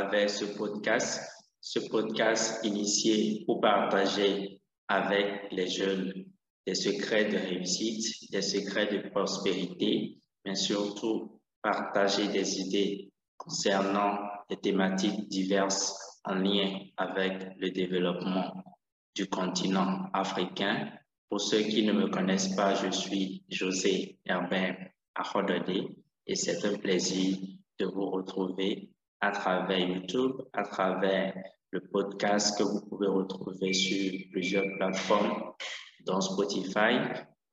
travers 0.00 0.30
ce 0.30 0.46
podcast, 0.46 1.20
ce 1.60 1.78
podcast 1.90 2.64
initié 2.64 3.44
pour 3.44 3.60
partager 3.60 4.62
avec 4.88 5.52
les 5.52 5.68
jeunes 5.68 6.24
des 6.66 6.74
secrets 6.74 7.26
de 7.26 7.36
réussite, 7.36 8.30
des 8.32 8.40
secrets 8.40 8.86
de 8.86 9.10
prospérité, 9.10 10.18
mais 10.46 10.54
surtout 10.54 11.38
partager 11.62 12.28
des 12.28 12.60
idées 12.60 13.12
concernant 13.36 14.18
des 14.48 14.56
thématiques 14.56 15.28
diverses 15.28 15.94
en 16.24 16.36
lien 16.36 16.78
avec 16.96 17.48
le 17.58 17.70
développement 17.70 18.54
du 19.14 19.28
continent 19.28 20.08
africain. 20.14 20.90
Pour 21.28 21.42
ceux 21.42 21.62
qui 21.62 21.84
ne 21.84 21.92
me 21.92 22.08
connaissent 22.08 22.56
pas, 22.56 22.74
je 22.74 22.90
suis 22.90 23.44
José 23.50 24.18
Herbert 24.24 24.78
Ahodode 25.14 25.94
et 26.26 26.34
c'est 26.36 26.64
un 26.64 26.78
plaisir 26.78 27.36
de 27.78 27.84
vous 27.84 28.10
retrouver 28.10 28.90
à 29.20 29.30
travers 29.30 29.78
YouTube, 29.78 30.32
à 30.52 30.62
travers 30.62 31.34
le 31.70 31.80
podcast 31.80 32.58
que 32.58 32.64
vous 32.64 32.80
pouvez 32.88 33.06
retrouver 33.06 33.72
sur 33.72 34.12
plusieurs 34.32 34.64
plateformes, 34.76 35.52
dont 36.06 36.20
Spotify, 36.20 36.98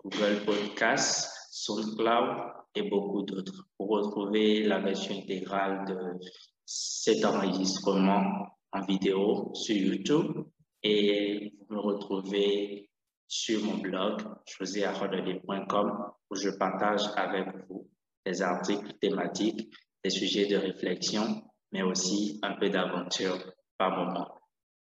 Google 0.03 0.43
Podcasts, 0.45 1.29
SoundCloud 1.51 2.53
et 2.75 2.89
beaucoup 2.89 3.23
d'autres. 3.23 3.67
Pour 3.77 3.89
retrouver 3.89 4.63
la 4.63 4.79
version 4.79 5.15
intégrale 5.15 5.85
de 5.85 6.19
cet 6.65 7.23
enregistrement 7.25 8.47
en 8.71 8.81
vidéo 8.81 9.51
sur 9.53 9.75
YouTube 9.75 10.45
et 10.83 11.53
vous 11.59 11.75
me 11.75 11.79
retrouvez 11.79 12.89
sur 13.27 13.63
mon 13.63 13.77
blog 13.77 14.21
joséarodelier.com 14.45 16.11
où 16.29 16.35
je 16.35 16.49
partage 16.49 17.01
avec 17.15 17.47
vous 17.67 17.89
des 18.25 18.41
articles 18.41 18.93
thématiques, 18.99 19.69
des 20.03 20.09
sujets 20.09 20.47
de 20.47 20.57
réflexion, 20.57 21.43
mais 21.71 21.81
aussi 21.81 22.39
un 22.43 22.53
peu 22.53 22.69
d'aventure 22.69 23.37
par 23.77 23.97
moment. 23.97 24.41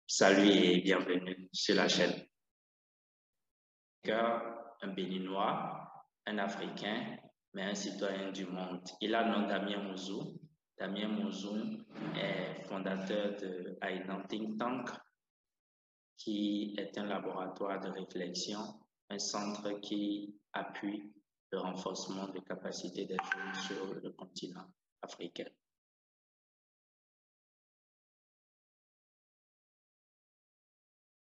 Salut 0.07 0.49
et 0.49 0.81
bienvenue 0.81 1.49
sur 1.51 1.75
la 1.75 1.87
chaîne. 1.87 2.25
Un 4.81 4.93
Béninois, 4.93 6.05
un 6.25 6.37
Africain, 6.37 7.17
mais 7.53 7.63
un 7.63 7.75
citoyen 7.75 8.31
du 8.31 8.45
monde. 8.45 8.83
Il 9.01 9.13
a 9.13 9.23
le 9.23 9.31
nom 9.31 9.47
Damien 9.47 9.83
Mouzou. 9.83 10.39
Damien 10.77 11.09
Mouzou 11.09 11.83
est 12.15 12.63
fondateur 12.67 13.35
de 13.41 13.77
Aidan 13.81 14.23
Think 14.27 14.57
Tank, 14.57 14.89
qui 16.17 16.75
est 16.77 16.97
un 16.97 17.05
laboratoire 17.05 17.81
de 17.81 17.89
réflexion, 17.89 18.59
un 19.09 19.19
centre 19.19 19.79
qui 19.81 20.39
appuie 20.53 21.13
le 21.51 21.59
renforcement 21.59 22.27
des 22.29 22.41
capacités 22.41 23.05
des 23.05 23.17
jeunes 23.17 23.53
sur 23.55 23.93
le 23.93 24.11
continent 24.11 24.67
africain. 25.01 25.45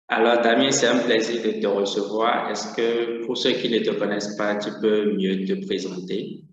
Alors, 0.08 0.40
Damien, 0.40 0.70
c'est 0.70 0.86
un 0.86 1.00
plaisir 1.00 1.42
de 1.42 1.60
te 1.60 1.66
recevoir. 1.66 2.50
Est-ce 2.50 2.74
que 2.74 3.24
pour 3.26 3.36
ceux 3.36 3.52
qui 3.52 3.68
ne 3.68 3.78
te 3.80 3.90
connaissent 3.90 4.36
pas, 4.36 4.56
tu 4.56 4.70
peux 4.80 5.14
mieux 5.14 5.44
te 5.44 5.66
présenter? 5.66 6.44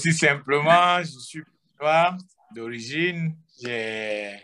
Si 0.00 0.12
simplement, 0.12 0.98
je 1.02 1.18
suis 1.20 1.42
d'origine. 2.54 3.36
J'ai 3.62 4.40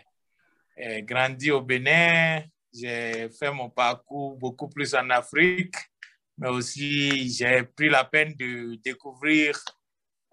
grandi 1.01 1.51
au 1.51 1.61
Bénin. 1.61 2.41
J'ai 2.73 3.29
fait 3.37 3.51
mon 3.51 3.69
parcours 3.69 4.37
beaucoup 4.37 4.69
plus 4.69 4.93
en 4.95 5.09
Afrique 5.09 5.75
mais 6.39 6.49
aussi 6.49 7.29
j'ai 7.29 7.63
pris 7.63 7.89
la 7.89 8.05
peine 8.05 8.33
de 8.33 8.75
découvrir 8.75 9.59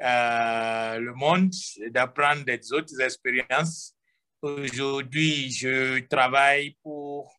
euh, 0.02 0.98
le 0.98 1.12
monde, 1.14 1.50
d'apprendre 1.90 2.44
des 2.44 2.72
autres 2.72 3.00
expériences. 3.00 3.95
Aujourd'hui, 4.42 5.50
je 5.50 6.00
travaille 6.06 6.76
pour 6.82 7.32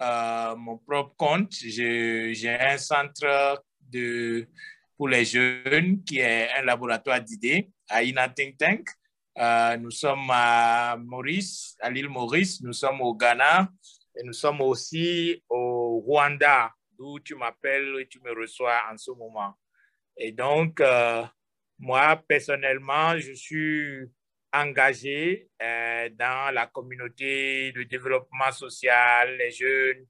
euh, 0.00 0.56
mon 0.56 0.78
propre 0.78 1.14
compte. 1.16 1.52
J'ai 1.52 2.56
un 2.58 2.78
centre 2.78 3.62
de, 3.80 4.48
pour 4.96 5.08
les 5.08 5.26
jeunes 5.26 6.02
qui 6.04 6.20
est 6.20 6.48
un 6.56 6.62
laboratoire 6.62 7.20
d'idées 7.20 7.70
à 7.88 8.02
Ina 8.02 8.30
Think 8.30 8.56
Tank. 8.56 8.88
Euh, 9.36 9.76
nous 9.76 9.90
sommes 9.90 10.30
à 10.30 10.96
Maurice, 10.96 11.76
à 11.80 11.90
l'île 11.90 12.08
Maurice, 12.08 12.62
nous 12.62 12.72
sommes 12.72 13.02
au 13.02 13.14
Ghana 13.14 13.68
et 14.16 14.24
nous 14.24 14.32
sommes 14.32 14.62
aussi 14.62 15.42
au 15.48 16.00
Rwanda 16.00 16.72
d'où 16.98 17.20
tu 17.20 17.34
m'appelles 17.34 18.00
et 18.00 18.08
tu 18.08 18.20
me 18.20 18.32
reçois 18.32 18.82
en 18.90 18.96
ce 18.96 19.10
moment. 19.10 19.54
Et 20.16 20.32
donc, 20.32 20.80
euh, 20.80 21.24
moi, 21.78 22.16
personnellement, 22.26 23.16
je 23.18 23.32
suis 23.34 24.10
engagé 24.52 25.48
euh, 25.62 26.08
dans 26.10 26.52
la 26.54 26.66
communauté 26.66 27.72
de 27.72 27.82
développement 27.82 28.52
social, 28.52 29.36
les 29.36 29.50
jeunes, 29.50 30.06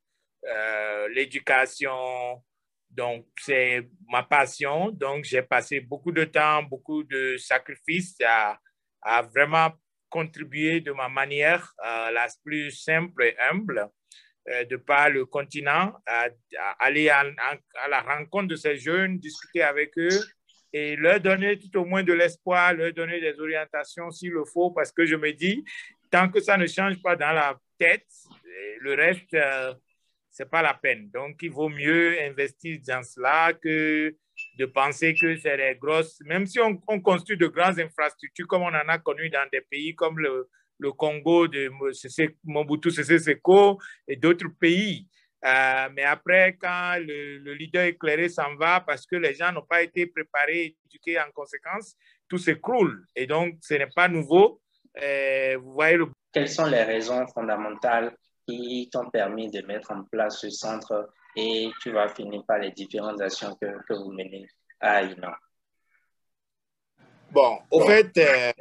euh, 0.46 1.08
l'éducation. 1.08 2.42
Donc, 2.90 3.26
c'est 3.38 3.88
ma 4.08 4.22
passion. 4.22 4.90
Donc, 4.90 5.24
j'ai 5.24 5.42
passé 5.42 5.80
beaucoup 5.80 6.12
de 6.12 6.24
temps, 6.24 6.62
beaucoup 6.62 7.04
de 7.04 7.36
sacrifices 7.36 8.16
à, 8.24 8.58
vraiment 9.34 9.72
contribuer 10.08 10.80
de 10.80 10.92
ma 10.92 11.08
manière 11.08 11.72
la 11.84 12.26
plus 12.42 12.70
simple 12.70 13.24
et 13.24 13.36
humble 13.38 13.88
euh, 14.50 14.64
de 14.64 14.76
par 14.76 15.10
le 15.10 15.26
continent, 15.26 15.92
à, 16.06 16.28
aller 16.78 17.10
à, 17.10 17.24
la 17.88 18.00
rencontre 18.00 18.48
de 18.48 18.56
ces 18.56 18.76
jeunes, 18.76 19.18
discuter 19.18 19.62
avec 19.62 19.98
eux 19.98 20.08
et 20.72 20.96
leur 20.96 21.20
donner 21.20 21.58
tout 21.58 21.78
au 21.78 21.84
moins 21.84 22.02
de 22.02 22.12
l'espoir, 22.12 22.74
leur 22.74 22.92
donner 22.92 23.20
des 23.20 23.38
orientations 23.40 24.10
s'il 24.10 24.32
le 24.32 24.44
faut, 24.44 24.70
parce 24.70 24.92
que 24.92 25.06
je 25.06 25.16
me 25.16 25.32
dis, 25.32 25.64
tant 26.10 26.28
que 26.28 26.40
ça 26.40 26.56
ne 26.56 26.66
change 26.66 27.00
pas 27.02 27.16
dans 27.16 27.32
la 27.32 27.58
tête, 27.78 28.06
le 28.80 28.94
reste, 28.94 29.34
euh, 29.34 29.74
c'est 30.30 30.50
pas 30.50 30.62
la 30.62 30.74
peine. 30.74 31.10
Donc, 31.10 31.36
il 31.42 31.50
vaut 31.50 31.68
mieux 31.68 32.20
investir 32.22 32.78
dans 32.86 33.02
cela 33.02 33.52
que 33.52 34.14
de 34.56 34.66
penser 34.66 35.14
que 35.14 35.36
c'est 35.36 35.56
des 35.56 35.76
grosses, 35.80 36.20
même 36.20 36.46
si 36.46 36.60
on, 36.60 36.80
on, 36.86 37.00
construit 37.00 37.36
de 37.36 37.48
grandes 37.48 37.80
infrastructures 37.80 38.46
comme 38.46 38.62
on 38.62 38.66
en 38.66 38.88
a 38.88 38.98
connu 38.98 39.28
dans 39.30 39.48
des 39.50 39.62
pays 39.62 39.96
comme 39.96 40.18
le, 40.18 40.48
le 40.78 40.92
Congo 40.92 41.48
de 41.48 41.70
Mobutu 42.44 42.90
Sese 42.90 43.18
Seko 43.18 43.78
et 44.06 44.16
d'autres 44.16 44.48
pays. 44.60 45.08
Euh, 45.44 45.88
mais 45.94 46.02
après, 46.02 46.56
quand 46.60 46.96
le, 46.98 47.54
leader 47.54 47.84
éclairé 47.84 48.28
s'en 48.28 48.56
va 48.56 48.80
parce 48.80 49.06
que 49.06 49.16
les 49.16 49.34
gens 49.34 49.52
n'ont 49.52 49.66
pas 49.68 49.82
été 49.82 50.06
préparés, 50.06 50.76
éduqués 50.86 51.18
en 51.20 51.30
conséquence, 51.32 51.94
tout 52.28 52.38
s'écroule. 52.38 53.06
Et 53.14 53.26
donc, 53.26 53.54
ce 53.62 53.74
n'est 53.74 53.90
pas 53.94 54.08
nouveau. 54.08 54.60
Euh, 55.00 55.56
vous 55.62 55.72
voyez 55.72 55.96
le... 55.96 56.08
Quelles 56.32 56.48
sont 56.48 56.66
les 56.66 56.82
raisons 56.82 57.26
fondamentales 57.28 58.16
qui 58.46 58.88
t'ont 58.92 59.10
permis 59.10 59.50
de 59.50 59.62
mettre 59.62 59.92
en 59.92 60.04
place 60.04 60.40
ce 60.40 60.50
centre 60.50 61.10
et 61.36 61.70
tu 61.80 61.92
vas 61.92 62.08
finir 62.08 62.42
par 62.46 62.58
les 62.58 62.72
différentes 62.72 63.20
actions 63.20 63.56
que, 63.60 63.66
que 63.86 63.94
vous 63.94 64.10
menez 64.10 64.46
à 64.80 65.02
Inan? 65.02 65.32
Bon, 67.30 67.58
au 67.70 67.86
fait, 67.86 68.16
euh, 68.16 68.52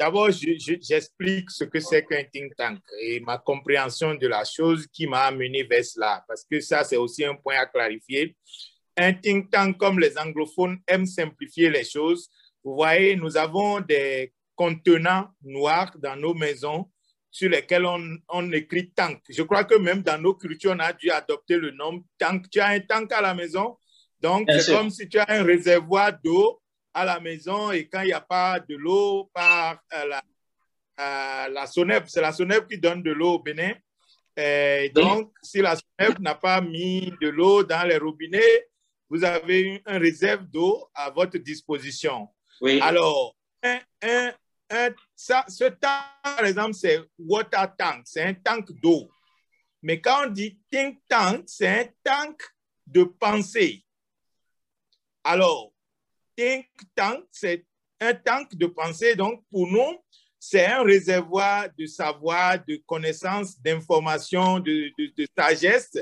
D'abord, 0.00 0.30
j'explique 0.30 1.50
ce 1.50 1.64
que 1.64 1.78
c'est 1.78 2.06
qu'un 2.06 2.24
think 2.24 2.56
tank 2.56 2.78
et 3.02 3.20
ma 3.20 3.36
compréhension 3.36 4.14
de 4.14 4.26
la 4.28 4.44
chose 4.44 4.86
qui 4.86 5.06
m'a 5.06 5.24
amené 5.24 5.62
vers 5.64 5.84
cela, 5.84 6.24
parce 6.26 6.42
que 6.50 6.58
ça, 6.58 6.84
c'est 6.84 6.96
aussi 6.96 7.22
un 7.22 7.34
point 7.34 7.56
à 7.58 7.66
clarifier. 7.66 8.34
Un 8.96 9.12
think 9.12 9.50
tank, 9.50 9.76
comme 9.76 9.98
les 9.98 10.16
anglophones 10.16 10.78
aiment 10.86 11.04
simplifier 11.04 11.68
les 11.68 11.84
choses, 11.84 12.30
vous 12.64 12.76
voyez, 12.76 13.14
nous 13.14 13.36
avons 13.36 13.80
des 13.80 14.32
contenants 14.54 15.28
noirs 15.42 15.94
dans 15.98 16.16
nos 16.16 16.32
maisons 16.32 16.90
sur 17.30 17.50
lesquels 17.50 17.84
on, 17.84 18.02
on, 18.30 18.50
écrit 18.52 18.90
tank. 18.92 19.20
Je 19.28 19.42
crois 19.42 19.64
que 19.64 19.74
même 19.74 20.00
dans 20.00 20.18
nos 20.18 20.32
cultures, 20.32 20.72
on 20.74 20.78
a 20.78 20.94
dû 20.94 21.10
adopter 21.10 21.58
le 21.58 21.72
nom 21.72 22.02
tank. 22.16 22.48
Tu 22.50 22.58
as 22.58 22.68
un 22.68 22.80
tank 22.80 23.12
à 23.12 23.20
la 23.20 23.34
maison, 23.34 23.76
donc 24.18 24.48
c'est 24.50 24.72
comme 24.72 24.88
si 24.88 25.10
tu 25.10 25.18
as 25.18 25.26
un 25.28 25.42
réservoir 25.42 26.18
d'eau 26.24 26.59
à 26.92 27.04
la 27.04 27.20
maison 27.20 27.70
et 27.70 27.88
quand 27.88 28.02
il 28.02 28.06
n'y 28.06 28.12
a 28.12 28.20
pas 28.20 28.60
de 28.60 28.76
l'eau 28.76 29.30
par 29.32 29.80
euh, 29.94 30.06
la, 30.06 30.22
euh, 31.00 31.48
la 31.48 31.66
SONEP, 31.66 32.08
c'est 32.08 32.20
la 32.20 32.32
SONEP 32.32 32.68
qui 32.68 32.78
donne 32.78 33.02
de 33.02 33.12
l'eau 33.12 33.34
au 33.34 33.38
Bénin. 33.38 33.74
Et 34.36 34.90
donc, 34.94 35.32
si 35.42 35.60
la 35.60 35.76
SONEP 35.76 36.18
n'a 36.20 36.34
pas 36.34 36.60
mis 36.60 37.12
de 37.20 37.28
l'eau 37.28 37.62
dans 37.62 37.86
les 37.86 37.98
robinets, 37.98 38.68
vous 39.08 39.24
avez 39.24 39.60
une 39.60 39.98
réserve 39.98 40.44
d'eau 40.44 40.88
à 40.94 41.10
votre 41.10 41.36
disposition. 41.38 42.28
Oui. 42.60 42.80
Alors, 42.80 43.36
un, 43.62 43.80
un, 44.02 44.32
un, 44.70 44.90
ça, 45.16 45.44
ce 45.48 45.64
tank, 45.64 46.04
par 46.22 46.44
exemple, 46.44 46.74
c'est 46.74 47.00
water 47.18 47.76
tank, 47.76 48.02
c'est 48.04 48.22
un 48.22 48.34
tank 48.34 48.70
d'eau. 48.80 49.10
Mais 49.82 50.00
quand 50.00 50.26
on 50.26 50.30
dit 50.30 50.58
think 50.70 51.00
tank, 51.08 51.44
c'est 51.46 51.68
un 51.68 51.86
tank 52.04 52.40
de 52.86 53.04
pensée. 53.04 53.84
Alors, 55.24 55.72
think 56.36 56.66
tank, 56.94 57.24
c'est 57.30 57.64
un 58.00 58.14
tank 58.14 58.54
de 58.54 58.66
pensée. 58.66 59.14
Donc, 59.14 59.42
pour 59.50 59.66
nous, 59.66 59.98
c'est 60.38 60.64
un 60.64 60.82
réservoir 60.82 61.68
de 61.78 61.84
savoir, 61.86 62.58
de 62.66 62.76
connaissances, 62.86 63.60
d'informations, 63.60 64.58
de, 64.58 64.90
de, 64.98 65.26
sagesse 65.36 65.98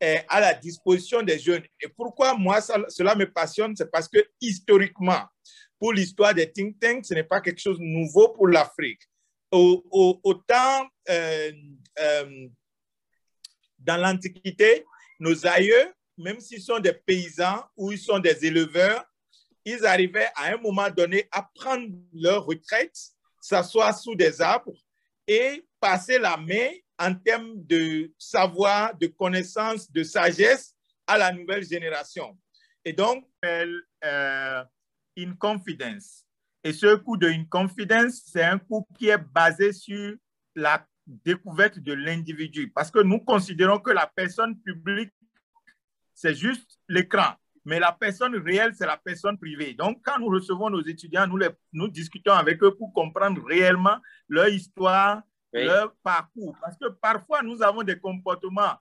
eh, 0.00 0.20
à 0.28 0.40
la 0.40 0.54
disposition 0.54 1.20
des 1.22 1.38
jeunes. 1.38 1.64
Et 1.80 1.88
pourquoi 1.88 2.34
moi, 2.34 2.60
cela 2.60 3.16
me 3.16 3.30
passionne, 3.30 3.74
c'est 3.74 3.90
parce 3.90 4.08
que 4.08 4.24
historiquement, 4.40 5.24
pour 5.80 5.92
l'histoire 5.92 6.32
des 6.32 6.50
think 6.50 6.78
tanks, 6.78 7.06
ce 7.06 7.14
n'est 7.14 7.24
pas 7.24 7.40
quelque 7.40 7.60
chose 7.60 7.78
de 7.78 7.84
nouveau 7.84 8.28
pour 8.28 8.46
l'Afrique. 8.46 9.02
autant 9.50 10.86
euh, 11.10 11.52
euh, 11.98 12.48
dans 13.78 13.96
l'Antiquité, 13.96 14.84
nos 15.18 15.44
aïeux, 15.44 15.92
même 16.16 16.38
s'ils 16.38 16.62
sont 16.62 16.78
des 16.78 16.92
paysans 16.92 17.64
ou 17.76 17.90
ils 17.90 17.98
sont 17.98 18.20
des 18.20 18.46
éleveurs, 18.46 19.04
ils 19.64 19.84
arrivaient 19.86 20.28
à 20.36 20.52
un 20.52 20.56
moment 20.56 20.90
donné 20.90 21.28
à 21.30 21.48
prendre 21.54 21.88
leur 22.12 22.44
retraite, 22.44 22.96
s'asseoir 23.40 23.96
sous 23.96 24.14
des 24.14 24.40
arbres 24.40 24.74
et 25.26 25.64
passer 25.80 26.18
la 26.18 26.36
main 26.36 26.70
en 26.98 27.14
termes 27.14 27.54
de 27.64 28.12
savoir, 28.18 28.96
de 28.96 29.06
connaissance, 29.06 29.90
de 29.90 30.02
sagesse 30.02 30.74
à 31.06 31.18
la 31.18 31.32
nouvelle 31.32 31.64
génération. 31.64 32.38
Et 32.84 32.92
donc, 32.92 33.26
euh, 33.44 34.64
in 35.16 35.34
confidence. 35.38 36.24
Et 36.64 36.72
ce 36.72 36.94
coup 36.96 37.16
de 37.16 37.28
in 37.28 37.44
confidence, 37.44 38.22
c'est 38.26 38.42
un 38.42 38.58
coup 38.58 38.86
qui 38.96 39.08
est 39.08 39.18
basé 39.18 39.72
sur 39.72 40.14
la 40.54 40.86
découverte 41.06 41.78
de 41.78 41.92
l'individu. 41.92 42.70
Parce 42.70 42.90
que 42.90 43.00
nous 43.00 43.20
considérons 43.20 43.78
que 43.78 43.90
la 43.90 44.06
personne 44.06 44.58
publique, 44.60 45.12
c'est 46.14 46.34
juste 46.34 46.78
l'écran. 46.88 47.34
Mais 47.64 47.78
la 47.78 47.92
personne 47.92 48.34
réelle, 48.36 48.74
c'est 48.74 48.86
la 48.86 48.96
personne 48.96 49.38
privée. 49.38 49.74
Donc, 49.74 50.00
quand 50.04 50.18
nous 50.18 50.28
recevons 50.28 50.68
nos 50.70 50.82
étudiants, 50.82 51.26
nous, 51.26 51.36
les, 51.36 51.48
nous 51.72 51.88
discutons 51.88 52.32
avec 52.32 52.62
eux 52.62 52.74
pour 52.74 52.92
comprendre 52.92 53.42
réellement 53.44 53.98
leur 54.28 54.48
histoire, 54.48 55.22
leur 55.52 55.94
parcours. 56.02 56.56
Parce 56.60 56.76
que 56.76 56.88
parfois, 56.88 57.42
nous 57.42 57.62
avons 57.62 57.82
des 57.82 57.98
comportements 57.98 58.74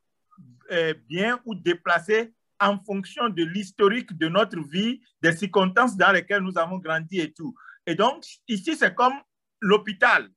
euh, 0.72 0.94
bien 1.07 1.39
ou 1.45 1.54
déplacés 1.54 2.33
en 2.60 2.80
fonction 2.80 3.30
de 3.30 3.44
l'historique 3.44 4.18
de 4.18 4.28
notre 4.28 4.60
vie, 4.60 5.01
des 5.22 5.33
circonstances 5.33 5.98
dans 5.98 6.12
lesquelles 6.12 6.44
nous 6.44 6.57
avons 6.57 6.78
grandi 6.78 7.19
et 7.19 7.33
tout. 7.33 7.56
Et 7.86 7.95
donc, 7.95 8.24
ici, 8.48 8.75
c'est 8.75 8.94
comme 8.94 9.13
l'hôpital. 9.60 10.30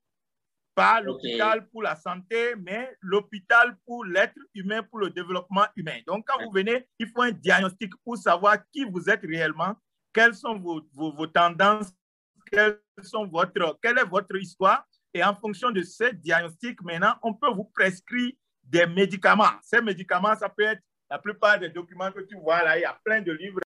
Pas 0.74 1.00
l'hôpital 1.00 1.68
pour 1.68 1.82
la 1.82 1.94
santé, 1.94 2.54
mais 2.56 2.96
l'hôpital 3.00 3.76
pour 3.86 4.04
l'être 4.04 4.38
humain, 4.54 4.82
pour 4.82 4.98
le 4.98 5.10
développement 5.10 5.66
humain. 5.76 6.00
Donc, 6.06 6.26
quand 6.26 6.42
vous 6.42 6.50
venez, 6.50 6.88
il 6.98 7.08
faut 7.08 7.22
un 7.22 7.30
diagnostic 7.30 7.92
pour 8.04 8.16
savoir 8.16 8.58
qui 8.72 8.84
vous 8.84 9.08
êtes 9.08 9.22
réellement, 9.22 9.74
quelles 10.12 10.34
sont 10.34 10.58
vos, 10.58 10.82
vos, 10.92 11.12
vos 11.12 11.26
tendances, 11.28 11.92
quelles 12.50 12.80
sont 13.02 13.26
votre, 13.26 13.78
quelle 13.80 13.98
est 13.98 14.04
votre 14.04 14.36
histoire. 14.36 14.84
Et 15.12 15.22
en 15.22 15.34
fonction 15.36 15.70
de 15.70 15.82
ce 15.82 16.12
diagnostic, 16.12 16.82
maintenant, 16.82 17.14
on 17.22 17.34
peut 17.34 17.50
vous 17.50 17.70
prescrire 17.72 18.32
des 18.64 18.86
médicaments. 18.86 19.52
Ces 19.62 19.80
médicaments, 19.80 20.34
ça 20.34 20.48
peut 20.48 20.64
être 20.64 20.82
la 21.08 21.18
plupart 21.18 21.58
des 21.58 21.68
documents 21.68 22.10
que 22.10 22.22
tu 22.22 22.36
vois 22.36 22.62
là, 22.64 22.78
il 22.78 22.82
y 22.82 22.84
a 22.84 22.98
plein 23.04 23.20
de 23.20 23.30
livres. 23.30 23.60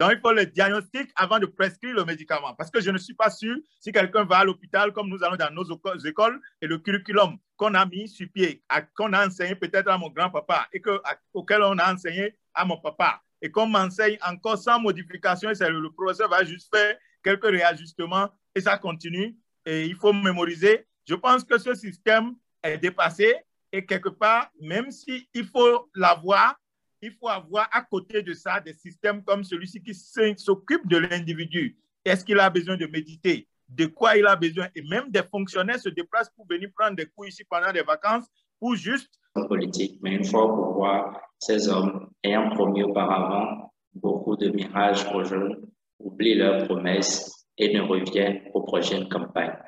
Donc, 0.00 0.12
il 0.12 0.20
faut 0.20 0.32
le 0.32 0.46
diagnostic 0.46 1.10
avant 1.14 1.38
de 1.38 1.46
prescrire 1.46 1.94
le 1.94 2.04
médicament. 2.04 2.54
Parce 2.54 2.70
que 2.70 2.80
je 2.80 2.90
ne 2.90 2.98
suis 2.98 3.14
pas 3.14 3.30
sûr 3.30 3.56
si 3.80 3.92
quelqu'un 3.92 4.24
va 4.24 4.38
à 4.38 4.44
l'hôpital, 4.44 4.92
comme 4.92 5.08
nous 5.08 5.22
allons 5.22 5.36
dans 5.36 5.50
nos 5.52 5.64
écoles, 6.04 6.40
et 6.60 6.66
le 6.66 6.78
curriculum 6.78 7.38
qu'on 7.56 7.74
a 7.74 7.86
mis 7.86 8.08
sur 8.08 8.26
pied, 8.32 8.62
qu'on 8.96 9.12
a 9.12 9.26
enseigné 9.26 9.54
peut-être 9.54 9.88
à 9.88 9.96
mon 9.96 10.10
grand-papa, 10.10 10.66
et 10.72 10.80
que, 10.80 11.00
auquel 11.32 11.62
on 11.62 11.78
a 11.78 11.94
enseigné 11.94 12.36
à 12.52 12.64
mon 12.64 12.76
papa, 12.78 13.22
et 13.40 13.50
qu'on 13.50 13.66
m'enseigne 13.66 14.18
encore 14.26 14.58
sans 14.58 14.80
modification, 14.80 15.50
et 15.50 15.70
le, 15.70 15.80
le 15.80 15.90
professeur 15.92 16.28
va 16.28 16.44
juste 16.44 16.74
faire 16.74 16.96
quelques 17.22 17.46
réajustements, 17.46 18.28
et 18.54 18.60
ça 18.60 18.76
continue, 18.78 19.36
et 19.64 19.86
il 19.86 19.94
faut 19.94 20.12
mémoriser. 20.12 20.86
Je 21.06 21.14
pense 21.14 21.44
que 21.44 21.58
ce 21.58 21.74
système 21.74 22.34
est 22.62 22.78
dépassé 22.78 23.34
et 23.72 23.84
quelque 23.84 24.08
part, 24.08 24.50
même 24.60 24.90
s'il 24.90 25.26
il 25.34 25.44
faut 25.46 25.90
l'avoir, 25.94 26.56
il 27.04 27.12
faut 27.12 27.28
avoir 27.28 27.68
à 27.70 27.82
côté 27.82 28.22
de 28.22 28.32
ça 28.32 28.60
des 28.60 28.72
systèmes 28.72 29.22
comme 29.22 29.44
celui-ci 29.44 29.82
qui 29.82 29.94
s'occupe 29.94 30.86
de 30.88 30.96
l'individu. 30.96 31.76
Est-ce 32.04 32.24
qu'il 32.24 32.38
a 32.38 32.48
besoin 32.48 32.76
de 32.76 32.86
méditer? 32.86 33.46
De 33.68 33.86
quoi 33.86 34.16
il 34.16 34.26
a 34.26 34.36
besoin? 34.36 34.68
Et 34.74 34.82
même 34.82 35.10
des 35.10 35.22
fonctionnaires 35.22 35.78
se 35.78 35.90
déplacent 35.90 36.30
pour 36.30 36.46
venir 36.48 36.70
prendre 36.76 36.96
des 36.96 37.06
cours 37.06 37.26
ici 37.26 37.44
pendant 37.44 37.72
des 37.72 37.82
vacances 37.82 38.26
ou 38.60 38.74
juste... 38.74 39.10
Politique, 39.48 39.98
mais 40.00 40.14
une 40.14 40.24
fois 40.24 40.46
pour 40.46 40.74
voir 40.74 41.20
ces 41.38 41.68
hommes 41.68 42.10
ayant 42.22 42.50
promis 42.50 42.82
auparavant 42.82 43.72
beaucoup 43.94 44.36
de 44.36 44.48
mirages 44.48 45.04
aux 45.12 45.24
jeunes, 45.24 45.66
oublient 45.98 46.36
leurs 46.36 46.64
promesses 46.66 47.46
et 47.58 47.74
ne 47.74 47.80
reviennent 47.80 48.42
aux 48.54 48.62
prochaines 48.62 49.08
campagnes. 49.08 49.58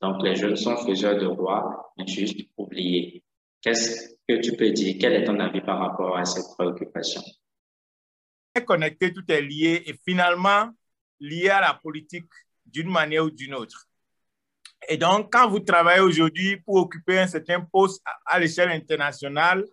Donc 0.00 0.22
les 0.22 0.34
jeunes 0.34 0.56
sont 0.56 0.76
faiseurs 0.76 1.18
de 1.18 1.26
rois, 1.26 1.92
mais 1.98 2.06
juste 2.06 2.40
oubliés. 2.56 3.22
Qu'est-ce 3.62 4.15
que 4.28 4.40
tu 4.40 4.56
peux 4.56 4.70
dire? 4.70 4.96
Quel 5.00 5.14
est 5.14 5.24
ton 5.24 5.38
avis 5.40 5.60
par 5.60 5.78
rapport 5.78 6.16
à 6.16 6.24
cette 6.24 6.46
préoccupation? 6.56 7.22
Connecté, 8.64 9.12
tout 9.12 9.24
est 9.28 9.42
lié 9.42 9.82
et 9.86 9.94
finalement 10.04 10.70
lié 11.20 11.50
à 11.50 11.60
la 11.60 11.74
politique 11.74 12.30
d'une 12.64 12.90
manière 12.90 13.24
ou 13.24 13.30
d'une 13.30 13.54
autre. 13.54 13.86
Et 14.88 14.96
donc, 14.96 15.32
quand 15.32 15.48
vous 15.48 15.60
travaillez 15.60 16.00
aujourd'hui 16.00 16.56
pour 16.58 16.76
occuper 16.76 17.18
un 17.18 17.26
certain 17.26 17.60
poste 17.60 18.02
à, 18.24 18.38
l'échelle 18.38 18.70
internationale, 18.70 19.64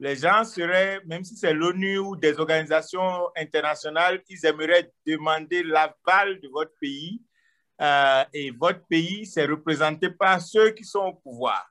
les 0.00 0.16
gens 0.16 0.44
seraient, 0.44 1.00
même 1.06 1.22
si 1.22 1.36
c'est 1.36 1.52
l'ONU 1.52 1.98
ou 1.98 2.16
des 2.16 2.38
organisations 2.38 3.28
internationales, 3.36 4.22
ils 4.28 4.44
aimeraient 4.44 4.90
demander 5.06 5.62
l'aval 5.62 6.40
de 6.40 6.48
votre 6.48 6.72
pays. 6.80 7.22
Euh, 7.80 8.24
et 8.32 8.50
votre 8.50 8.84
pays, 8.86 9.26
c'est 9.26 9.46
représenté 9.46 10.10
par 10.10 10.40
ceux 10.40 10.70
qui 10.70 10.84
sont 10.84 11.06
au 11.06 11.14
pouvoir. 11.14 11.68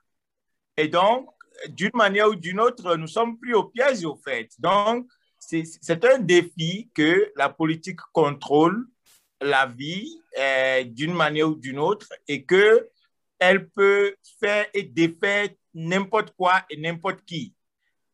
Et 0.76 0.88
donc, 0.88 1.28
d'une 1.68 1.90
manière 1.94 2.28
ou 2.28 2.34
d'une 2.34 2.60
autre, 2.60 2.96
nous 2.96 3.06
sommes 3.06 3.38
pris 3.38 3.54
au 3.54 3.64
piège, 3.64 4.04
au 4.04 4.16
fait. 4.16 4.50
Donc, 4.58 5.06
c'est 5.38 6.04
un 6.04 6.18
défi 6.18 6.90
que 6.94 7.32
la 7.36 7.48
politique 7.48 8.00
contrôle 8.12 8.86
la 9.40 9.66
vie 9.66 10.20
euh, 10.38 10.84
d'une 10.84 11.12
manière 11.12 11.48
ou 11.48 11.54
d'une 11.54 11.78
autre 11.78 12.08
et 12.26 12.44
que 12.44 12.88
elle 13.38 13.68
peut 13.68 14.14
faire 14.40 14.66
et 14.72 14.82
défaire 14.82 15.48
n'importe 15.74 16.34
quoi 16.36 16.64
et 16.70 16.76
n'importe 16.76 17.24
qui. 17.26 17.54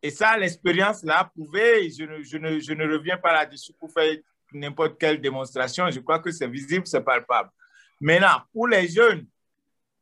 Et 0.03 0.11
ça, 0.11 0.37
l'expérience 0.37 1.05
l'a 1.05 1.25
prouvé. 1.25 1.91
Je 1.91 2.05
ne, 2.05 2.23
je, 2.23 2.39
ne, 2.39 2.59
je 2.59 2.73
ne 2.73 2.91
reviens 2.91 3.19
pas 3.19 3.33
là-dessus 3.33 3.73
pour 3.79 3.93
faire 3.93 4.17
n'importe 4.53 4.99
quelle 4.99 5.21
démonstration. 5.21 5.91
Je 5.91 6.01
crois 6.01 6.19
que 6.19 6.31
c'est 6.31 6.49
visible, 6.49 6.87
c'est 6.87 7.03
palpable. 7.03 7.51
Maintenant, 8.01 8.43
pour 8.53 8.67
les 8.67 8.89
jeunes, 8.89 9.27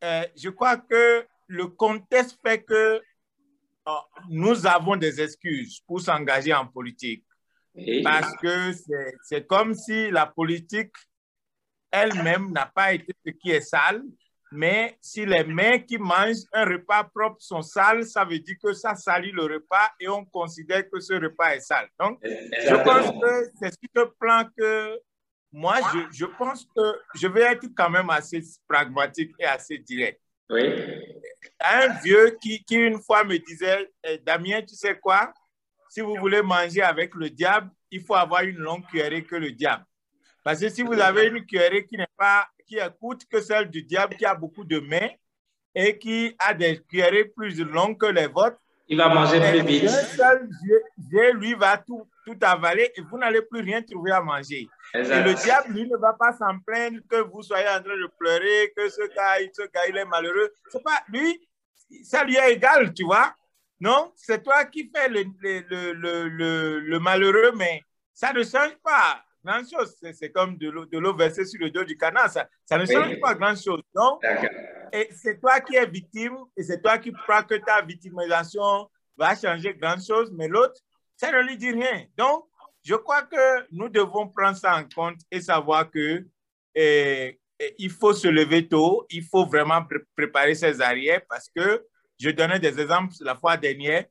euh, 0.05 0.25
je 0.37 0.51
crois 0.51 0.77
que 0.77 1.27
le 1.49 1.67
contexte 1.67 2.39
fait 2.45 2.63
que 2.63 3.03
nous 4.29 4.67
avons 4.67 4.97
des 4.97 5.21
excuses 5.21 5.81
pour 5.87 6.01
s'engager 6.01 6.53
en 6.55 6.67
politique. 6.67 7.25
Parce 8.03 8.35
que 8.39 8.73
c'est 9.23 9.47
comme 9.47 9.75
si 9.75 10.11
la 10.11 10.27
politique 10.27 10.93
elle-même 11.91 12.51
n'a 12.53 12.67
pas 12.67 12.93
été 12.93 13.15
ce 13.25 13.31
qui 13.31 13.51
est 13.51 13.61
sale, 13.61 14.03
mais 14.51 14.97
si 15.01 15.27
les 15.27 15.45
mains 15.45 15.79
qui 15.79 15.99
mangent 15.99 16.47
un 16.53 16.65
repas 16.65 17.05
propre 17.05 17.37
sont 17.41 17.63
sales, 17.63 18.05
ça 18.05 18.25
veut 18.25 18.39
dire 18.39 18.57
que 18.63 18.73
ça 18.73 18.95
salit 18.95 19.31
le 19.31 19.43
repas 19.43 19.91
et 20.01 20.09
on 20.09 20.25
considère 20.25 20.89
que 20.91 21.01
ce 21.01 21.15
repas 21.15 21.55
est 21.55 21.61
sale. 21.61 21.89
Donc, 22.01 22.19
je 22.23 22.83
pense 22.83 23.11
que 23.21 23.51
c'est 23.61 23.71
sur 23.71 23.91
ce 23.95 24.05
plan 24.19 24.45
que 24.57 24.99
moi, 25.53 25.77
je, 25.93 26.19
je 26.19 26.27
pense 26.27 26.67
que 26.77 26.83
je 27.15 27.27
vais 27.27 27.43
être 27.43 27.67
quand 27.77 27.91
même 27.91 28.11
assez 28.11 28.43
pragmatique 28.67 29.35
et 29.39 29.45
assez 29.45 29.79
direct. 29.79 30.21
Oui. 30.51 30.63
Un 31.61 31.89
vieux 32.03 32.37
qui, 32.41 32.63
qui, 32.65 32.77
une 32.77 33.01
fois 33.01 33.25
me 33.25 33.39
disait, 33.39 33.91
eh, 34.05 34.19
Damien, 34.19 34.63
tu 34.63 34.75
sais 34.75 34.99
quoi? 34.99 35.33
Si 35.89 36.01
vous 36.01 36.17
voulez 36.17 36.43
manger 36.43 36.83
avec 36.83 37.15
le 37.15 37.31
diable, 37.31 37.71
il 37.91 38.03
faut 38.03 38.15
avoir 38.15 38.43
une 38.43 38.59
longue 38.59 38.85
cuillerée 38.87 39.25
que 39.25 39.37
le 39.37 39.53
diable. 39.53 39.85
Parce 40.45 40.61
que 40.61 40.69
si 40.69 40.83
vous 40.83 40.95
avez 40.95 41.27
une 41.27 41.45
cuillerée 41.45 41.87
qui 41.87 41.97
n'est 41.97 42.07
pas, 42.17 42.47
qui 42.67 42.79
écoute 42.79 43.25
que 43.31 43.41
celle 43.41 43.71
du 43.71 43.83
diable, 43.83 44.17
qui 44.17 44.25
a 44.25 44.35
beaucoup 44.35 44.65
de 44.65 44.79
mains 44.81 45.11
et 45.75 45.99
qui 45.99 46.35
a 46.39 46.55
des 46.55 46.83
cuillerées 46.83 47.25
plus 47.25 47.59
longues 47.63 47.99
que 47.99 48.07
les 48.07 48.27
vôtres, 48.27 48.59
il 48.89 48.97
va 48.97 49.09
manger 49.13 49.41
plus 49.41 49.67
vite. 49.67 49.85
Un 49.85 49.89
seul 49.89 50.49
lui, 51.35 51.55
va 51.55 51.77
tout, 51.79 52.09
tout 52.29 52.39
avaler 52.43 52.93
et 52.95 53.01
vous 53.01 53.19
n'allez 53.19 53.43
plus 53.43 53.61
rien 53.61 53.83
trouver 53.83 54.11
à 54.13 54.21
manger. 54.21 54.69
Et 54.95 54.99
le 54.99 55.35
diable, 55.35 55.73
lui, 55.73 55.89
ne 55.89 55.97
va 55.97 56.13
pas 56.13 56.33
s'en 56.33 56.59
plaindre 56.59 56.99
que 57.09 57.17
vous 57.17 57.43
soyez 57.43 57.69
en 57.69 57.83
train 57.83 57.97
de 57.97 58.11
pleurer, 58.19 58.73
que 58.77 58.89
ce 58.89 59.03
gars, 59.15 59.37
ce 59.53 59.63
gars 59.63 59.87
il 59.89 59.97
est 59.97 60.05
malheureux. 60.05 60.53
C'est 60.69 60.83
pas 60.83 61.03
lui, 61.09 61.49
ça 62.03 62.25
lui 62.25 62.37
est 62.37 62.53
égal, 62.53 62.93
tu 62.93 63.05
vois. 63.05 63.35
Non, 63.81 64.13
c'est 64.17 64.43
toi 64.43 64.65
qui 64.65 64.91
fais 64.95 65.09
le, 65.09 65.25
le, 65.41 65.93
le, 66.29 66.81
le, 66.81 66.99
malheureux, 66.99 67.53
mais 67.57 67.83
ça 68.13 68.33
ne 68.33 68.43
change 68.43 68.77
pas 68.83 69.23
grand-chose. 69.45 69.97
C'est 70.15 70.33
comme 70.33 70.59
de 70.59 70.99
l'eau 70.99 71.15
versée 71.15 71.45
sur 71.45 71.61
le 71.61 71.71
dos 71.71 71.85
du 71.85 71.97
canard, 71.97 72.29
ça, 72.29 72.49
ça 72.67 72.77
ne 72.77 72.85
change 72.85 73.21
pas 73.21 73.35
grand-chose. 73.35 73.81
Non? 73.95 74.19
Et 74.93 75.09
c'est 75.15 75.41
toi 75.41 75.61
qui 75.61 75.77
es 75.77 75.87
victime 75.87 76.37
et 76.57 76.63
c'est 76.63 76.83
toi 76.83 76.99
qui 76.99 77.13
crois 77.13 77.43
que 77.45 77.55
ta 77.55 77.81
victimisation 77.83 78.91
va 79.17 79.37
changer 79.37 79.75
grand-chose, 79.75 80.33
mais 80.33 80.49
l'autre, 80.49 80.81
ça 81.19 81.33
ne 81.33 81.43
lui 81.43 81.59
dit 81.59 81.73
rien. 81.73 82.05
Donc, 82.17 82.45
je 82.85 82.95
crois 82.95 83.23
que 83.23 83.67
nous 83.73 83.89
devons 83.89 84.29
prendre 84.29 84.57
ça 84.57 84.77
en 84.77 84.85
compte 84.85 85.21
et 85.31 85.41
savoir 85.41 85.91
que 85.91 86.25
eh, 86.75 87.41
eh, 87.59 87.75
il 87.79 87.91
faut 87.91 88.15
se 88.15 88.29
lever 88.29 88.69
tôt, 88.69 89.05
il 89.11 89.25
faut 89.25 89.45
vraiment 89.45 89.83
préparer 90.17 90.55
ses 90.55 90.81
arrières 90.81 91.21
parce 91.29 91.51
que 91.55 91.85
je 92.19 92.31
donnais 92.31 92.61
des 92.61 92.81
exemples 92.81 93.13
la 93.21 93.35
fois 93.35 93.57
dernière. 93.57 94.05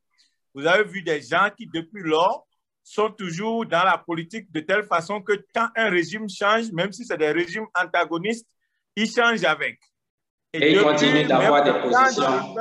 Vous 0.53 0.65
avez 0.67 0.83
vu 0.83 1.01
des 1.01 1.21
gens 1.21 1.49
qui, 1.57 1.65
depuis 1.67 2.03
lors, 2.03 2.45
sont 2.83 3.09
toujours 3.09 3.65
dans 3.65 3.83
la 3.83 3.97
politique 3.97 4.51
de 4.51 4.59
telle 4.59 4.83
façon 4.83 5.21
que 5.21 5.33
quand 5.53 5.69
un 5.75 5.89
régime 5.89 6.29
change, 6.29 6.71
même 6.71 6.91
si 6.91 7.05
c'est 7.05 7.17
des 7.17 7.31
régimes 7.31 7.67
antagonistes, 7.73 8.47
ils 8.95 9.09
changent 9.09 9.43
avec. 9.43 9.79
Et, 10.53 10.73
ils 10.73 10.81
continuent 10.81 11.27
d'avoir 11.27 11.63
des 11.63 11.73
positions. 11.73 12.55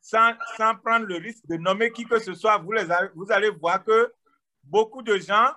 Sans, 0.00 0.32
prendre 0.82 1.06
le 1.06 1.16
risque 1.16 1.46
de 1.46 1.56
nommer 1.56 1.90
qui 1.92 2.04
que 2.04 2.18
ce 2.18 2.34
soit, 2.34 2.58
vous, 2.58 2.72
les 2.72 2.86
vous 3.14 3.30
allez 3.30 3.50
voir 3.50 3.84
que 3.84 4.12
beaucoup 4.64 5.02
de 5.02 5.18
gens 5.18 5.50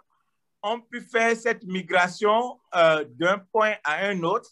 ont 0.61 0.79
pu 0.79 1.01
faire 1.01 1.35
cette 1.35 1.63
migration 1.63 2.59
euh, 2.75 3.05
d'un 3.09 3.39
point 3.39 3.75
à 3.83 4.05
un 4.05 4.21
autre, 4.23 4.49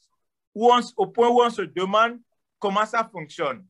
où 0.54 0.72
au 0.98 1.08
point 1.08 1.30
où 1.30 1.42
on 1.42 1.50
se 1.50 1.62
demande 1.62 2.20
comment 2.60 2.86
ça 2.86 3.10
fonctionne. 3.10 3.66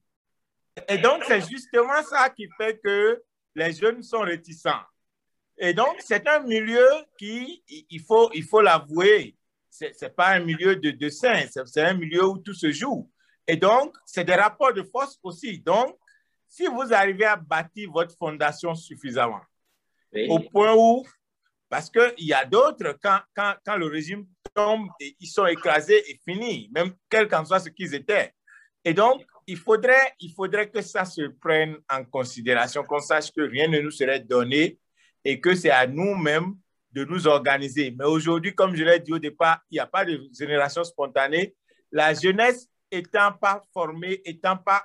Et 0.88 0.98
donc, 0.98 1.24
c'est 1.26 1.42
justement 1.42 2.02
ça 2.04 2.30
qui 2.30 2.48
fait 2.58 2.80
que 2.84 3.22
les 3.56 3.74
jeunes 3.74 4.02
sont 4.02 4.22
réticents. 4.22 4.82
Et 5.58 5.74
donc, 5.74 5.96
c'est 6.00 6.28
un 6.28 6.40
milieu 6.40 6.88
qui, 7.18 7.64
il 7.68 8.02
faut 8.02 8.32
il 8.34 8.44
faut 8.44 8.62
l'avouer, 8.62 9.38
ce 9.70 9.86
n'est 9.86 10.10
pas 10.10 10.30
un 10.30 10.40
milieu 10.40 10.76
de 10.76 10.92
dessin, 10.92 11.46
c'est 11.66 11.84
un 11.84 11.94
milieu 11.94 12.26
où 12.26 12.38
tout 12.40 12.54
se 12.54 12.72
joue. 12.72 13.10
Et 13.48 13.58
donc, 13.58 13.96
c'est 14.06 14.24
des 14.24 14.36
rapports 14.36 14.74
de 14.74 14.84
force 14.84 15.20
aussi. 15.24 15.60
Donc, 15.60 15.98
si 16.52 16.68
vous 16.68 16.94
arrivez 16.94 17.24
à 17.24 17.38
bâtir 17.38 17.90
votre 17.92 18.14
fondation 18.18 18.76
suffisamment, 18.76 19.40
au 20.28 20.40
point 20.40 20.76
où, 20.76 21.08
parce 21.70 21.90
qu'il 21.90 22.26
y 22.26 22.34
a 22.34 22.44
d'autres, 22.44 22.98
quand, 23.02 23.20
quand, 23.34 23.56
quand, 23.66 23.78
le 23.78 23.86
régime 23.86 24.28
tombe, 24.54 24.90
ils 25.00 25.28
sont 25.28 25.46
écrasés 25.46 26.04
et 26.12 26.20
finis, 26.26 26.70
même 26.76 26.94
quel 27.10 27.30
qu'en 27.30 27.46
soit 27.46 27.62
ce 27.62 27.70
qu'ils 27.70 27.96
étaient. 27.96 28.34
Et 28.84 28.94
donc, 28.94 29.24
il 29.48 29.56
faudrait, 29.56 30.14
il 30.20 30.34
faudrait 30.34 30.70
que 30.70 30.82
ça 30.82 31.06
se 31.06 31.22
prenne 31.40 31.78
en 31.90 32.04
considération, 32.04 32.84
qu'on 32.84 33.00
sache 33.00 33.32
que 33.32 33.42
rien 33.42 33.70
ne 33.70 33.80
nous 33.80 33.92
serait 33.92 34.20
donné 34.20 34.78
et 35.24 35.40
que 35.40 35.56
c'est 35.56 35.72
à 35.72 35.88
nous-mêmes 35.88 36.56
de 36.92 37.06
nous 37.06 37.28
organiser. 37.28 37.96
Mais 37.98 38.06
aujourd'hui, 38.06 38.54
comme 38.54 38.76
je 38.76 38.84
l'ai 38.84 39.00
dit 39.00 39.14
au 39.14 39.20
départ, 39.20 39.62
il 39.72 39.76
n'y 39.76 39.80
a 39.80 39.88
pas 39.88 40.04
de 40.04 40.20
génération 40.38 40.84
spontanée. 40.84 41.56
La 41.94 42.14
jeunesse 42.14 42.68
étant 42.92 43.32
pas 43.32 43.62
formée, 43.72 44.22
étant 44.26 44.58
pas 44.58 44.84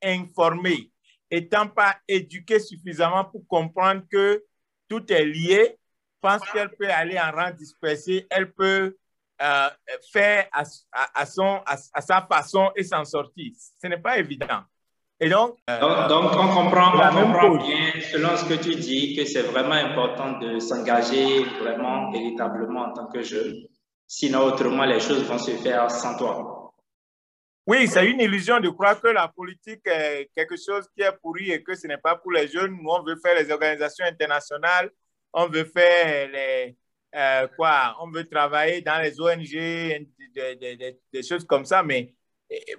informée, 0.00 0.92
étant 1.30 1.68
pas 1.68 1.96
éduquée 2.06 2.60
suffisamment 2.60 3.24
pour 3.24 3.46
comprendre 3.46 4.02
que 4.10 4.44
tout 4.88 5.12
est 5.12 5.24
lié, 5.24 5.78
pense 6.20 6.42
qu'elle 6.50 6.70
peut 6.70 6.90
aller 6.90 7.18
en 7.18 7.30
rang 7.30 7.50
dispersé, 7.50 8.26
elle 8.30 8.52
peut 8.52 8.96
euh, 9.40 9.68
faire 10.12 10.46
à, 10.52 11.26
son, 11.26 11.60
à, 11.64 12.00
sa 12.00 12.22
façon 12.22 12.70
et 12.74 12.82
s'en 12.82 13.04
sortir. 13.04 13.52
Ce 13.80 13.86
n'est 13.86 13.98
pas 13.98 14.18
évident. 14.18 14.62
Et 15.20 15.28
donc, 15.28 15.56
euh, 15.68 16.08
donc, 16.08 16.30
on 16.32 16.48
comprend, 16.48 16.92
on 16.94 17.22
comprend 17.24 17.56
bien, 17.56 17.92
selon 18.12 18.36
ce 18.36 18.44
que 18.44 18.54
tu 18.54 18.76
dis, 18.76 19.16
que 19.16 19.24
c'est 19.24 19.42
vraiment 19.42 19.72
important 19.74 20.38
de 20.38 20.60
s'engager 20.60 21.42
vraiment, 21.60 22.10
véritablement 22.12 22.82
en 22.82 22.92
tant 22.92 23.06
que 23.06 23.22
jeune. 23.22 23.64
Sinon, 24.06 24.44
autrement, 24.44 24.84
les 24.84 25.00
choses 25.00 25.24
vont 25.24 25.38
se 25.38 25.50
faire 25.50 25.90
sans 25.90 26.16
toi. 26.16 26.67
Oui, 27.68 27.86
c'est 27.86 28.10
une 28.10 28.18
illusion 28.18 28.60
de 28.60 28.70
croire 28.70 28.98
que 28.98 29.08
la 29.08 29.28
politique 29.28 29.82
est 29.84 30.30
quelque 30.34 30.56
chose 30.56 30.88
qui 30.96 31.02
est 31.02 31.12
pourri 31.20 31.50
et 31.50 31.62
que 31.62 31.74
ce 31.74 31.86
n'est 31.86 31.98
pas 31.98 32.16
pour 32.16 32.32
les 32.32 32.48
jeunes. 32.48 32.72
Nous, 32.72 32.88
on 32.88 33.02
veut 33.02 33.16
faire 33.22 33.34
les 33.34 33.50
organisations 33.50 34.06
internationales, 34.06 34.90
on 35.34 35.48
veut 35.48 35.66
faire 35.66 36.30
les, 36.30 36.74
euh, 37.14 37.46
quoi, 37.58 37.94
on 38.00 38.10
veut 38.10 38.26
travailler 38.26 38.80
dans 38.80 38.98
les 39.02 39.20
ONG, 39.20 39.50
des, 41.12 41.22
choses 41.22 41.44
comme 41.44 41.66
ça, 41.66 41.82
mais 41.82 42.14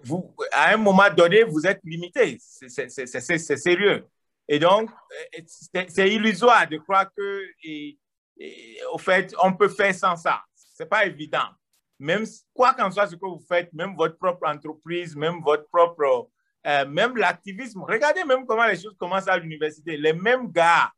vous, 0.01 0.35
à 0.51 0.73
un 0.73 0.77
moment 0.77 1.11
donné, 1.15 1.43
vous 1.43 1.67
êtes 1.67 1.81
limité. 1.83 2.39
C'est 2.39 3.57
sérieux. 3.57 4.07
Et 4.47 4.57
donc, 4.57 4.89
c'est 5.87 6.09
illusoire 6.09 6.67
de 6.67 6.77
croire 6.77 7.13
que, 7.15 7.43
au 8.91 8.97
fait, 8.97 9.35
on 9.43 9.53
peut 9.53 9.69
faire 9.69 9.93
sans 9.93 10.15
ça. 10.15 10.41
Ce 10.55 10.81
n'est 10.81 10.89
pas 10.89 11.05
évident. 11.05 11.45
Même 11.99 12.25
quoi 12.53 12.73
qu'en 12.73 12.89
soit 12.89 13.07
ce 13.07 13.15
que 13.15 13.25
vous 13.25 13.43
faites, 13.47 13.71
même 13.73 13.95
votre 13.95 14.17
propre 14.17 14.47
entreprise, 14.47 15.15
même 15.15 15.41
votre 15.43 15.67
propre, 15.69 16.29
euh, 16.65 16.85
même 16.87 17.17
l'activisme. 17.17 17.83
Regardez 17.83 18.23
même 18.23 18.45
comment 18.45 18.65
les 18.65 18.79
choses 18.79 18.95
commencent 18.97 19.27
à 19.27 19.37
l'université. 19.37 19.97
Les 19.97 20.13
mêmes 20.13 20.49
gars 20.49 20.91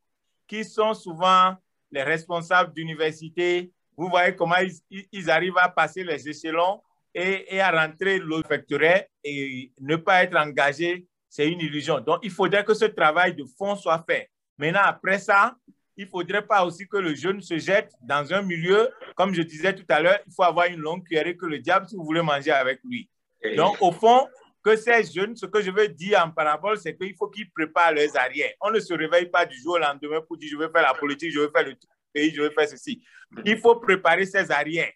qui 0.46 0.64
sont 0.64 0.94
souvent 0.94 1.56
les 1.90 2.02
responsables 2.02 2.72
d'université, 2.72 3.72
vous 3.96 4.08
voyez 4.08 4.34
comment 4.34 4.56
ils, 4.90 5.30
arrivent 5.30 5.58
à 5.58 5.68
passer 5.68 6.02
les 6.04 6.28
échelons 6.28 6.80
et, 7.14 7.60
à 7.60 7.70
rentrer 7.70 8.18
l'eau 8.18 8.42
facturée 8.42 9.08
et 9.22 9.70
ne 9.80 9.96
pas 9.96 10.24
être 10.24 10.36
engagé, 10.36 11.06
c'est 11.28 11.48
une 11.48 11.60
illusion. 11.60 12.00
Donc, 12.00 12.20
il 12.22 12.30
faudrait 12.30 12.64
que 12.64 12.74
ce 12.74 12.86
travail 12.86 13.34
de 13.34 13.44
fond 13.58 13.76
soit 13.76 14.02
fait. 14.08 14.30
Maintenant, 14.56 14.82
après 14.84 15.18
ça, 15.18 15.54
il 15.96 16.04
ne 16.04 16.10
faudrait 16.10 16.46
pas 16.46 16.64
aussi 16.64 16.86
que 16.88 16.96
le 16.96 17.14
jeune 17.14 17.40
se 17.40 17.58
jette 17.58 17.92
dans 18.02 18.32
un 18.32 18.42
milieu, 18.42 18.90
comme 19.14 19.34
je 19.34 19.42
disais 19.42 19.74
tout 19.74 19.84
à 19.88 20.00
l'heure, 20.00 20.18
il 20.26 20.32
faut 20.32 20.42
avoir 20.42 20.66
une 20.66 20.80
longue 20.80 21.04
cuillère 21.04 21.36
que 21.36 21.46
le 21.46 21.58
diable 21.58 21.86
si 21.88 21.96
vous 21.96 22.04
voulez 22.04 22.22
manger 22.22 22.50
avec 22.50 22.80
lui. 22.84 23.08
Donc, 23.56 23.76
au 23.80 23.92
fond, 23.92 24.26
que 24.62 24.76
ces 24.76 25.04
jeunes, 25.04 25.36
ce 25.36 25.46
que 25.46 25.60
je 25.60 25.70
veux 25.70 25.88
dire 25.88 26.22
en 26.24 26.30
parabole, 26.30 26.78
c'est 26.78 26.96
qu'il 26.96 27.14
faut 27.16 27.28
qu'ils 27.28 27.50
préparent 27.50 27.92
leurs 27.92 28.16
arrières. 28.16 28.52
On 28.60 28.70
ne 28.70 28.78
se 28.78 28.94
réveille 28.94 29.26
pas 29.26 29.44
du 29.44 29.58
jour 29.60 29.74
au 29.74 29.78
lendemain 29.78 30.20
pour 30.20 30.36
dire 30.36 30.48
je 30.50 30.56
vais 30.56 30.70
faire 30.70 30.82
la 30.82 30.94
politique, 30.94 31.32
je 31.32 31.40
vais 31.40 31.50
faire 31.50 31.66
le 31.66 31.74
pays, 32.12 32.32
je 32.32 32.42
vais 32.42 32.50
faire 32.50 32.68
ceci. 32.68 33.02
Il 33.44 33.58
faut 33.58 33.76
préparer 33.76 34.24
ses 34.24 34.50
arrières. 34.50 34.92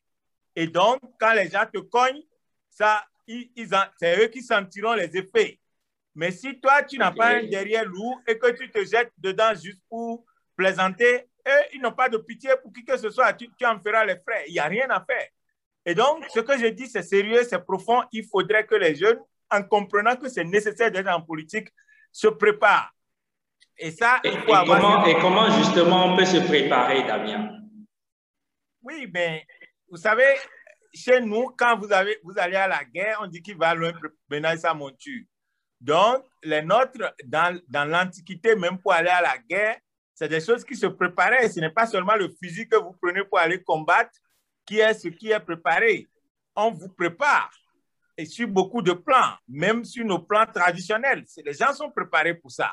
Et 0.55 0.67
donc, 0.67 1.01
quand 1.19 1.33
les 1.35 1.51
gens 1.51 1.65
te 1.71 1.79
cognent, 1.79 2.23
ça, 2.71 3.05
ils, 3.27 3.51
c'est 3.99 4.25
eux 4.25 4.29
qui 4.29 4.43
sentiront 4.43 4.95
les 4.95 5.17
effets. 5.17 5.59
Mais 6.15 6.31
si 6.31 6.59
toi, 6.61 6.83
tu 6.83 6.97
n'as 6.97 7.11
pas 7.11 7.37
un 7.37 7.45
derrière 7.45 7.85
lourd 7.85 8.21
et 8.27 8.39
que 8.39 8.51
tu 8.53 8.71
te 8.71 8.85
jettes 8.85 9.13
dedans 9.19 9.53
juste 9.55 9.83
pour 9.89 10.25
plaisanter, 10.57 11.29
eux, 11.47 11.65
ils 11.75 11.81
n'ont 11.81 11.93
pas 11.93 12.09
de 12.09 12.17
pitié 12.17 12.51
pour 12.63 12.73
qui 12.73 12.85
que 12.85 12.97
ce 12.97 13.11
soit. 13.11 13.33
Tu, 13.35 13.49
tu 13.57 13.67
en 13.67 13.79
feras 13.81 14.05
les 14.05 14.17
frais. 14.17 14.45
Il 14.49 14.55
n'y 14.55 14.59
a 14.59 14.65
rien 14.65 14.89
à 14.91 15.05
faire. 15.05 15.29
Et 15.85 15.95
donc, 15.95 16.25
ce 16.35 16.41
que 16.41 16.59
je 16.59 16.67
dis, 16.67 16.89
c'est 16.89 17.03
sérieux, 17.03 17.45
c'est 17.45 17.65
profond. 17.65 18.03
Il 18.11 18.27
faudrait 18.27 18.67
que 18.67 18.75
les 18.75 18.97
jeunes, 18.97 19.21
en 19.51 19.63
comprenant 19.63 20.17
que 20.17 20.29
c'est 20.29 20.43
nécessaire 20.43 20.91
d'être 20.91 21.09
en 21.09 21.23
politique, 21.23 21.69
se 22.11 22.27
préparent. 22.27 22.93
Et 23.79 23.91
ça, 23.93 24.19
il 24.25 24.37
faut 24.41 24.55
avoir... 24.55 24.81
Comment, 24.81 25.07
et 25.07 25.15
comment 25.21 25.51
justement 25.51 26.07
on 26.07 26.17
peut 26.17 26.25
se 26.25 26.39
préparer, 26.39 27.05
Damien? 27.05 27.61
Oui, 28.83 29.07
ben, 29.07 29.41
vous 29.89 29.99
savez, 29.99 30.35
chez 30.93 31.21
nous, 31.21 31.55
quand 31.57 31.79
vous, 31.79 31.93
avez, 31.93 32.19
vous 32.25 32.37
allez 32.37 32.57
à 32.57 32.67
la 32.67 32.83
guerre, 32.85 33.19
on 33.23 33.27
dit 33.27 33.43
qu'il 33.43 33.57
va 33.57 33.75
loin 33.75 33.93
mener 34.29 34.57
sa 34.57 34.75
monture. 34.75 35.23
Donc, 35.81 36.25
les 36.43 36.63
nôtres, 36.63 37.15
dans, 37.25 37.61
dans 37.69 37.85
l'Antiquité, 37.85 38.57
même 38.57 38.79
pour 38.79 38.93
aller 38.93 39.11
à 39.11 39.21
la 39.21 39.39
guerre, 39.39 39.77
c'est 40.17 40.29
des 40.29 40.41
choses 40.41 40.65
qui 40.65 40.75
se 40.75 40.87
préparaient. 40.87 41.49
Ce 41.51 41.61
n'est 41.61 41.71
pas 41.71 41.87
seulement 41.87 42.17
le 42.17 42.31
fusil 42.43 42.67
que 42.67 42.77
vous 42.77 42.97
prenez 43.01 43.23
pour 43.23 43.39
aller 43.39 43.63
combattre 43.63 44.19
qui 44.65 44.79
est 44.79 44.95
ce 44.95 45.09
qui 45.09 45.31
est 45.31 45.39
préparé. 45.39 46.09
On 46.57 46.71
vous 46.73 46.89
prépare. 46.89 47.51
Et 48.17 48.25
sur 48.25 48.49
beaucoup 48.49 48.81
de 48.81 48.93
plans, 48.93 49.35
même 49.47 49.85
sur 49.85 50.07
nos 50.07 50.19
plans 50.19 50.47
traditionnels, 50.47 51.23
les 51.45 51.53
gens 51.53 51.75
sont 51.75 51.91
préparés 51.91 52.35
pour 52.35 52.51
ça. 52.51 52.73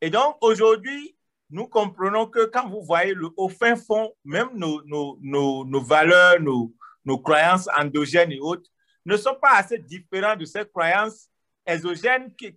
Et 0.00 0.10
donc, 0.10 0.36
aujourd'hui, 0.40 1.16
nous 1.48 1.68
comprenons 1.68 2.26
que 2.26 2.46
quand 2.46 2.68
vous 2.68 2.82
voyez 2.82 3.14
le, 3.14 3.28
au 3.36 3.48
fin 3.48 3.76
fond, 3.76 4.12
même 4.24 4.48
nos, 4.54 5.80
valeurs, 5.84 6.40
nos, 6.40 6.74
nos 7.04 7.18
croyances 7.20 7.68
endogènes 7.78 8.32
et 8.32 8.40
autres, 8.40 8.68
ne 9.06 9.16
sont 9.16 9.36
pas 9.40 9.58
assez 9.58 9.78
différentes 9.78 10.40
de 10.40 10.44
ces 10.44 10.64
croyances 10.66 11.30
exogènes 11.66 12.34
qui, 12.36 12.56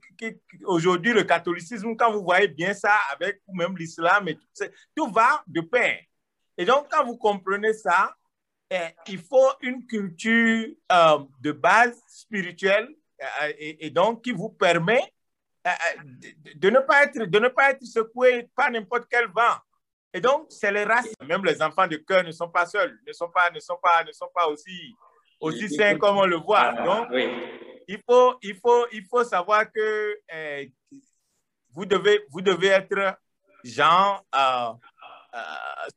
aujourd'hui 0.65 1.13
le 1.13 1.23
catholicisme, 1.23 1.95
quand 1.95 2.11
vous 2.11 2.23
voyez 2.23 2.47
bien 2.47 2.73
ça 2.73 2.95
avec 3.11 3.41
même 3.47 3.77
l'islam, 3.77 4.27
et 4.27 4.39
tout, 4.95 5.11
va 5.11 5.43
de 5.47 5.61
pair. 5.61 5.99
Et 6.57 6.65
donc, 6.65 6.87
quand 6.89 7.05
vous 7.05 7.17
comprenez 7.17 7.73
ça, 7.73 8.15
eh, 8.69 8.89
il 9.07 9.19
faut 9.19 9.51
une 9.61 9.85
culture 9.85 10.67
euh, 10.91 11.19
de 11.41 11.51
base 11.51 12.01
spirituelle 12.07 12.89
euh, 13.21 13.53
et, 13.57 13.89
donc 13.89 14.23
qui 14.23 14.31
vous 14.31 14.49
permet 14.49 15.13
euh, 15.65 15.69
euh, 15.69 16.01
de, 16.55 16.69
ne 16.69 16.79
pas 16.79 17.03
être, 17.03 17.25
de 17.25 17.39
ne 17.39 17.47
pas 17.47 17.71
être 17.71 17.83
secoué 17.85 18.49
par 18.55 18.69
n'importe 18.71 19.05
quel 19.09 19.27
vent. 19.27 19.57
Et 20.13 20.19
donc, 20.19 20.47
c'est 20.49 20.71
les 20.71 20.83
races. 20.83 21.13
Même 21.25 21.43
les 21.45 21.61
enfants 21.61 21.87
de 21.87 21.97
cœur 21.97 22.23
ne 22.23 22.31
sont 22.31 22.49
pas 22.49 22.65
seuls, 22.65 22.99
ne 23.07 23.13
sont 23.13 23.29
pas, 23.29 23.49
ne 23.49 23.59
sont 23.59 23.79
pas, 23.81 24.03
ne 24.03 24.11
sont 24.11 24.29
pas 24.33 24.47
aussi, 24.47 24.95
aussi 25.39 25.69
sains 25.69 25.97
comme 25.97 26.17
on 26.17 26.25
le 26.25 26.37
voit. 26.37 26.73
Ah, 26.77 26.85
donc, 26.85 27.07
il, 27.87 27.99
faut, 28.07 28.35
il, 28.41 28.55
faut, 28.55 28.85
il 28.91 29.05
faut 29.05 29.23
savoir 29.23 29.71
que 29.71 30.17
euh, 30.33 30.65
vous, 31.71 31.85
devez, 31.85 32.21
vous 32.29 32.41
devez 32.41 32.67
être 32.67 33.17
gens 33.63 34.21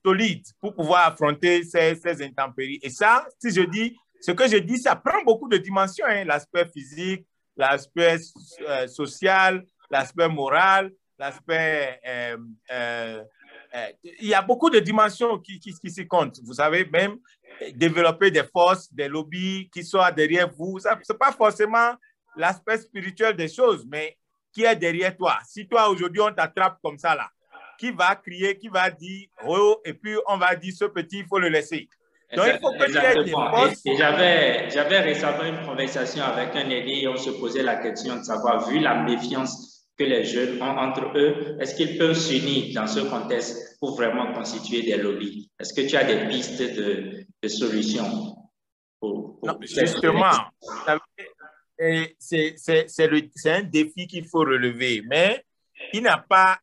solides 0.05 0.47
pour 0.61 0.75
pouvoir 0.75 1.09
affronter 1.09 1.62
ces, 1.64 1.95
ces, 1.97 2.23
intempéries. 2.23 2.78
Et 2.83 2.90
ça, 2.90 3.26
si 3.38 3.52
je 3.52 3.62
dis, 3.62 3.97
ce 4.21 4.33
que 4.33 4.49
je 4.49 4.57
dis, 4.57 4.78
ça 4.78 4.97
prend 4.97 5.23
beaucoup 5.23 5.49
de 5.49 5.59
dimensions, 5.59 6.07
hein, 6.07 6.25
l'aspect 6.25 6.66
physique, 6.73 7.26
l'aspect 7.57 8.16
euh, 8.62 8.87
social, 8.88 9.64
l'aspect 9.90 10.28
moral, 10.28 10.90
l'aspect... 11.19 12.00
Euh, 13.76 13.87
il 14.21 14.28
y 14.28 14.35
a 14.35 14.40
beaucoup 14.40 14.71
de 14.71 14.78
dimensions 14.78 15.38
qui, 15.38 15.61
qui, 15.61 15.75
qui 15.75 15.90
s'y 15.90 16.06
comptent. 16.06 16.40
Vous 16.42 16.54
savez, 16.54 16.87
même 16.87 17.18
développer 17.75 18.30
des 18.30 18.45
forces, 18.45 18.92
des 18.92 19.09
lobbies 19.09 19.68
qui 19.73 19.85
soient 19.85 20.11
derrière 20.11 20.50
vous, 20.50 20.78
ce 20.78 20.88
n'est 20.88 21.18
pas 21.18 21.33
forcément 21.33 21.92
l'aspect 22.37 22.78
spirituel 22.78 23.37
des 23.37 23.49
choses, 23.49 23.85
mais 23.87 24.16
qui 24.52 24.64
est 24.64 24.76
derrière 24.76 25.14
toi. 25.16 25.38
Si 25.47 25.68
toi, 25.68 25.88
aujourd'hui, 25.88 26.21
on 26.23 26.33
t'attrape 26.33 26.78
comme 26.83 26.99
ça, 26.99 27.14
là, 27.14 27.28
qui 27.78 27.90
va 27.90 28.16
crier, 28.16 28.56
qui 28.56 28.68
va 28.68 28.90
dire 28.90 29.28
oh, 29.47 29.80
et 29.85 29.92
puis 29.92 30.16
on 30.26 30.38
va 30.38 30.54
dire 30.54 30.73
ce 30.75 30.87
petit, 30.87 31.18
il 31.18 31.26
faut 31.26 31.38
le 31.38 31.49
laisser. 31.49 31.88
Donc, 32.35 32.47
il 32.47 32.59
faut 32.59 32.73
que 32.73 32.87
tu 32.87 32.97
aies 32.97 34.71
j'avais 34.71 35.00
récemment 35.00 35.45
une 35.45 35.64
conversation 35.64 36.25
avec 36.25 36.56
un 36.56 36.68
aîné 36.71 37.02
et 37.02 37.09
on 37.09 37.16
se 37.16 37.30
posait 37.30 37.62
la 37.62 37.76
question 37.76 38.16
de 38.16 38.23
savoir, 38.23 38.68
vu 38.68 38.80
la 38.80 38.95
méfiance 39.02 39.65
que 39.96 40.04
les 40.04 40.24
jeunes 40.24 40.60
ont 40.62 40.76
entre 40.78 41.16
eux, 41.16 41.56
est-ce 41.60 41.74
qu'ils 41.74 41.96
peuvent 41.96 42.16
s'unir 42.16 42.74
dans 42.74 42.86
ce 42.86 43.00
contexte 43.00 43.78
pour 43.80 43.96
vraiment 43.96 44.32
constituer 44.32 44.82
des 44.82 44.96
lobbies? 44.96 45.50
Est-ce 45.58 45.72
que 45.72 45.88
tu 45.88 45.96
as 45.96 46.04
des 46.04 46.28
pistes 46.28 46.60
de, 46.60 47.26
de 47.42 47.48
solutions? 47.48 48.36
Pour, 49.00 49.38
non, 49.42 49.58
justement, 49.60 50.32
c'est 52.18 53.50
un 53.50 53.62
défi 53.62 54.06
qu'il 54.06 54.26
faut 54.26 54.40
relever, 54.40 55.02
mais 55.06 55.44
il 55.92 56.02
n'a 56.02 56.18
pas 56.18 56.58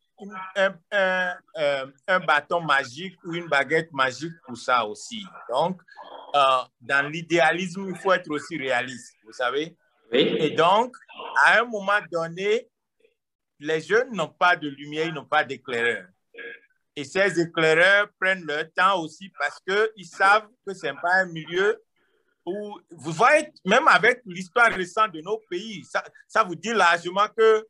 un, 0.55 0.73
un, 0.91 1.35
euh, 1.57 1.85
un, 2.07 2.19
bâton 2.19 2.61
magique 2.61 3.15
ou 3.25 3.33
une 3.33 3.47
baguette 3.47 3.91
magique 3.91 4.33
pour 4.45 4.57
ça 4.57 4.85
aussi. 4.85 5.23
Donc, 5.49 5.81
euh, 6.35 6.39
dans 6.81 7.07
l'idéalisme, 7.07 7.87
il 7.89 7.95
faut 7.95 8.13
être 8.13 8.29
aussi 8.29 8.57
réaliste, 8.57 9.15
vous 9.25 9.33
savez? 9.33 9.75
Et 10.11 10.51
donc, 10.51 10.95
à 11.43 11.59
un 11.61 11.65
moment 11.65 11.99
donné, 12.11 12.69
les 13.60 13.81
jeunes 13.81 14.12
n'ont 14.12 14.29
pas 14.29 14.55
de 14.55 14.67
lumière, 14.67 15.07
ils 15.07 15.13
n'ont 15.13 15.25
pas 15.25 15.43
d'éclaireur. 15.43 16.05
Et 16.95 17.03
ces 17.03 17.39
éclaireurs 17.39 18.07
prennent 18.19 18.45
leur 18.45 18.72
temps 18.74 19.01
aussi 19.01 19.31
parce 19.38 19.60
qu'ils 19.67 20.05
savent 20.05 20.48
que 20.65 20.74
ce 20.74 20.86
n'est 20.88 20.93
pas 20.93 21.15
un 21.15 21.25
milieu 21.25 21.81
où, 22.45 22.79
vous 22.91 23.12
voyez, 23.12 23.51
même 23.65 23.88
avec 23.88 24.22
l'histoire 24.25 24.72
récente 24.72 25.13
de 25.13 25.22
nos 25.22 25.39
pays, 25.50 25.83
ça, 26.27 26.43
vous 26.43 26.55
dit 26.55 26.74
largement 26.74 27.27
que 27.36 27.65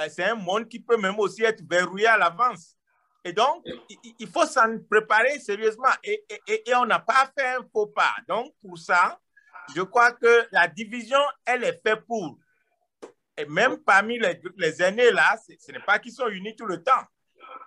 euh, 0.00 0.08
c'est 0.10 0.24
un 0.24 0.34
monde 0.34 0.68
qui 0.68 0.80
peut 0.80 0.96
même 0.96 1.18
aussi 1.18 1.42
être 1.42 1.62
verrouillé 1.68 2.06
à 2.06 2.18
l'avance. 2.18 2.76
Et 3.24 3.32
donc, 3.32 3.64
il 4.18 4.28
faut 4.28 4.46
s'en 4.46 4.78
préparer 4.88 5.40
sérieusement. 5.40 5.88
Et, 6.04 6.24
et, 6.46 6.70
et 6.70 6.74
on 6.74 6.86
n'a 6.86 7.00
pas 7.00 7.30
fait 7.36 7.56
un 7.56 7.66
faux 7.72 7.88
pas. 7.88 8.14
Donc, 8.28 8.54
pour 8.62 8.78
ça, 8.78 9.18
je 9.74 9.82
crois 9.82 10.12
que 10.12 10.46
la 10.52 10.68
division, 10.68 11.18
elle 11.44 11.64
est 11.64 11.80
faite 11.84 12.04
pour. 12.06 12.38
Et 13.38 13.46
même 13.46 13.78
parmi 13.78 14.18
les, 14.18 14.40
les 14.56 14.82
aînés 14.82 15.12
là, 15.12 15.36
ce 15.46 15.72
n'est 15.72 15.78
pas 15.80 16.00
qu'ils 16.00 16.12
sont 16.12 16.26
unis 16.26 16.56
tout 16.56 16.66
le 16.66 16.82
temps. 16.82 17.04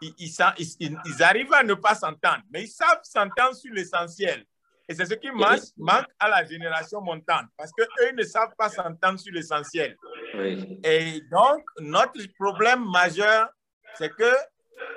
Ils, 0.01 0.13
ils, 0.19 0.97
ils, 1.05 1.23
arrivent 1.23 1.53
à 1.53 1.63
ne 1.63 1.75
pas 1.75 1.95
s'entendre, 1.95 2.43
mais 2.51 2.63
ils 2.63 2.67
savent 2.67 2.99
s'entendre 3.03 3.55
sur 3.55 3.73
l'essentiel. 3.73 4.45
Et 4.89 4.93
c'est 4.93 5.05
ce 5.05 5.13
qui 5.13 5.31
manque, 5.31 5.61
manque, 5.77 6.07
à 6.19 6.27
la 6.27 6.43
génération 6.43 6.99
montante, 6.99 7.45
parce 7.55 7.71
qu'eux 7.71 8.11
ne 8.11 8.23
savent 8.23 8.53
pas 8.57 8.67
s'entendre 8.67 9.17
sur 9.17 9.33
l'essentiel. 9.33 9.95
Et 10.83 11.21
donc, 11.31 11.63
notre 11.79 12.19
problème 12.37 12.83
majeur, 12.83 13.47
c'est 13.95 14.13
que 14.13 14.33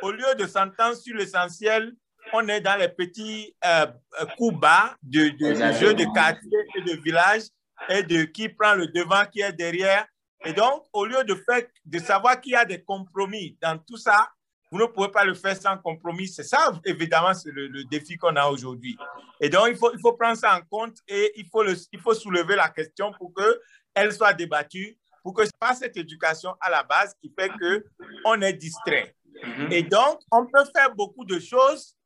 au 0.03 0.11
lieu 0.11 0.35
de 0.37 0.47
s'entendre 0.47 0.97
sur 0.97 1.15
l'essentiel, 1.15 1.93
on 2.33 2.49
est 2.49 2.61
dans 2.61 2.77
les 2.77 2.89
petits 2.89 3.55
euh, 3.65 3.87
euh, 4.21 4.27
coups 4.37 4.59
bas 4.59 4.97
de, 5.03 5.29
de, 5.29 5.55
jeux 5.79 5.95
de 5.95 6.13
quartier 6.13 6.59
et 6.75 6.81
de 6.81 7.01
village 7.03 7.43
et 7.89 8.03
de 8.03 8.25
qui 8.25 8.49
prend 8.49 8.75
le 8.75 8.89
devant, 8.89 9.25
qui 9.27 9.41
est 9.41 9.53
derrière. 9.53 10.07
Et 10.45 10.53
donc, 10.53 10.85
au 10.93 11.05
lieu 11.05 11.25
de, 11.25 11.35
faire, 11.35 11.63
de 11.85 11.99
savoir 11.99 12.41
qu'il 12.41 12.53
y 12.53 12.57
a 12.57 12.65
des 12.65 12.83
compromis 12.83 13.57
dans 13.61 13.79
tout 13.79 13.97
ça, 13.97 14.31
vous 14.71 14.79
ne 14.79 14.87
pouvez 14.87 15.09
pas 15.09 15.25
le 15.25 15.35
faire 15.35 15.57
sans 15.57 15.79
compromis. 15.79 16.29
C'est 16.29 16.43
ça, 16.43 16.73
évidemment, 16.85 17.33
c'est 17.33 17.51
le, 17.51 17.85
défi 17.85 18.17
qu'on 18.17 18.35
a 18.37 18.47
aujourd'hui. 18.47 18.97
Et 19.41 19.49
donc, 19.49 19.69
il 19.69 19.77
faut, 19.77 19.93
il 19.93 20.01
faut 20.01 20.13
prendre 20.15 20.37
ça 20.37 20.57
en 20.57 20.63
compte 20.63 20.99
et 21.07 21.33
il 21.37 21.47
faut, 21.47 21.63
le, 21.63 21.75
il 21.93 22.01
faut 22.01 22.15
soulever 22.15 22.57
la 22.57 22.69
question 22.69 23.13
pour 23.13 23.33
qu'elle 23.35 24.13
soit 24.13 24.33
débattue, 24.33 24.99
pour 25.23 25.33
que 25.33 25.45
ce 25.45 25.51
pas 25.59 25.75
cette 25.75 25.97
éducation 25.97 26.55
à 26.61 26.71
la 26.71 26.83
base 26.83 27.15
qui 27.21 27.33
fait 27.39 27.51
qu'on 27.51 28.41
est 28.41 28.53
distrait. 28.55 29.15
Mm-hmm. 29.35 29.73
Et 29.73 29.83
donc, 29.85 30.21
on 30.31 30.47
peut 30.47 30.65
faire 30.75 30.95
beaucoup 30.95 31.25
de 31.25 31.39
choses 31.39 31.97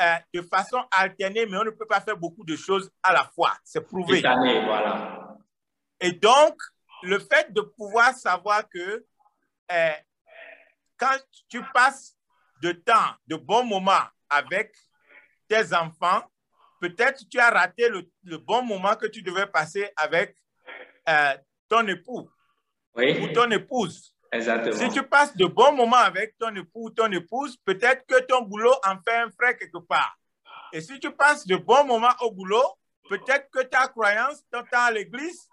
euh, 0.00 0.14
de 0.34 0.42
façon 0.42 0.82
alternée, 0.90 1.46
mais 1.46 1.56
on 1.56 1.64
ne 1.64 1.70
peut 1.70 1.86
pas 1.86 2.00
faire 2.00 2.16
beaucoup 2.16 2.44
de 2.44 2.56
choses 2.56 2.90
à 3.02 3.12
la 3.12 3.30
fois. 3.34 3.52
C'est 3.64 3.80
prouvé. 3.80 4.20
voilà. 4.20 5.36
Et 6.00 6.12
donc, 6.12 6.54
le 7.02 7.18
fait 7.18 7.52
de 7.52 7.60
pouvoir 7.60 8.14
savoir 8.14 8.68
que 8.68 9.04
euh, 9.72 9.92
quand 10.96 11.16
tu 11.48 11.62
passes 11.74 12.16
de 12.62 12.72
temps, 12.72 13.14
de 13.26 13.36
bons 13.36 13.64
moments 13.64 14.06
avec 14.30 14.74
tes 15.48 15.74
enfants, 15.74 16.22
peut-être 16.80 17.22
tu 17.30 17.38
as 17.38 17.50
raté 17.50 17.88
le, 17.88 18.38
bon 18.38 18.62
moment 18.62 18.94
que 18.96 19.06
tu 19.06 19.22
devais 19.22 19.46
passer 19.46 19.90
avec 19.96 20.36
euh, 21.08 21.36
ton 21.68 21.86
époux 21.86 22.28
ou 22.96 23.28
ton 23.34 23.50
épouse. 23.50 24.14
Exactement. 24.32 24.76
Si 24.76 24.88
tu 24.90 25.02
passes 25.02 25.36
de 25.36 25.46
bons 25.46 25.72
moments 25.72 25.96
avec 25.96 26.36
ton 26.38 26.54
époux 26.54 26.86
ou 26.86 26.90
ton 26.90 27.10
épouse, 27.12 27.56
peut-être 27.64 28.06
que 28.06 28.20
ton 28.22 28.42
boulot 28.42 28.74
en 28.84 28.96
fait 29.02 29.16
un 29.16 29.30
frais 29.30 29.56
quelque 29.56 29.78
part. 29.78 30.16
Et 30.72 30.80
si 30.80 30.98
tu 30.98 31.10
passes 31.12 31.46
de 31.46 31.56
bons 31.56 31.84
moments 31.84 32.14
au 32.20 32.32
boulot, 32.32 32.64
peut-être 33.08 33.48
que 33.50 33.62
ta 33.62 33.86
croyance, 33.88 34.42
ton 34.50 34.62
temps 34.64 34.86
à 34.86 34.90
l'église 34.90 35.48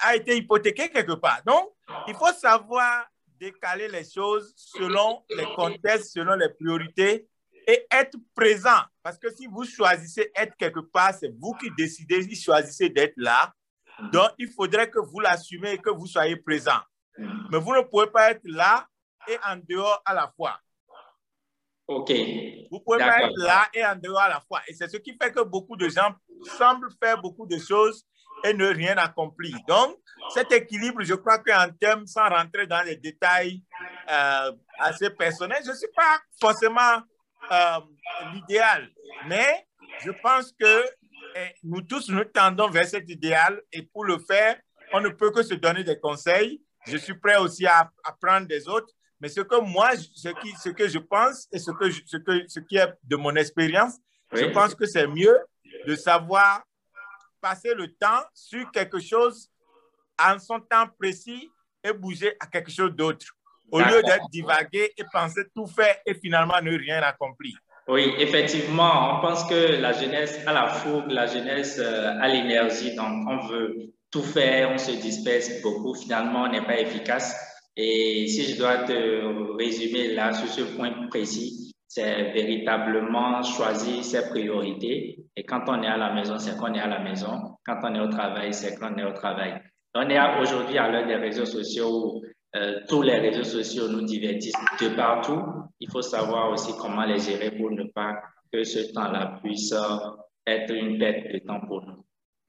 a 0.00 0.16
été 0.16 0.36
hypothéqué 0.36 0.90
quelque 0.90 1.12
part. 1.12 1.42
Donc, 1.46 1.72
il 2.08 2.14
faut 2.14 2.32
savoir 2.32 3.06
décaler 3.38 3.88
les 3.88 4.08
choses 4.08 4.52
selon 4.56 5.24
les 5.30 5.46
contextes, 5.56 6.12
selon 6.12 6.34
les 6.34 6.48
priorités 6.48 7.28
et 7.66 7.86
être 7.90 8.16
présent. 8.34 8.82
Parce 9.02 9.18
que 9.18 9.30
si 9.30 9.46
vous 9.46 9.64
choisissez 9.64 10.30
être 10.34 10.56
quelque 10.56 10.80
part, 10.80 11.14
c'est 11.14 11.32
vous 11.38 11.54
qui 11.54 11.70
décidez, 11.76 12.22
si 12.22 12.36
choisissez 12.36 12.88
d'être 12.88 13.14
là. 13.16 13.52
Donc, 14.12 14.30
il 14.38 14.50
faudrait 14.50 14.90
que 14.90 14.98
vous 14.98 15.20
l'assumez 15.20 15.72
et 15.72 15.78
que 15.78 15.90
vous 15.90 16.06
soyez 16.06 16.36
présent. 16.36 16.80
Mais 17.18 17.58
vous 17.58 17.74
ne 17.74 17.82
pouvez 17.82 18.06
pas 18.06 18.30
être 18.30 18.44
là 18.44 18.86
et 19.28 19.36
en 19.46 19.56
dehors 19.56 20.02
à 20.04 20.14
la 20.14 20.32
fois. 20.34 20.58
OK. 21.86 22.10
Vous 22.70 22.80
pouvez 22.80 22.98
pas 22.98 23.22
être 23.24 23.36
là 23.36 23.68
et 23.74 23.84
en 23.84 23.96
dehors 23.96 24.20
à 24.20 24.28
la 24.28 24.40
fois. 24.40 24.62
Et 24.66 24.74
c'est 24.74 24.88
ce 24.88 24.96
qui 24.96 25.16
fait 25.20 25.32
que 25.32 25.42
beaucoup 25.42 25.76
de 25.76 25.88
gens 25.88 26.14
semblent 26.58 26.90
faire 27.02 27.20
beaucoup 27.20 27.46
de 27.46 27.58
choses 27.58 28.04
et 28.44 28.54
ne 28.54 28.66
rien 28.66 28.96
accomplir. 28.96 29.56
Donc, 29.68 29.98
cet 30.34 30.52
équilibre, 30.52 31.02
je 31.02 31.14
crois 31.14 31.38
qu'en 31.38 31.68
termes, 31.80 32.06
sans 32.06 32.28
rentrer 32.28 32.66
dans 32.66 32.82
les 32.82 32.96
détails 32.96 33.62
euh, 34.10 34.52
assez 34.78 35.10
personnels, 35.10 35.62
je 35.64 35.70
ne 35.70 35.76
suis 35.76 35.90
pas 35.94 36.18
forcément 36.40 37.02
euh, 37.50 37.78
l'idéal, 38.32 38.90
mais 39.26 39.66
je 40.04 40.10
pense 40.10 40.52
que 40.58 40.84
eh, 41.34 41.54
nous 41.62 41.82
tous, 41.82 42.08
nous 42.10 42.24
tendons 42.24 42.68
vers 42.68 42.86
cet 42.86 43.08
idéal 43.08 43.60
et 43.72 43.82
pour 43.82 44.04
le 44.04 44.18
faire, 44.18 44.58
on 44.92 45.00
ne 45.00 45.08
peut 45.08 45.30
que 45.30 45.42
se 45.42 45.54
donner 45.54 45.84
des 45.84 45.98
conseils. 45.98 46.60
Je 46.86 46.96
suis 46.96 47.14
prêt 47.14 47.36
aussi 47.36 47.66
à 47.66 47.90
apprendre 48.04 48.46
des 48.46 48.68
autres, 48.68 48.92
mais 49.20 49.28
ce 49.28 49.40
que 49.40 49.60
moi, 49.60 49.90
ce, 49.96 50.28
qui, 50.40 50.52
ce 50.62 50.70
que 50.70 50.88
je 50.88 50.98
pense 50.98 51.48
et 51.52 51.58
ce, 51.58 51.70
que 51.70 51.90
ce, 51.90 52.16
que, 52.16 52.46
ce 52.48 52.60
qui 52.60 52.76
est 52.76 52.92
de 53.04 53.16
mon 53.16 53.34
expérience, 53.36 53.98
je 54.32 54.46
pense 54.46 54.74
que 54.74 54.86
c'est 54.86 55.06
mieux 55.06 55.38
de 55.86 55.94
savoir 55.94 56.62
passer 57.40 57.74
le 57.74 57.92
temps 57.94 58.22
sur 58.32 58.70
quelque 58.70 59.00
chose 59.00 59.48
en 60.18 60.38
son 60.38 60.60
temps 60.60 60.86
précis 60.98 61.50
et 61.82 61.92
bouger 61.92 62.34
à 62.40 62.46
quelque 62.46 62.70
chose 62.70 62.92
d'autre, 62.92 63.26
au 63.70 63.80
lieu 63.80 64.02
d'être 64.02 64.28
divagué 64.30 64.92
et 64.96 65.04
penser 65.12 65.42
tout 65.54 65.66
faire 65.66 65.96
et 66.06 66.14
finalement 66.14 66.60
ne 66.62 66.76
rien 66.76 67.02
accomplir. 67.02 67.56
Oui, 67.88 68.14
effectivement, 68.18 69.18
on 69.18 69.20
pense 69.20 69.44
que 69.44 69.80
la 69.80 69.92
jeunesse 69.92 70.38
a 70.46 70.52
la 70.52 70.68
fougue, 70.68 71.10
la 71.10 71.26
jeunesse 71.26 71.80
euh, 71.80 72.20
a 72.20 72.28
l'énergie, 72.28 72.94
donc 72.94 73.26
on 73.28 73.48
veut 73.48 73.92
tout 74.12 74.22
faire, 74.22 74.70
on 74.70 74.78
se 74.78 74.92
disperse 74.92 75.60
beaucoup, 75.62 75.94
finalement 75.94 76.44
on 76.44 76.48
n'est 76.48 76.64
pas 76.64 76.78
efficace. 76.78 77.34
Et 77.76 78.28
si 78.28 78.52
je 78.52 78.58
dois 78.58 78.84
te 78.84 79.56
résumer 79.56 80.14
là 80.14 80.32
sur 80.32 80.46
ce 80.46 80.60
point 80.76 80.92
précis, 81.08 81.61
c'est 81.94 82.32
véritablement 82.32 83.42
choisir 83.42 84.02
ses 84.02 84.26
priorités. 84.30 85.26
Et 85.36 85.44
quand 85.44 85.64
on 85.68 85.82
est 85.82 85.86
à 85.86 85.98
la 85.98 86.14
maison, 86.14 86.38
c'est 86.38 86.56
qu'on 86.56 86.72
est 86.72 86.80
à 86.80 86.86
la 86.86 87.00
maison. 87.00 87.58
Quand 87.66 87.80
on 87.82 87.94
est 87.94 88.00
au 88.00 88.08
travail, 88.08 88.54
c'est 88.54 88.78
qu'on 88.78 88.96
est 88.96 89.04
au 89.04 89.12
travail. 89.12 89.60
On 89.94 90.08
est 90.08 90.18
aujourd'hui 90.40 90.78
à 90.78 90.88
l'heure 90.88 91.06
des 91.06 91.16
réseaux 91.16 91.44
sociaux 91.44 91.90
où 91.90 92.22
euh, 92.56 92.80
tous 92.88 93.02
les 93.02 93.18
réseaux 93.18 93.44
sociaux 93.44 93.88
nous 93.88 94.06
divertissent 94.06 94.54
de 94.80 94.88
partout. 94.96 95.42
Il 95.80 95.90
faut 95.90 96.00
savoir 96.00 96.50
aussi 96.50 96.72
comment 96.80 97.04
les 97.04 97.18
gérer 97.18 97.50
pour 97.50 97.70
ne 97.70 97.84
pas 97.94 98.22
que 98.50 98.64
ce 98.64 98.90
temps-là 98.94 99.38
puisse 99.44 99.74
être 100.46 100.74
une 100.74 100.98
perte 100.98 101.30
de 101.30 101.40
temps 101.40 101.60
pour 101.60 101.84
nous. 101.84 102.06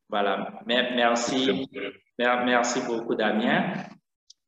Voilà. 0.08 0.62
Merci. 0.66 1.68
Merci 2.18 2.80
beaucoup, 2.88 3.16
Damien. 3.16 3.74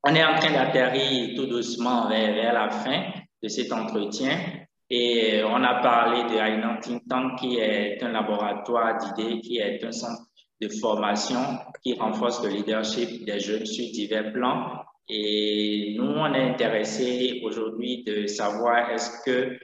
On 0.08 0.16
est 0.16 0.24
en 0.24 0.36
train 0.36 0.54
d'atterrir 0.54 1.36
tout 1.36 1.48
doucement 1.48 2.08
vers, 2.08 2.34
vers 2.34 2.54
la 2.54 2.70
fin 2.70 3.04
de 3.44 3.50
cet 3.50 3.74
entretien. 3.74 4.65
Et 4.90 5.42
on 5.44 5.64
a 5.64 5.82
parlé 5.82 6.24
de 6.24 6.38
Ainan 6.38 6.80
Think 6.80 7.08
Tank, 7.10 7.40
qui 7.40 7.58
est 7.58 8.02
un 8.04 8.12
laboratoire 8.12 8.98
d'idées, 8.98 9.42
qui 9.42 9.58
est 9.58 9.84
un 9.84 9.92
centre 9.92 10.22
de 10.62 10.70
formation 10.70 11.42
qui 11.84 11.94
renforce 11.96 12.44
le 12.44 12.50
leadership 12.50 13.26
des 13.26 13.40
jeunes 13.40 13.66
sur 13.66 13.86
divers 13.92 14.32
plans. 14.32 14.84
Et 15.10 15.96
nous, 15.98 16.06
on 16.06 16.34
est 16.34 16.50
intéressé 16.52 17.42
aujourd'hui 17.44 18.04
de 18.04 18.28
savoir 18.28 18.92
est-ce 18.92 19.24
que 19.26 19.58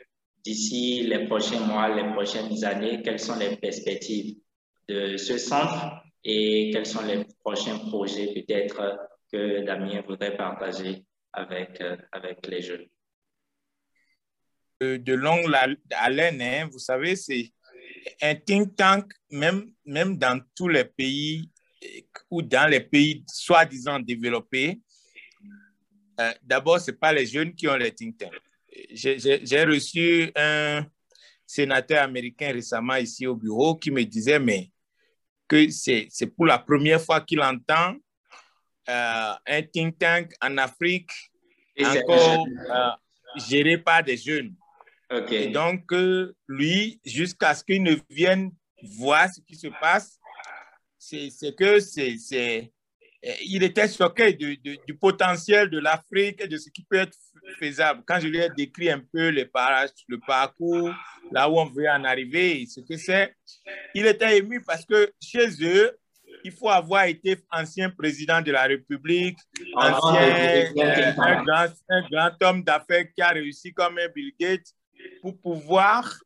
d'ici 0.43 1.03
les 1.03 1.27
prochains 1.27 1.60
mois, 1.62 1.89
les 1.89 2.12
prochaines 2.13 2.63
années, 2.65 3.01
quelles 3.03 3.19
sont 3.19 3.38
les 3.38 3.55
perspectives 3.57 4.38
de 4.89 5.17
ce 5.17 5.38
centre 5.38 6.01
et 6.23 6.71
quels 6.71 6.86
sont 6.86 7.05
les 7.05 7.25
prochains 7.43 7.77
projets 7.77 8.34
peut-être 8.34 8.99
que 9.31 9.63
Damien 9.63 10.01
voudrait 10.07 10.36
partager 10.36 11.03
avec, 11.34 11.81
avec 12.12 12.47
les 12.47 12.62
jeunes. 12.62 12.88
De 14.81 15.13
longue 15.13 15.53
haleine. 15.91 16.41
Hein. 16.41 16.69
Vous 16.71 16.79
savez, 16.79 17.15
c'est 17.15 17.51
un 18.21 18.35
think 18.35 18.75
tank, 18.75 19.11
même, 19.29 19.71
même 19.85 20.17
dans 20.17 20.41
tous 20.55 20.67
les 20.67 20.85
pays 20.85 21.49
ou 22.29 22.41
dans 22.41 22.69
les 22.69 22.79
pays 22.79 23.23
soi-disant 23.27 23.99
développés. 23.99 24.79
Euh, 26.19 26.33
D'abord, 26.41 26.79
ce 26.79 26.91
n'est 26.91 26.97
pas 26.97 27.13
les 27.13 27.25
jeunes 27.25 27.53
qui 27.53 27.67
ont 27.67 27.75
les 27.75 27.93
think 27.93 28.17
tanks. 28.17 28.41
J'ai 28.91 29.63
reçu 29.63 30.31
un 30.35 30.85
sénateur 31.45 32.03
américain 32.03 32.51
récemment 32.53 32.95
ici 32.95 33.27
au 33.27 33.35
bureau 33.35 33.75
qui 33.75 33.91
me 33.91 34.03
disait, 34.03 34.39
mais 34.39 34.71
que 35.47 35.69
c'est 35.69 36.09
pour 36.35 36.45
la 36.45 36.57
première 36.57 37.01
fois 37.01 37.21
qu'il 37.21 37.41
entend 37.41 37.95
euh, 38.89 39.33
un 39.45 39.61
think 39.63 39.97
tank 39.99 40.33
en 40.41 40.57
Afrique 40.57 41.11
encore 41.83 42.47
euh, 42.69 42.89
géré 43.49 43.77
par 43.77 44.03
des 44.03 44.17
jeunes. 44.17 44.55
Et 45.30 45.47
donc, 45.47 45.91
euh, 45.91 46.34
lui, 46.47 47.00
jusqu'à 47.06 47.54
ce 47.54 47.63
qu'il 47.63 47.84
ne 47.84 47.95
vienne 48.10 48.52
voir 48.97 49.30
ce 49.30 49.41
qui 49.41 49.56
se 49.56 49.67
passe, 49.67 50.19
c'est 50.97 51.56
que 51.56 51.80
c'est 51.80 52.71
il 53.43 53.62
était 53.63 53.88
choqué 53.88 54.34
du 54.34 54.95
potentiel 55.00 55.69
de 55.69 55.80
l'Afrique 55.80 56.41
et 56.41 56.47
de 56.47 56.58
ce 56.58 56.69
qui 56.69 56.84
peut 56.84 56.97
être 56.97 57.15
faisable. 57.60 58.04
Quand 58.06 58.19
je 58.19 58.28
lui 58.28 58.39
ai 58.39 58.50
décrit 58.50 58.89
un 58.89 59.00
peu 59.00 59.30
le, 59.30 59.50
le 60.08 60.19
parcours, 60.19 60.91
là 61.32 61.50
où 61.50 61.60
on 61.60 61.65
veut 61.65 61.88
en 61.88 62.04
arriver, 62.04 62.65
ce 62.65 62.80
que 62.82 62.97
c'est, 62.97 63.36
il 63.93 64.06
était 64.08 64.38
ému 64.38 64.63
parce 64.63 64.86
que 64.86 65.12
chez 65.21 65.47
eux, 65.62 65.97
il 66.43 66.52
faut 66.52 66.69
avoir 66.69 67.06
été 67.06 67.38
ancien 67.52 67.89
président 67.91 68.41
de 68.41 68.52
la 68.52 68.63
République, 68.63 69.38
ah, 69.76 70.00
ancien, 70.00 70.21
euh, 70.21 71.13
un, 71.17 71.43
grand, 71.43 71.67
un 71.89 72.08
grand 72.10 72.43
homme 72.43 72.63
d'affaires 72.63 73.06
qui 73.13 73.21
a 73.21 73.30
réussi 73.30 73.74
comme 73.74 74.00
un 74.00 74.08
Bill 74.08 74.32
Gates 74.39 74.74
pour 75.21 75.39
pouvoir, 75.39 76.17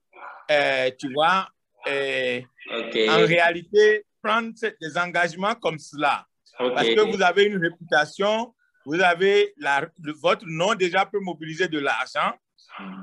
euh, 0.51 0.89
tu 0.99 1.11
vois, 1.13 1.47
euh, 1.88 2.41
en 2.71 3.25
réalité, 3.25 4.05
prendre 4.21 4.53
des 4.81 4.97
engagements 4.97 5.55
comme 5.55 5.77
cela. 5.77 6.25
Parce 6.57 6.88
que 6.88 7.11
vous 7.11 7.21
avez 7.21 7.43
une 7.43 7.57
réputation, 7.57 8.53
vous 8.85 8.99
avez 9.01 9.53
la, 9.57 9.88
votre 10.21 10.45
nom 10.47 10.73
déjà 10.73 11.05
peut 11.05 11.19
mobiliser 11.19 11.67
de 11.67 11.79
l'argent 11.79 12.33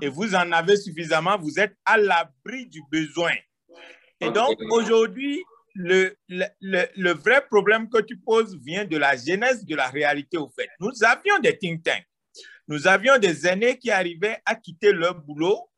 et 0.00 0.08
vous 0.08 0.34
en 0.34 0.50
avez 0.52 0.76
suffisamment, 0.76 1.38
vous 1.38 1.58
êtes 1.58 1.76
à 1.84 1.96
l'abri 1.96 2.66
du 2.66 2.80
besoin. 2.90 3.32
Et 4.20 4.30
donc 4.30 4.56
aujourd'hui, 4.70 5.42
le, 5.74 6.16
le, 6.28 6.46
le, 6.60 7.12
vrai 7.12 7.44
problème 7.50 7.88
que 7.88 8.00
tu 8.02 8.16
poses 8.18 8.56
vient 8.58 8.84
de 8.84 8.96
la 8.96 9.16
genèse 9.16 9.64
de 9.64 9.74
la 9.74 9.88
réalité 9.88 10.36
au 10.36 10.48
fait. 10.48 10.68
Nous 10.80 10.92
avions 11.02 11.38
des 11.38 11.56
think 11.58 11.82
tanks. 11.82 12.06
Nous 12.72 12.86
avions 12.88 13.18
des 13.18 13.46
aînés 13.46 13.76
qui 13.76 13.90
arrivaient 13.90 14.38
à 14.46 14.54
quitter 14.54 14.92
leur 14.92 15.14
boulot 15.14 15.68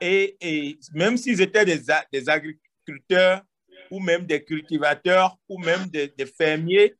et, 0.00 0.36
et 0.40 0.78
même 0.92 1.16
s'ils 1.16 1.40
étaient 1.40 1.64
des, 1.64 1.80
des, 2.12 2.28
agriculteurs 2.28 3.42
ou 3.88 4.00
même 4.00 4.26
des 4.26 4.42
cultivateurs 4.42 5.36
ou 5.48 5.60
même 5.60 5.86
des, 5.86 6.08
des 6.08 6.26
fermiers, 6.26 6.96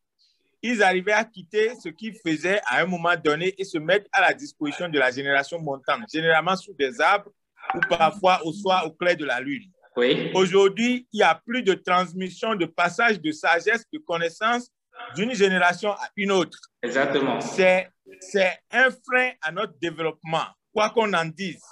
ils 0.63 0.81
arrivaient 0.85 1.15
à 1.15 1.25
quitter 1.25 1.75
ce 1.83 1.89
qu'ils 1.89 2.15
faisaient 2.25 2.61
à 2.65 2.83
un 2.83 2.87
moment 2.87 3.17
donné 3.17 3.53
et 3.59 3.65
se 3.65 3.79
mettre 3.79 4.07
à 4.13 4.21
la 4.21 4.35
disposition 4.35 4.89
de 4.89 5.01
la 5.01 5.11
génération 5.11 5.59
montante, 5.59 6.03
généralement 6.13 6.55
sous 6.55 6.75
des 6.75 7.01
arbres 7.01 7.33
ou 7.75 7.81
parfois 7.89 8.47
au 8.47 8.53
soir 8.53 8.87
au 8.87 8.93
clair 8.93 9.17
de 9.17 9.25
la 9.25 9.41
lune. 9.41 9.69
Oui. 9.97 10.31
Aujourd'hui, 10.33 11.09
il 11.13 11.17
n'y 11.17 11.23
a 11.25 11.35
plus 11.35 11.65
de 11.65 11.75
transmission, 11.75 12.55
de 12.55 12.67
passage 12.67 13.21
de 13.21 13.33
sagesse, 13.33 13.85
de 13.93 13.99
connaissance 13.99 14.71
d'une 15.17 15.35
génération 15.35 15.91
à 15.91 16.09
une 16.17 16.31
autre. 16.31 16.59
Exactement. 16.83 17.41
C'est, 17.41 17.89
c'est 18.21 18.59
un 18.71 18.91
frein 18.91 19.33
à 19.43 19.53
notre 19.53 19.79
développement, 19.79 20.47
quoi 20.73 20.91
qu'on 20.91 21.13
en 21.13 21.25
dise. 21.25 21.63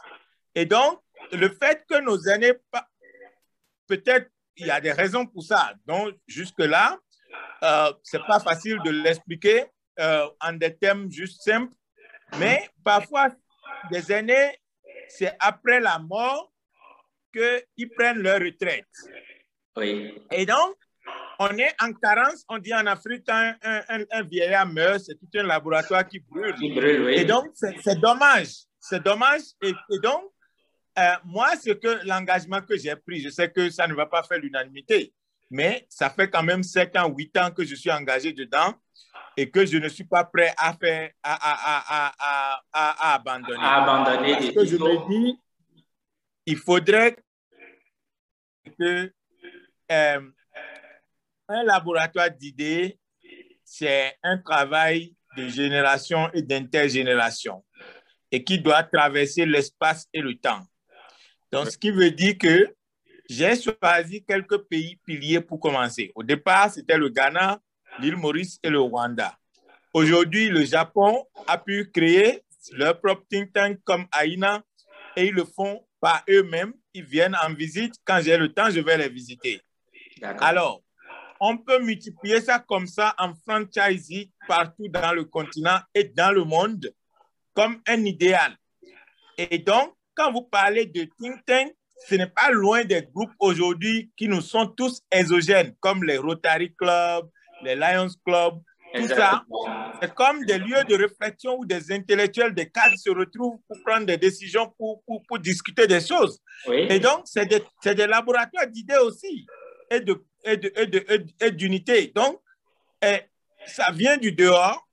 Et 0.54 0.64
donc, 0.66 1.00
le 1.32 1.48
fait 1.48 1.84
que 1.88 2.00
nos 2.00 2.20
aînés, 2.26 2.54
peut-être 3.86 4.30
il 4.56 4.66
y 4.66 4.70
a 4.70 4.80
des 4.80 4.92
raisons 4.92 5.26
pour 5.26 5.42
ça. 5.42 5.72
Donc, 5.86 6.14
jusque-là, 6.26 6.98
euh, 7.62 7.92
c'est 8.02 8.24
pas 8.26 8.40
facile 8.40 8.78
de 8.84 8.90
l'expliquer 8.90 9.66
euh, 10.00 10.28
en 10.40 10.52
des 10.52 10.76
termes 10.76 11.10
juste 11.10 11.42
simples, 11.42 11.74
mais 12.38 12.68
parfois, 12.84 13.28
des 13.90 14.10
années, 14.12 14.58
c'est 15.08 15.34
après 15.38 15.80
la 15.80 15.98
mort 15.98 16.52
qu'ils 17.32 17.90
prennent 17.96 18.18
leur 18.18 18.40
retraite. 18.40 18.86
Oui. 19.76 20.20
Et 20.32 20.46
donc, 20.46 20.76
on 21.38 21.56
est 21.58 21.74
en 21.80 21.92
carence, 21.92 22.44
on 22.48 22.58
dit 22.58 22.74
en 22.74 22.86
Afrique, 22.86 23.28
un, 23.28 23.54
un, 23.62 24.04
un 24.10 24.22
vieillard 24.22 24.66
meurt, 24.66 25.00
c'est 25.00 25.14
tout 25.14 25.28
un 25.36 25.44
laboratoire 25.44 26.06
qui 26.06 26.18
brûle. 26.18 26.54
oui. 26.58 27.14
Et 27.14 27.24
donc, 27.24 27.50
c'est 27.54 28.00
dommage. 28.00 28.64
C'est 28.80 29.02
dommage. 29.02 29.42
Et, 29.62 29.70
et 29.70 29.98
donc, 30.00 30.24
euh, 30.98 31.12
moi, 31.24 31.54
ce 31.56 31.70
que 31.70 32.04
l'engagement 32.06 32.60
que 32.60 32.76
j'ai 32.76 32.96
pris, 32.96 33.20
je 33.20 33.28
sais 33.28 33.50
que 33.50 33.70
ça 33.70 33.86
ne 33.86 33.94
va 33.94 34.06
pas 34.06 34.22
faire 34.24 34.38
l'unanimité, 34.38 35.12
mais 35.50 35.86
ça 35.88 36.10
fait 36.10 36.28
quand 36.28 36.42
même 36.42 36.62
7 36.64 36.96
ans, 36.96 37.08
8 37.08 37.36
ans 37.38 37.50
que 37.52 37.64
je 37.64 37.76
suis 37.76 37.90
engagé 37.90 38.32
dedans 38.32 38.74
et 39.36 39.48
que 39.48 39.64
je 39.64 39.78
ne 39.78 39.88
suis 39.88 40.04
pas 40.04 40.24
prêt 40.24 40.52
à 40.56 40.74
faire, 40.74 41.10
à, 41.22 41.34
à, 41.34 42.12
à, 42.18 42.62
à 42.72 43.14
abandonner. 43.14 43.62
À 43.62 43.82
abandonner 43.84 44.32
Parce 44.32 44.50
que 44.50 44.64
je 44.64 44.76
me 44.76 45.08
dis, 45.08 45.38
il 46.46 46.56
faudrait 46.56 47.16
que 48.78 49.12
euh, 49.92 50.20
un 51.48 51.64
laboratoire 51.64 52.30
d'idées, 52.30 52.98
c'est 53.64 54.16
un 54.22 54.38
travail 54.38 55.14
de 55.36 55.48
génération 55.48 56.30
et 56.32 56.42
d'intergénération 56.42 57.64
et 58.30 58.44
qui 58.44 58.58
doit 58.58 58.82
traverser 58.82 59.46
l'espace 59.46 60.06
et 60.12 60.20
le 60.20 60.34
temps. 60.36 60.60
Donc, 61.50 61.70
ce 61.70 61.78
qui 61.78 61.90
veut 61.90 62.10
dire 62.10 62.36
que 62.38 62.74
j'ai 63.28 63.54
choisi 63.60 64.24
quelques 64.24 64.58
pays 64.68 64.96
piliers 65.04 65.40
pour 65.40 65.60
commencer. 65.60 66.12
Au 66.14 66.22
départ, 66.22 66.70
c'était 66.70 66.96
le 66.96 67.08
Ghana, 67.08 67.60
l'île 68.00 68.16
Maurice 68.16 68.58
et 68.62 68.70
le 68.70 68.80
Rwanda. 68.80 69.36
Aujourd'hui, 69.92 70.48
le 70.48 70.64
Japon 70.64 71.26
a 71.46 71.58
pu 71.58 71.90
créer 71.90 72.42
leur 72.72 73.00
propre 73.00 73.24
think 73.30 73.52
tank 73.52 73.78
comme 73.84 74.06
AINA 74.12 74.62
et 75.16 75.26
ils 75.26 75.34
le 75.34 75.44
font 75.44 75.86
par 76.00 76.22
eux-mêmes. 76.28 76.72
Ils 76.94 77.04
viennent 77.04 77.36
en 77.42 77.52
visite. 77.52 77.94
Quand 78.04 78.20
j'ai 78.22 78.36
le 78.36 78.52
temps, 78.52 78.70
je 78.70 78.80
vais 78.80 78.96
les 78.96 79.08
visiter. 79.08 79.60
Alors, 80.40 80.82
on 81.40 81.58
peut 81.58 81.80
multiplier 81.80 82.40
ça 82.40 82.58
comme 82.58 82.86
ça 82.86 83.14
en 83.18 83.34
franchise 83.34 84.28
partout 84.46 84.88
dans 84.88 85.12
le 85.12 85.24
continent 85.24 85.78
et 85.94 86.04
dans 86.04 86.32
le 86.32 86.44
monde 86.44 86.92
comme 87.54 87.80
un 87.86 88.04
idéal. 88.04 88.56
Et 89.36 89.58
donc, 89.58 89.94
quand 90.14 90.32
vous 90.32 90.42
parlez 90.42 90.86
de 90.86 91.08
think 91.20 91.44
tank, 91.46 91.72
ce 92.08 92.14
n'est 92.14 92.28
pas 92.28 92.50
loin 92.50 92.84
des 92.84 93.02
groupes 93.02 93.32
aujourd'hui 93.40 94.10
qui 94.16 94.28
nous 94.28 94.40
sont 94.40 94.66
tous 94.66 95.02
exogènes, 95.10 95.74
comme 95.80 96.04
les 96.04 96.16
Rotary 96.16 96.74
Club, 96.74 97.28
les 97.62 97.74
Lions 97.74 98.08
Club, 98.24 98.60
tout 98.94 99.08
ça. 99.08 99.44
C'est 100.00 100.14
comme 100.14 100.44
des 100.44 100.58
lieux 100.58 100.84
de 100.88 100.94
réflexion 100.94 101.58
où 101.58 101.66
des 101.66 101.92
intellectuels, 101.92 102.54
des 102.54 102.70
cadres 102.70 102.96
se 102.96 103.10
retrouvent 103.10 103.58
pour 103.66 103.82
prendre 103.84 104.06
des 104.06 104.16
décisions, 104.16 104.72
pour, 104.78 105.02
pour, 105.04 105.22
pour 105.26 105.38
discuter 105.38 105.86
des 105.86 106.00
choses. 106.00 106.40
Et 106.72 106.98
donc, 106.98 107.22
c'est 107.24 107.46
des, 107.46 107.62
des, 107.94 108.06
laboratoires 108.06 108.66
d'idées 108.68 108.98
aussi 108.98 109.46
et. 109.90 110.00
De, 110.00 110.22
et 110.44 110.60
et 111.42 112.12
donc, 112.14 112.40
et 113.02 113.20
ça 113.66 113.90
vient 113.92 114.16
du 114.16 114.32
dehors, 114.32 114.88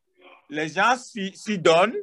les 0.49 0.69
gens 0.69 0.95
s'y 0.97 1.57
donnent, 1.57 1.95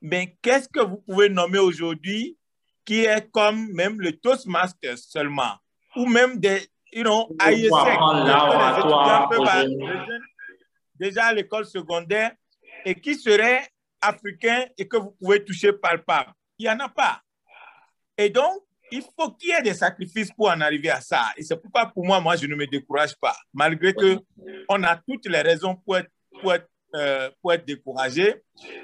mais 0.00 0.36
qu'est-ce 0.42 0.68
que 0.68 0.80
vous 0.80 0.98
pouvez 0.98 1.28
nommer 1.28 1.58
aujourd'hui 1.58 2.36
qui 2.84 3.04
est 3.04 3.30
comme 3.30 3.72
même 3.72 4.00
le 4.00 4.12
Toastmasters 4.12 4.98
seulement, 4.98 5.56
ou 5.96 6.06
même 6.06 6.38
des, 6.38 6.68
you 6.92 7.02
know, 7.02 7.34
IESEC, 7.40 7.98
déjà 10.96 11.26
à 11.26 11.32
l'école 11.32 11.64
secondaire, 11.64 12.32
et 12.84 12.94
qui 12.94 13.14
serait 13.14 13.66
africain 14.00 14.66
et 14.76 14.86
que 14.86 14.98
vous 14.98 15.12
pouvez 15.12 15.42
toucher 15.42 15.72
palpable. 15.72 16.32
Il 16.58 16.66
n'y 16.66 16.70
en 16.70 16.80
a 16.80 16.88
pas. 16.88 17.22
Et 18.18 18.28
donc, 18.28 18.62
il 18.96 19.02
faut 19.02 19.30
qu'il 19.32 19.50
y 19.50 19.52
ait 19.52 19.62
des 19.62 19.74
sacrifices 19.74 20.30
pour 20.32 20.48
en 20.48 20.60
arriver 20.60 20.90
à 20.90 21.00
ça. 21.00 21.22
Et 21.36 21.42
c'est 21.42 21.60
pourquoi, 21.60 21.86
pour 21.86 22.04
moi, 22.04 22.20
moi, 22.20 22.36
je 22.36 22.46
ne 22.46 22.54
me 22.54 22.66
décourage 22.66 23.14
pas, 23.20 23.36
malgré 23.52 23.92
que 23.94 24.18
on 24.68 24.82
a 24.82 24.96
toutes 24.96 25.26
les 25.26 25.40
raisons 25.40 25.74
pour 25.74 25.98
être, 25.98 26.10
pour 26.40 26.54
être 26.54 26.68
euh, 26.94 27.28
pour 27.42 27.52
être 27.52 27.66
découragé. 27.66 28.36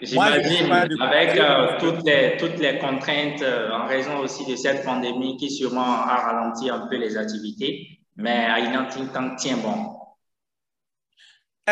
J'imagine, 0.03 0.73
avec 0.73 1.38
euh, 1.38 1.79
toutes, 1.79 2.05
les, 2.05 2.37
toutes 2.38 2.59
les 2.59 2.77
contraintes 2.81 3.40
euh, 3.40 3.70
en 3.70 3.87
raison 3.87 4.18
aussi 4.18 4.44
de 4.51 4.57
cette 4.57 4.85
pandémie 4.85 5.37
qui 5.37 5.49
sûrement 5.49 6.03
a 6.03 6.16
ralenti 6.16 6.68
un 6.68 6.88
peu 6.88 6.96
les 6.96 7.16
activités, 7.16 8.01
mais 8.16 8.46
Aïna 8.46 8.88
Tank 9.14 9.37
tient 9.37 9.59
bon. 9.59 9.96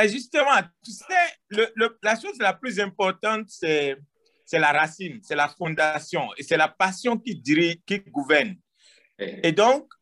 Et 0.00 0.08
justement, 0.08 0.60
tu 0.84 0.92
sais, 0.92 1.04
le, 1.48 1.98
la 2.04 2.14
chose 2.14 2.38
la 2.38 2.52
plus 2.52 2.78
importante, 2.78 3.46
c'est 3.48 3.96
la 4.56 4.72
racine, 4.72 5.20
c'est 5.22 5.36
la 5.36 5.48
fondation 5.48 6.28
et 6.38 6.42
c'est 6.42 6.56
la 6.56 6.68
passion 6.68 7.18
qui 7.18 7.34
dirige, 7.34 7.76
qui 7.84 7.98
gouverne. 7.98 8.56
Et 9.18 9.52
donc, 9.52 9.92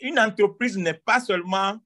une 0.00 0.18
entreprise 0.18 0.76
n'est 0.76 0.94
pas 0.94 1.20
seulement 1.20 1.78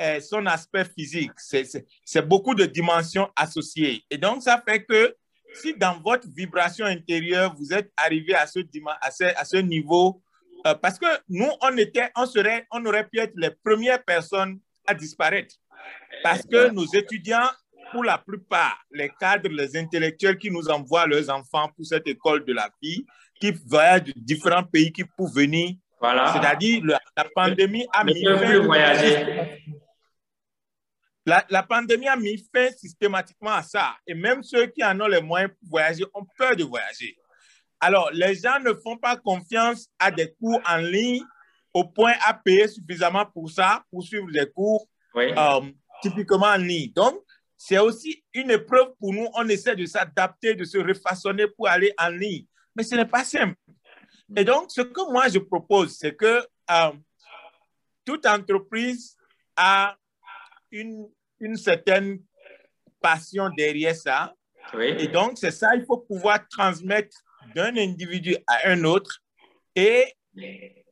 euh, 0.00 0.20
son 0.20 0.46
aspect 0.46 0.84
physique. 0.84 1.32
C'est 1.38 2.22
beaucoup 2.22 2.54
de 2.54 2.64
dimensions 2.64 3.28
associées. 3.36 4.04
Et 4.10 4.16
donc, 4.16 4.42
ça 4.42 4.62
fait 4.66 4.84
que 4.84 5.14
si 5.54 5.74
dans 5.74 6.00
votre 6.00 6.28
vibration 6.28 6.86
intérieure, 6.86 7.54
vous 7.56 7.72
êtes 7.72 7.90
arrivé 7.96 8.34
à 8.34 8.46
ce 8.46 9.56
niveau, 9.56 10.22
euh, 10.66 10.74
parce 10.74 10.98
que 10.98 11.06
nous, 11.28 11.50
on, 11.62 11.76
était, 11.76 12.10
on, 12.16 12.26
serait, 12.26 12.66
on 12.70 12.84
aurait 12.86 13.08
pu 13.08 13.18
être 13.18 13.32
les 13.36 13.50
premières 13.50 14.04
personnes 14.04 14.60
à 14.86 14.94
disparaître. 14.94 15.54
Parce 16.22 16.42
que 16.42 16.70
nos 16.70 16.86
étudiants, 16.86 17.48
pour 17.92 18.04
la 18.04 18.18
plupart, 18.18 18.78
les 18.90 19.10
cadres, 19.20 19.48
les 19.48 19.76
intellectuels 19.76 20.38
qui 20.38 20.50
nous 20.50 20.68
envoient 20.68 21.06
leurs 21.06 21.30
enfants 21.30 21.68
pour 21.74 21.84
cette 21.84 22.06
école 22.06 22.44
de 22.44 22.52
la 22.52 22.70
vie, 22.82 23.04
qui 23.40 23.52
voyagent 23.66 24.04
de 24.04 24.12
différents 24.16 24.64
pays, 24.64 24.92
qui 24.92 25.04
peuvent 25.04 25.32
venir. 25.34 25.74
Voilà. 26.00 26.32
C'est-à-dire, 26.32 26.82
la, 26.84 27.24
pandémie 27.34 27.86
a 27.92 28.04
mis 28.04 28.22
La, 31.26 31.44
la, 31.50 31.62
pandémie 31.62 32.08
a 32.08 32.16
mis 32.16 32.38
fin 32.54 32.70
systématiquement 32.70 33.52
à 33.52 33.62
ça. 33.62 33.96
Et 34.06 34.14
même 34.14 34.42
ceux 34.42 34.66
qui 34.66 34.82
en 34.84 35.00
ont 35.00 35.08
les 35.08 35.20
moyens 35.20 35.52
pour 35.58 35.70
voyager 35.70 36.04
ont 36.14 36.26
peur 36.36 36.56
de 36.56 36.64
voyager. 36.64 37.16
Alors, 37.80 38.10
les 38.12 38.34
gens 38.34 38.58
ne 38.60 38.72
font 38.74 38.96
pas 38.96 39.16
confiance 39.16 39.88
à 39.98 40.10
des 40.10 40.34
cours 40.40 40.60
en 40.68 40.78
ligne 40.78 41.24
au 41.72 41.84
point 41.84 42.14
à 42.26 42.34
payer 42.34 42.66
suffisamment 42.66 43.26
pour 43.26 43.50
ça, 43.50 43.82
pour 43.90 44.02
suivre 44.02 44.30
des 44.32 44.50
cours 44.50 44.88
euh, 45.16 45.60
typiquement 46.02 46.46
en 46.46 46.56
ligne. 46.56 46.92
Donc, 46.92 47.14
c'est 47.58 47.78
aussi 47.78 48.24
une 48.32 48.52
épreuve 48.52 48.94
pour 49.00 49.12
nous. 49.12 49.26
On 49.34 49.48
essaie 49.48 49.74
de 49.74 49.84
s'adapter, 49.84 50.54
de 50.54 50.64
se 50.64 50.78
refaçonner 50.78 51.48
pour 51.48 51.68
aller 51.68 51.92
en 51.98 52.08
ligne. 52.08 52.46
Mais 52.74 52.84
ce 52.84 52.94
n'est 52.94 53.04
pas 53.04 53.24
simple. 53.24 53.56
Et 54.36 54.44
donc, 54.44 54.70
ce 54.70 54.82
que 54.82 55.12
moi 55.12 55.28
je 55.28 55.40
propose, 55.40 55.96
c'est 55.98 56.14
que 56.14 56.46
euh, 56.70 56.92
toute 58.04 58.24
entreprise 58.26 59.16
a 59.56 59.96
une, 60.70 61.08
une 61.40 61.56
certaine 61.56 62.20
passion 63.00 63.50
derrière 63.50 63.96
ça. 63.96 64.34
Et 64.78 65.08
donc, 65.08 65.38
c'est 65.38 65.50
ça, 65.50 65.74
il 65.74 65.84
faut 65.84 65.98
pouvoir 65.98 66.46
transmettre 66.48 67.16
d'un 67.54 67.76
individu 67.76 68.36
à 68.46 68.68
un 68.68 68.84
autre. 68.84 69.18
Et 69.74 70.14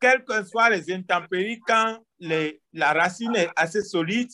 quelles 0.01 0.25
que 0.25 0.45
soient 0.45 0.71
les 0.71 0.93
intempéries, 0.93 1.61
quand 1.61 1.99
les, 2.19 2.61
la 2.73 2.93
racine 2.93 3.37
est 3.37 3.51
assez 3.55 3.83
solide, 3.83 4.31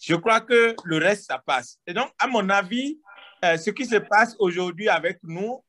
je 0.00 0.14
crois 0.14 0.40
que 0.40 0.74
le 0.84 0.96
reste, 0.96 1.26
ça 1.26 1.38
passe. 1.38 1.78
Et 1.86 1.92
donc, 1.92 2.10
à 2.18 2.26
mon 2.26 2.48
avis, 2.48 2.98
euh, 3.44 3.56
ce 3.56 3.70
qui 3.70 3.84
se 3.84 3.96
passe 3.96 4.34
aujourd'hui 4.38 4.88
avec 4.88 5.18
nous, 5.22 5.62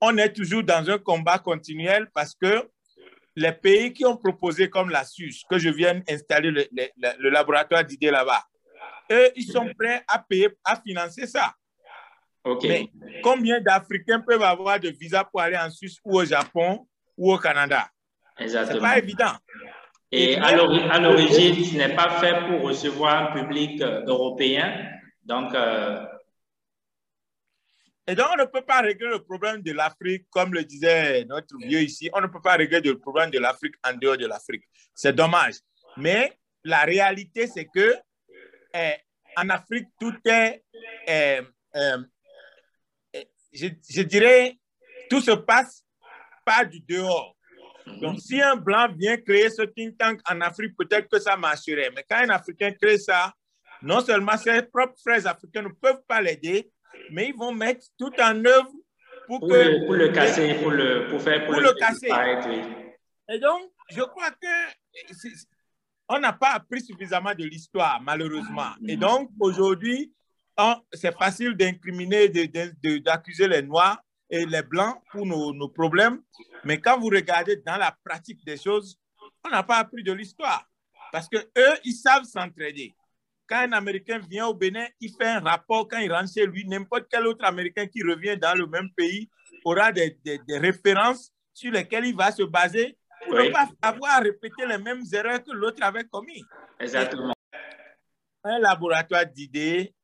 on 0.00 0.16
est 0.18 0.32
toujours 0.32 0.62
dans 0.62 0.88
un 0.90 0.98
combat 0.98 1.38
continuel 1.38 2.08
parce 2.14 2.34
que 2.34 2.68
les 3.36 3.52
pays 3.52 3.92
qui 3.92 4.04
ont 4.04 4.16
proposé 4.16 4.70
comme 4.70 4.90
la 4.90 5.04
SUS, 5.04 5.44
que 5.48 5.58
je 5.58 5.68
viens 5.68 6.00
installer 6.08 6.50
le, 6.50 6.66
le 6.72 7.30
laboratoire 7.30 7.84
d'idées 7.84 8.10
là-bas, 8.10 8.44
eux, 9.10 9.30
ils 9.36 9.50
sont 9.50 9.68
prêts 9.78 10.02
à 10.08 10.18
payer, 10.18 10.48
à 10.64 10.80
financer 10.80 11.26
ça. 11.26 11.54
Mais 12.62 12.90
combien 13.22 13.60
d'Africains 13.60 14.20
peuvent 14.20 14.42
avoir 14.42 14.78
de 14.78 14.90
visa 14.90 15.24
pour 15.24 15.40
aller 15.40 15.56
en 15.56 15.70
Suisse 15.70 15.98
ou 16.04 16.18
au 16.18 16.24
Japon 16.24 16.86
ou 17.16 17.32
au 17.32 17.38
Canada? 17.38 17.88
Exactement. 18.38 18.74
C'est 18.74 18.86
pas 18.86 18.98
évident. 18.98 19.32
Et 20.16 20.36
à 20.36 21.00
l'origine, 21.00 21.64
ce 21.64 21.76
n'est 21.76 21.94
pas 21.94 22.20
fait 22.20 22.46
pour 22.46 22.62
recevoir 22.62 23.30
un 23.30 23.42
public 23.42 23.80
euh, 23.82 24.04
européen. 24.06 24.88
Donc, 25.24 25.54
euh, 25.54 26.04
et 28.06 28.14
donc, 28.14 28.26
on 28.32 28.36
ne 28.36 28.44
peut 28.44 28.62
pas 28.62 28.80
régler 28.82 29.08
le 29.08 29.24
problème 29.24 29.62
de 29.62 29.72
l'Afrique, 29.72 30.26
comme 30.30 30.52
le 30.52 30.62
disait 30.62 31.24
notre 31.24 31.56
vieux 31.58 31.80
ici, 31.80 32.10
on 32.12 32.20
ne 32.20 32.26
peut 32.26 32.40
pas 32.40 32.56
régler 32.56 32.80
le 32.80 32.98
problème 32.98 33.30
de 33.30 33.38
l'Afrique 33.38 33.74
en 33.82 33.94
dehors 33.94 34.18
de 34.18 34.26
l'Afrique. 34.26 34.64
C'est 34.94 35.14
dommage. 35.14 35.54
Mais 35.96 36.32
la 36.62 36.82
réalité, 36.82 37.46
c'est 37.46 37.64
que 37.64 37.94
eh, 38.74 38.94
en 39.36 39.48
Afrique, 39.48 39.88
tout 39.98 40.14
est 40.26 40.62
eh, 41.06 41.40
eh, 41.74 41.94
je, 43.54 44.02
dirais, 44.02 44.58
tout 45.08 45.20
se 45.20 45.30
passe 45.30 45.84
pas 46.44 46.64
du 46.64 46.80
dehors. 46.80 47.36
Donc, 48.00 48.20
si 48.20 48.40
un 48.40 48.56
blanc 48.56 48.88
vient 48.96 49.16
créer 49.16 49.50
ce 49.50 49.62
think 49.62 49.98
tank 49.98 50.20
en 50.30 50.40
Afrique, 50.40 50.74
peut-être 50.76 51.08
que 51.08 51.18
ça 51.18 51.36
marcherait. 51.36 51.90
Mais 51.94 52.04
quand 52.08 52.16
un 52.16 52.30
Africain 52.30 52.72
crée 52.72 52.98
ça, 52.98 53.32
non 53.82 54.00
seulement 54.00 54.36
ses 54.36 54.62
propres 54.62 54.98
frères 55.00 55.26
africains 55.26 55.62
ne 55.62 55.68
peuvent 55.68 56.02
pas 56.08 56.20
l'aider, 56.20 56.70
mais 57.10 57.28
ils 57.28 57.36
vont 57.36 57.52
mettre 57.52 57.86
tout 57.98 58.12
en 58.20 58.44
œuvre 58.44 58.70
pour, 59.26 59.40
que, 59.40 59.54
le, 59.54 59.86
pour 59.86 59.94
le 59.94 60.08
casser, 60.08 60.54
pour 60.54 60.70
le, 60.70 61.08
pour 61.08 61.20
faire, 61.20 61.44
pour, 61.46 61.60
le, 61.60 61.72
casser. 61.74 62.08
Et 63.28 63.38
donc, 63.38 63.70
je 63.90 64.02
crois 64.02 64.30
que 64.30 64.46
on 66.08 66.18
n'a 66.18 66.32
pas 66.32 66.52
appris 66.52 66.82
suffisamment 66.82 67.34
de 67.34 67.44
l'histoire, 67.44 68.00
malheureusement. 68.02 68.72
Et 68.86 68.96
donc, 68.96 69.30
aujourd'hui, 69.40 70.12
c'est 70.92 71.16
facile 71.16 71.54
d'incriminer, 71.54 72.28
d'accuser 72.28 73.48
les 73.48 73.62
Noirs 73.62 74.02
et 74.34 74.46
les 74.46 74.62
Blancs 74.62 74.96
pour 75.10 75.24
nos, 75.26 75.68
problèmes. 75.68 76.20
Mais 76.64 76.80
quand 76.80 76.98
vous 76.98 77.08
regardez 77.08 77.56
dans 77.56 77.76
la 77.76 77.96
pratique 78.04 78.44
des 78.44 78.56
choses, 78.56 78.98
on 79.44 79.50
n'a 79.50 79.62
pas 79.62 79.78
appris 79.78 80.02
de 80.02 80.12
l'histoire. 80.12 80.68
Parce 81.12 81.28
que 81.28 81.36
eux, 81.36 81.74
ils 81.84 81.94
savent 81.94 82.24
s'entraider. 82.24 82.92
Quand 83.46 83.58
un 83.58 83.72
Américain 83.72 84.18
vient 84.18 84.46
au 84.46 84.54
Bénin, 84.54 84.86
il 85.00 85.10
fait 85.10 85.28
un 85.28 85.40
rapport. 85.40 85.86
Quand 85.86 85.98
il 85.98 86.12
rentre 86.12 86.32
chez 86.32 86.46
lui, 86.46 86.66
n'importe 86.66 87.06
quel 87.10 87.26
autre 87.26 87.44
Américain 87.44 87.86
qui 87.86 88.02
revient 88.02 88.36
dans 88.36 88.54
le 88.54 88.66
même 88.66 88.90
pays 88.96 89.28
aura 89.64 89.92
des, 89.92 90.18
références 90.48 91.30
sur 91.52 91.70
lesquelles 91.70 92.06
il 92.06 92.16
va 92.16 92.32
se 92.32 92.42
baser 92.42 92.96
pour 93.26 93.34
ne 93.36 93.50
pas 93.50 93.68
avoir 93.80 94.16
à 94.16 94.20
répéter 94.20 94.66
les 94.66 94.78
mêmes 94.78 95.02
erreurs 95.12 95.42
que 95.44 95.52
l'autre 95.52 95.82
avait 95.82 96.04
commis. 96.04 96.42
Exactement. 96.80 97.34
Un 98.42 98.58
laboratoire 98.58 99.26
d'idées 99.26 99.94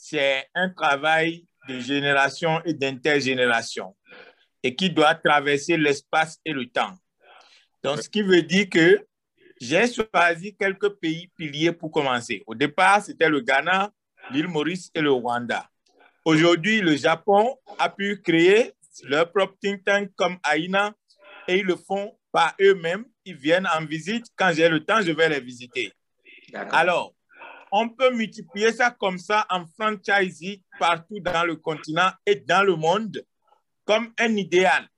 c'est 0.00 0.48
un 0.54 0.70
travail 0.70 1.46
de 1.70 1.80
génération 1.80 2.60
et 2.64 2.74
d'intergénération 2.74 3.96
et 4.62 4.74
qui 4.74 4.90
doit 4.90 5.14
traverser 5.14 5.76
l'espace 5.76 6.38
et 6.44 6.52
le 6.52 6.66
temps. 6.66 6.94
Donc, 7.82 8.02
ce 8.02 8.08
qui 8.08 8.22
veut 8.22 8.42
dire 8.42 8.68
que 8.68 9.06
j'ai 9.60 9.84
choisi 9.92 10.56
quelques 10.56 10.90
pays 11.00 11.30
piliers 11.36 11.72
pour 11.72 11.90
commencer. 11.90 12.42
Au 12.46 12.54
départ, 12.54 13.02
c'était 13.02 13.28
le 13.28 13.40
Ghana, 13.40 13.90
l'île 14.30 14.48
Maurice 14.48 14.90
et 14.94 15.00
le 15.00 15.12
Rwanda. 15.12 15.68
Aujourd'hui, 16.24 16.80
le 16.80 16.96
Japon 16.96 17.56
a 17.78 17.88
pu 17.88 18.20
créer 18.22 18.72
leur 19.04 19.30
propre 19.30 19.56
think 19.60 19.84
tank 19.84 20.10
comme 20.16 20.38
AINA 20.44 20.94
et 21.48 21.58
ils 21.58 21.64
le 21.64 21.76
font 21.76 22.16
par 22.32 22.54
eux-mêmes. 22.60 23.04
Ils 23.24 23.36
viennent 23.36 23.66
en 23.66 23.84
visite. 23.84 24.26
Quand 24.36 24.52
j'ai 24.52 24.68
le 24.68 24.84
temps, 24.84 25.00
je 25.02 25.12
vais 25.12 25.28
les 25.28 25.40
visiter. 25.40 25.92
Alors, 26.72 27.14
on 27.72 27.88
peut 27.88 28.12
multiplier 28.12 28.72
ça 28.72 28.90
comme 28.90 29.18
ça 29.18 29.46
en 29.50 29.64
franchise 29.66 30.60
partout 30.78 31.20
dans 31.20 31.44
le 31.44 31.56
continent 31.56 32.10
et 32.26 32.36
dans 32.36 32.62
le 32.62 32.76
monde 32.76 33.24
comme 33.84 34.12
un 34.18 34.36
idéal. 34.36 34.88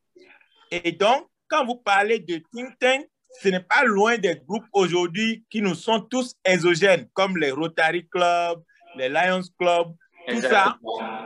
Et 0.70 0.92
donc, 0.92 1.28
quand 1.48 1.64
vous 1.66 1.76
parlez 1.76 2.18
de 2.18 2.40
think 2.52 2.78
tank, 2.78 3.06
ce 3.40 3.48
n'est 3.48 3.60
pas 3.60 3.84
loin 3.84 4.18
des 4.18 4.36
groupes 4.46 4.66
aujourd'hui 4.72 5.44
qui 5.50 5.62
nous 5.62 5.74
sont 5.74 6.00
tous 6.00 6.34
exogènes, 6.44 7.08
comme 7.14 7.36
les 7.38 7.50
Rotary 7.50 8.06
Club, 8.08 8.62
les 8.96 9.08
Lions 9.08 9.40
Club, 9.58 9.88
tout 10.28 10.40
ça. 10.42 10.78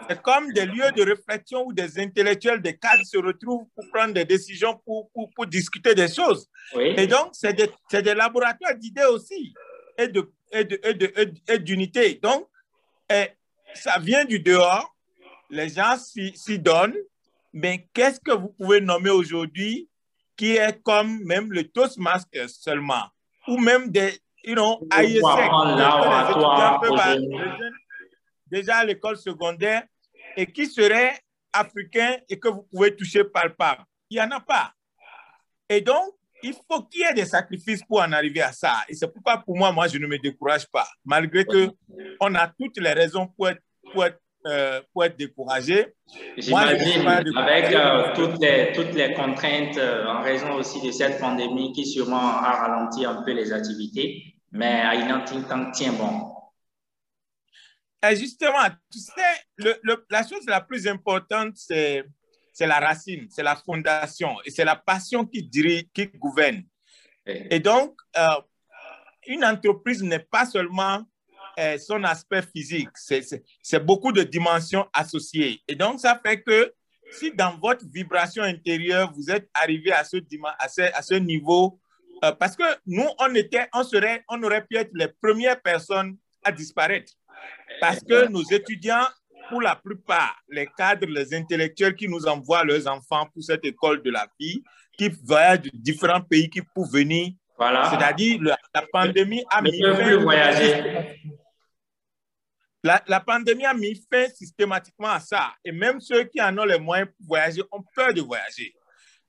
C'est 0.09 0.23
comme 0.23 0.53
des 0.53 0.67
lieux 0.67 0.91
de 0.97 1.03
réflexion 1.03 1.67
où 1.67 1.73
des 1.73 1.99
intellectuels, 1.99 2.63
des 2.63 2.77
cadres 2.77 3.05
se 3.05 3.19
retrouvent 3.19 3.67
pour 3.75 3.85
prendre 3.93 4.15
des 4.15 4.25
décisions, 4.25 4.81
pour, 4.85 5.11
pour, 5.13 5.47
discuter 5.47 5.95
des 5.95 6.09
choses. 6.09 6.49
Et 6.79 7.07
donc, 7.07 7.31
c'est 7.33 7.53
des, 7.53 7.71
des 8.03 8.15
laboratoires 8.15 8.77
d'idées 8.77 9.05
aussi 9.05 9.55
et 9.99 10.09
de 10.09 10.31
et 11.49 11.59
d'unité. 11.59 12.15
Donc, 12.23 12.49
eh, 13.11 13.29
ça 13.75 13.99
vient 13.99 14.25
du 14.25 14.41
dehors, 14.41 14.95
les 15.51 15.69
gens 15.69 15.97
s'y 15.97 16.59
donnent, 16.59 16.97
mais 17.53 17.89
qu'est-ce 17.93 18.21
que 18.21 18.33
vous 18.33 18.49
pouvez 18.49 18.81
nommer 18.81 19.11
aujourd'hui 19.11 19.89
qui 20.37 20.57
est 20.57 20.83
comme 20.83 21.25
même 21.25 21.53
le 21.53 21.65
Toastmaster 21.65 22.49
seulement, 22.49 23.05
ou 23.49 23.59
même 23.59 23.91
des, 23.91 24.21
you 24.45 24.55
know, 24.55 24.87
IESEC, 24.93 25.51
déjà 28.47 28.77
à 28.77 28.85
l'école 28.85 29.17
secondaire, 29.17 29.85
et 30.37 30.47
qui 30.47 30.67
serait 30.67 31.19
africain 31.53 32.19
et 32.29 32.39
que 32.39 32.49
vous 32.49 32.63
pouvez 32.65 32.95
toucher 32.95 33.25
palpable. 33.25 33.85
Il 34.11 34.19
n'y 34.19 34.23
en 34.23 34.31
a 34.31 34.41
pas. 34.41 34.73
Et 35.69 35.81
donc, 35.81 36.15
il 36.43 36.53
faut 36.53 36.83
qu'il 36.83 37.01
y 37.01 37.05
ait 37.05 37.15
des 37.15 37.25
sacrifices 37.25 37.83
pour 37.83 38.01
en 38.01 38.13
arriver 38.13 38.43
à 38.43 38.53
ça. 38.53 38.85
Et 38.89 38.95
c'est 38.95 39.13
pourquoi, 39.13 39.39
pour 39.39 39.57
moi, 39.57 39.73
moi, 39.73 39.89
je 39.89 39.99
ne 39.99 40.07
me 40.07 40.19
décourage 40.19 40.67
pas. 40.67 40.87
Malgré 41.05 41.45
que 41.45 41.71
on 42.21 42.35
a 42.35 42.49
toutes 42.49 42.79
les 42.79 42.93
raisons 42.93 43.27
pour 43.27 43.49
être, 43.49 43.63
pour 43.93 44.05
être, 44.05 44.21
euh, 44.47 44.81
pour 44.93 45.05
être 45.05 45.17
découragé. 45.17 45.95
J'imagine, 46.37 47.07
avec 47.07 47.75
euh, 47.75 48.15
toutes, 48.15 48.41
les, 48.41 48.73
toutes 48.73 48.95
les 48.95 49.13
contraintes, 49.15 49.77
euh, 49.77 50.07
en 50.07 50.23
raison 50.23 50.55
aussi 50.55 50.81
de 50.87 50.93
cette 50.93 51.19
pandémie 51.19 51.73
qui 51.73 51.85
sûrement 51.85 52.39
a 52.39 52.53
ralenti 52.53 53.05
un 53.05 53.23
peu 53.23 53.33
les 53.33 53.53
activités, 53.53 54.37
mais 54.53 54.85
Think 55.27 55.49
Tank 55.49 55.75
tient 55.75 55.93
bon. 55.93 56.33
Et 58.09 58.15
justement, 58.15 58.69
tu 58.93 59.01
sais, 59.01 59.13
le, 59.57 60.07
la 60.11 60.23
chose 60.23 60.47
la 60.47 60.61
plus 60.61 60.87
importante, 60.87 61.53
c'est 61.57 62.05
c'est 62.57 62.67
la 62.67 62.81
racine, 62.81 63.27
c'est 63.29 63.43
la 63.43 63.55
fondation 63.55 64.35
et 64.47 64.51
c'est 64.51 64.65
la 64.65 64.77
passion 64.77 65.27
qui 65.27 65.43
dirige, 65.43 65.85
qui 65.93 66.07
gouverne. 66.07 66.63
Et 67.27 67.61
donc, 67.61 68.01
euh, 68.17 68.41
une 69.27 69.45
entreprise 69.45 70.03
n'est 70.03 70.21
pas 70.21 70.47
seulement 70.47 71.03
euh, 71.59 71.77
son 71.77 72.03
aspect 72.05 72.41
physique. 72.41 72.89
C'est 72.97 73.85
beaucoup 73.85 74.11
de 74.11 74.23
dimensions 74.23 74.87
associées. 74.95 75.61
Et 75.69 75.75
donc, 75.75 76.01
ça 76.01 76.19
fait 76.25 76.41
que 76.41 76.73
si 77.13 77.31
dans 77.31 77.59
votre 77.59 77.85
vibration 77.93 78.43
intérieure, 78.43 79.13
vous 79.15 79.31
êtes 79.31 79.51
arrivé 79.53 79.93
à 79.93 80.03
ce, 80.03 80.17
à 80.59 80.69
ce, 80.71 80.81
à 80.81 81.03
ce 81.03 81.15
niveau, 81.15 81.79
euh, 82.25 82.33
parce 82.33 82.57
que 82.57 82.65
nous, 82.87 83.07
on, 83.19 83.35
était, 83.35 83.69
on, 83.75 83.85
serait, 83.85 84.25
on 84.31 84.43
aurait 84.43 84.65
pu 84.65 84.79
être 84.79 84.93
les 84.95 85.09
premières 85.09 85.61
personnes 85.61 86.17
à 86.43 86.53
disparaître. 86.53 87.13
Parce 87.83 88.01
que 88.01 88.29
nos 88.29 88.45
étudiants, 88.45 89.07
pour 89.49 89.61
la 89.61 89.77
plupart, 89.77 90.37
les 90.49 90.67
cadres, 90.77 91.07
les 91.07 91.35
intellectuels 91.35 91.95
qui 91.95 92.09
nous 92.09 92.27
envoient 92.27 92.65
leurs 92.65 92.87
enfants 92.87 93.27
pour 93.33 93.43
cette 93.43 93.65
école 93.65 94.03
de 94.03 94.11
la 94.11 94.27
vie, 94.39 94.63
qui 94.97 95.09
voyagent 95.25 95.63
de 95.63 95.71
différents 95.73 96.21
pays, 96.21 96.49
qui 96.49 96.63
peuvent 96.63 96.91
venir. 96.91 97.33
Voilà. 97.59 97.91
C'est-à-dire, 97.91 98.41
la, 98.43 98.83
pandémie 98.93 99.45
a 99.51 99.63
mis 99.63 99.81
La, 102.83 103.03
la, 103.07 103.21
pandémie 103.21 103.65
a 103.65 103.75
mis 103.75 103.95
fin 104.11 104.29
systématiquement 104.29 105.11
à 105.11 105.21
ça. 105.21 105.53
Et 105.65 105.73
même 105.73 106.01
ceux 106.01 106.25
qui 106.25 106.41
en 106.41 106.57
ont 106.59 106.65
les 106.65 106.79
moyens 106.79 107.09
pour 107.17 107.27
voyager 107.27 107.63
ont 107.73 107.83
peur 107.95 108.13
de 108.13 108.21
voyager. 108.21 108.75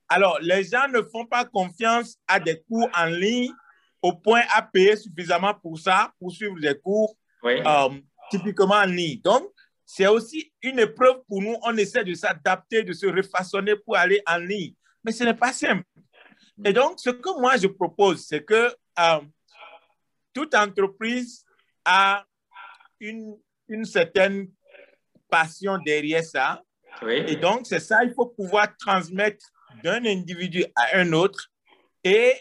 Alors, 0.10 0.40
les 0.42 0.64
gens 0.64 0.88
ne 0.88 1.02
font 1.02 1.26
pas 1.26 1.46
confiance 1.46 2.18
à 2.28 2.40
des 2.40 2.62
cours 2.62 2.90
en 2.96 3.06
ligne 3.06 3.52
au 4.02 4.14
point 4.14 4.44
à 4.56 4.62
payer 4.62 4.96
suffisamment 4.96 5.54
pour 5.54 5.78
ça, 5.80 6.12
pour 6.20 6.32
suivre 6.32 6.60
des 6.60 6.78
cours 6.80 7.16
euh, 7.46 7.90
typiquement 8.30 8.76
en 8.76 8.86
ligne. 8.86 9.20
Donc, 9.22 9.44
c'est 9.90 10.06
aussi 10.06 10.52
une 10.62 10.80
épreuve 10.80 11.24
pour 11.30 11.42
nous. 11.42 11.56
On 11.64 11.76
essaie 11.78 12.04
de 12.04 12.14
s'adapter, 12.14 12.84
de 12.84 12.92
se 12.92 13.06
refaçonner 13.06 13.78
pour 13.78 13.96
aller 13.96 14.22
en 14.28 14.38
ligne. 14.38 14.74
Mais 15.02 15.14
ce 15.14 15.24
n'est 15.24 15.34
pas 15.34 15.54
simple. 15.54 15.86
Et 16.66 16.74
donc, 16.74 17.00
ce 17.00 17.10
que 17.10 17.40
moi 17.40 17.56
je 17.56 17.68
propose, 17.68 18.28
c'est 18.28 18.44
que 18.44 18.76
euh, 19.00 19.22
toute 20.34 20.54
entreprise 20.56 21.46
a 21.86 22.26
une, 23.00 23.38
une 23.70 23.86
certaine 23.86 24.52
passion 25.30 25.78
derrière 25.78 26.24
ça. 26.24 26.62
Et 27.08 27.38
donc, 27.38 27.66
c'est 27.66 27.80
ça, 27.80 28.04
il 28.04 28.14
faut 28.14 28.26
pouvoir 28.26 28.76
transmettre 28.76 29.46
d'un 29.84 30.04
individu 30.04 30.66
à 30.76 30.98
un 30.98 31.14
autre. 31.14 31.48
Et 32.04 32.34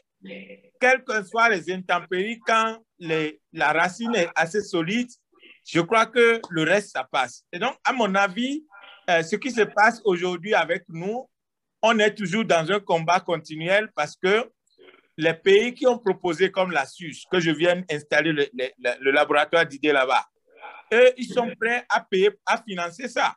quelles 0.80 1.04
que 1.04 1.22
soient 1.22 1.50
les 1.50 1.70
intempéries, 1.70 2.40
quand 2.44 2.82
les, 2.98 3.40
la 3.52 3.72
racine 3.72 4.16
est 4.16 4.30
assez 4.34 4.62
solide, 4.62 5.10
je 5.66 5.80
crois 5.80 6.06
que 6.06 6.40
le 6.48 6.62
reste, 6.62 6.92
ça 6.92 7.04
passe. 7.04 7.44
Et 7.52 7.58
donc, 7.58 7.74
à 7.84 7.92
mon 7.92 8.14
avis, 8.14 8.64
euh, 9.10 9.22
ce 9.22 9.36
qui 9.36 9.50
se 9.50 9.62
passe 9.62 10.00
aujourd'hui 10.04 10.54
avec 10.54 10.84
nous, 10.88 11.28
on 11.82 11.98
est 11.98 12.14
toujours 12.14 12.44
dans 12.44 12.70
un 12.70 12.80
combat 12.80 13.20
continuel 13.20 13.90
parce 13.94 14.16
que 14.16 14.50
les 15.16 15.34
pays 15.34 15.74
qui 15.74 15.86
ont 15.86 15.98
proposé 15.98 16.50
comme 16.50 16.70
la 16.70 16.86
SUS, 16.86 17.24
que 17.30 17.40
je 17.40 17.50
viens 17.50 17.82
installer 17.90 18.32
le, 18.32 18.46
le 18.54 19.10
laboratoire 19.10 19.66
d'idées 19.66 19.92
là-bas, 19.92 20.24
eux, 20.92 21.12
ils 21.16 21.26
sont 21.26 21.50
prêts 21.60 21.84
à 21.88 22.00
payer, 22.00 22.30
à 22.44 22.62
financer 22.62 23.08
ça. 23.08 23.34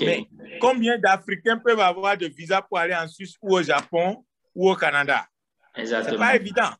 Mais 0.00 0.28
combien 0.60 0.98
d'Africains 0.98 1.58
peuvent 1.58 1.80
avoir 1.80 2.16
de 2.16 2.26
visa 2.26 2.62
pour 2.62 2.78
aller 2.78 2.94
en 2.94 3.08
Suisse 3.08 3.36
ou 3.40 3.56
au 3.56 3.62
Japon 3.62 4.24
ou 4.54 4.70
au 4.70 4.76
Canada? 4.76 5.26
Exactement. 5.74 6.12
C'est 6.12 6.18
pas 6.18 6.36
évident. 6.36 6.70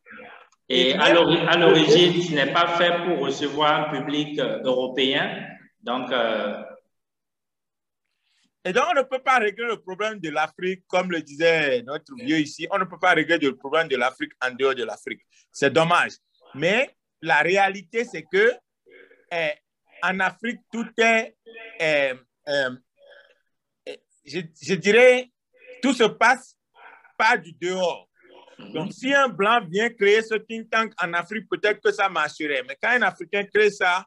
Et 0.74 0.94
à 0.94 1.12
l'origine, 1.12 2.22
ce 2.22 2.32
n'est 2.32 2.50
pas 2.50 2.78
fait 2.78 3.04
pour 3.04 3.18
recevoir 3.18 3.88
un 3.88 3.98
public 3.98 4.38
euh, 4.38 4.62
européen. 4.64 5.46
Donc, 5.82 6.10
euh, 6.10 6.62
Et 8.64 8.72
donc, 8.72 8.84
on 8.90 8.94
ne 8.94 9.02
peut 9.02 9.18
pas 9.18 9.38
régler 9.38 9.66
le 9.66 9.76
problème 9.76 10.18
de 10.18 10.30
l'Afrique, 10.30 10.84
comme 10.86 11.10
le 11.10 11.20
disait 11.20 11.82
notre 11.82 12.14
vieux 12.14 12.38
ici, 12.38 12.66
on 12.70 12.78
ne 12.78 12.84
peut 12.84 12.98
pas 12.98 13.12
régler 13.12 13.36
le 13.36 13.54
problème 13.54 13.86
de 13.86 13.96
l'Afrique 13.96 14.32
en 14.42 14.50
dehors 14.52 14.74
de 14.74 14.84
l'Afrique. 14.84 15.20
C'est 15.50 15.70
dommage. 15.70 16.12
Mais 16.54 16.96
la 17.20 17.40
réalité, 17.42 18.06
c'est 18.06 18.22
que 18.22 18.52
eh, 19.30 19.52
en 20.02 20.20
Afrique, 20.20 20.60
tout 20.72 20.88
est 20.96 21.36
eh, 21.80 22.14
eh, 22.48 22.68
je, 24.24 24.74
dirais, 24.74 25.30
tout 25.82 25.92
se 25.92 26.04
passe 26.04 26.56
pas 27.18 27.36
du 27.36 27.52
dehors. 27.60 28.08
Mhm. 28.62 28.72
Donc, 28.72 28.92
si 28.92 29.12
un 29.12 29.28
blanc 29.28 29.60
vient 29.68 29.88
créer 29.90 30.22
ce 30.22 30.34
think 30.34 30.70
tank 30.70 30.92
en 31.02 31.12
Afrique, 31.12 31.48
peut-être 31.48 31.80
que 31.80 31.92
ça 31.92 32.08
marcherait. 32.08 32.62
Mais 32.66 32.76
quand 32.80 32.90
un 32.90 33.02
Africain 33.02 33.44
crée 33.44 33.70
ça, 33.70 34.04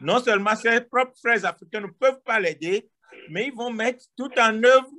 non 0.00 0.20
seulement 0.20 0.54
ses 0.54 0.80
propres 0.80 1.18
frères 1.18 1.44
africains 1.44 1.80
ne 1.80 1.86
peuvent 1.86 2.22
pas 2.24 2.38
l'aider, 2.38 2.88
mais 3.30 3.46
ils 3.46 3.54
vont 3.54 3.70
mettre 3.70 4.04
tout 4.16 4.30
en 4.38 4.62
œuvre 4.62 4.90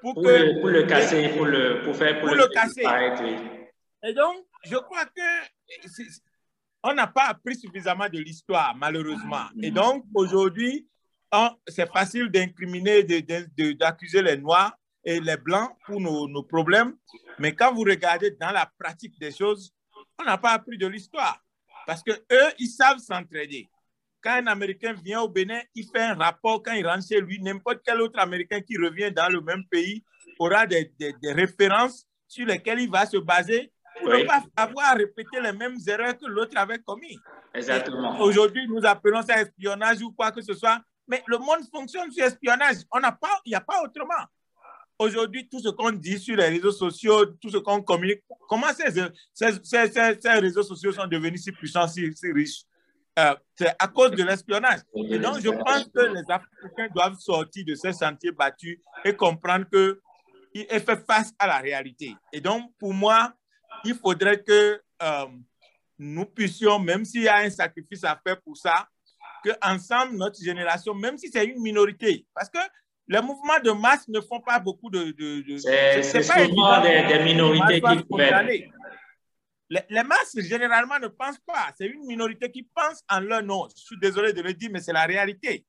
pour, 0.00 0.14
que, 0.14 0.28
le, 0.28 0.60
pour 0.60 0.68
le 0.68 0.82
casser, 0.84 1.28
pour 1.30 1.46
le, 1.46 1.82
pour 1.82 1.96
faire, 1.96 2.20
pour, 2.20 2.34
le, 2.34 2.46
casser. 2.48 2.84
Et 4.02 4.12
donc, 4.12 4.44
je 4.64 4.76
crois 4.76 5.06
que 5.06 5.22
on 6.82 6.92
n'a 6.92 7.06
pas 7.06 7.28
appris 7.28 7.56
suffisamment 7.56 8.08
de 8.08 8.18
l'histoire, 8.18 8.74
malheureusement. 8.76 9.46
Et 9.62 9.70
donc, 9.70 10.04
aujourd'hui, 10.14 10.86
c'est 11.66 11.90
facile 11.90 12.28
d'incriminer, 12.28 13.02
d'accuser 13.02 14.22
les 14.22 14.36
Noirs 14.36 14.76
et 15.04 15.20
les 15.20 15.36
Blancs 15.36 15.70
pour 15.86 16.00
nos, 16.00 16.42
problèmes. 16.42 16.96
Mais 17.38 17.54
quand 17.54 17.72
vous 17.74 17.82
regardez 17.82 18.30
dans 18.32 18.50
la 18.50 18.70
pratique 18.78 19.18
des 19.18 19.32
choses, 19.32 19.74
on 20.18 20.24
n'a 20.24 20.38
pas 20.38 20.52
appris 20.52 20.78
de 20.78 20.86
l'histoire. 20.86 21.40
Parce 21.86 22.02
que 22.02 22.12
eux, 22.12 22.52
ils 22.58 22.68
savent 22.68 22.98
s'entraider. 22.98 23.68
Quand 24.22 24.32
un 24.32 24.46
Américain 24.46 24.94
vient 24.94 25.20
au 25.20 25.28
Bénin, 25.28 25.60
il 25.74 25.86
fait 25.86 26.00
un 26.00 26.14
rapport. 26.14 26.62
Quand 26.62 26.72
il 26.72 26.86
rentre 26.86 27.06
chez 27.06 27.20
lui, 27.20 27.40
n'importe 27.42 27.80
quel 27.84 28.00
autre 28.00 28.18
Américain 28.18 28.60
qui 28.60 28.78
revient 28.78 29.12
dans 29.12 29.28
le 29.28 29.40
même 29.42 29.64
pays 29.70 30.02
aura 30.38 30.66
des, 30.66 30.90
références 31.22 32.06
sur 32.26 32.46
lesquelles 32.46 32.80
il 32.80 32.90
va 32.90 33.04
se 33.04 33.18
baser 33.18 33.70
pour 34.00 34.08
ne 34.08 34.24
pas 34.24 34.42
avoir 34.56 34.92
à 34.92 34.94
répéter 34.94 35.40
les 35.40 35.52
mêmes 35.52 35.76
erreurs 35.86 36.16
que 36.16 36.26
l'autre 36.26 36.56
avait 36.56 36.78
commis. 36.78 37.18
Exactement. 37.52 38.18
Aujourd'hui, 38.20 38.66
nous 38.66 38.84
appelons 38.84 39.22
ça 39.22 39.40
espionnage 39.42 40.00
ou 40.02 40.10
quoi 40.12 40.32
que 40.32 40.40
ce 40.40 40.54
soit. 40.54 40.80
Mais 41.06 41.22
le 41.26 41.38
monde 41.38 41.60
fonctionne 41.70 42.10
sur 42.10 42.24
espionnage. 42.24 42.78
On 42.90 42.98
n'a 42.98 43.12
pas, 43.12 43.40
il 43.44 43.50
n'y 43.50 43.54
a 43.54 43.60
pas 43.60 43.82
autrement. 43.82 44.24
Aujourd'hui, 44.98 45.48
tout 45.48 45.60
ce 45.60 45.70
qu'on 45.70 45.90
dit 45.90 46.18
sur 46.18 46.36
les 46.36 46.48
réseaux 46.48 46.72
sociaux, 46.72 47.26
tout 47.26 47.50
ce 47.50 47.56
qu'on 47.58 47.82
communique, 47.82 48.22
comment 48.48 48.68
ces, 48.72 48.92
ces, 49.32 50.30
réseaux 50.30 50.62
sociaux 50.62 50.92
sont 50.92 51.06
devenus 51.06 51.42
si 51.42 51.52
puissants, 51.52 51.88
si, 51.88 52.12
riches? 52.32 52.62
Euh, 53.18 53.34
C'est 53.56 53.74
à 53.78 53.88
cause 53.88 54.12
de 54.12 54.22
l'espionnage. 54.22 54.80
Et 55.10 55.18
donc, 55.18 55.40
je 55.40 55.50
pense 55.50 55.84
que 55.84 56.00
les 56.00 56.22
Africains 56.28 56.88
doivent 56.94 57.18
sortir 57.18 57.64
de 57.66 57.74
ces 57.74 57.92
sentiers 57.92 58.32
battus 58.32 58.78
et 59.04 59.14
comprendre 59.14 59.66
que 59.70 60.00
et 60.54 60.78
faire 60.78 61.04
face 61.04 61.32
à 61.38 61.48
la 61.48 61.58
réalité. 61.58 62.14
Et 62.32 62.40
donc, 62.40 62.70
pour 62.78 62.94
moi, 62.94 63.32
il 63.84 63.94
faudrait 63.94 64.40
que 64.40 64.80
euh, 65.02 65.26
nous 65.98 66.26
puissions, 66.26 66.78
même 66.78 67.04
s'il 67.04 67.22
y 67.22 67.28
a 67.28 67.38
un 67.38 67.50
sacrifice 67.50 68.04
à 68.04 68.20
faire 68.24 68.40
pour 68.40 68.56
ça, 68.56 68.88
ensemble, 69.62 70.16
notre 70.16 70.42
génération, 70.42 70.94
même 70.94 71.18
si 71.18 71.30
c'est 71.30 71.44
une 71.44 71.60
minorité, 71.60 72.26
parce 72.34 72.48
que 72.48 72.58
les 73.08 73.20
mouvements 73.20 73.60
de 73.62 73.70
masse 73.70 74.08
ne 74.08 74.20
font 74.20 74.40
pas 74.40 74.58
beaucoup 74.58 74.90
de... 74.90 75.12
de, 75.12 75.56
c'est 75.58 76.22
souvent 76.22 76.82
des, 76.82 77.22
minorités 77.24 77.80
qui. 77.80 78.04
Les, 79.70 79.80
les, 79.88 80.02
masses, 80.02 80.38
généralement, 80.40 80.98
ne 80.98 81.08
pensent 81.08 81.40
pas. 81.46 81.72
C'est 81.76 81.86
une 81.86 82.06
minorité 82.06 82.50
qui 82.50 82.62
pense 82.62 83.02
en 83.08 83.20
leur 83.20 83.42
nom. 83.42 83.66
Je 83.74 83.82
suis 83.82 83.98
désolé 83.98 84.32
de 84.32 84.42
le 84.42 84.52
dire, 84.52 84.70
mais 84.72 84.80
c'est 84.80 84.92
la 84.92 85.04
réalité. 85.04 85.64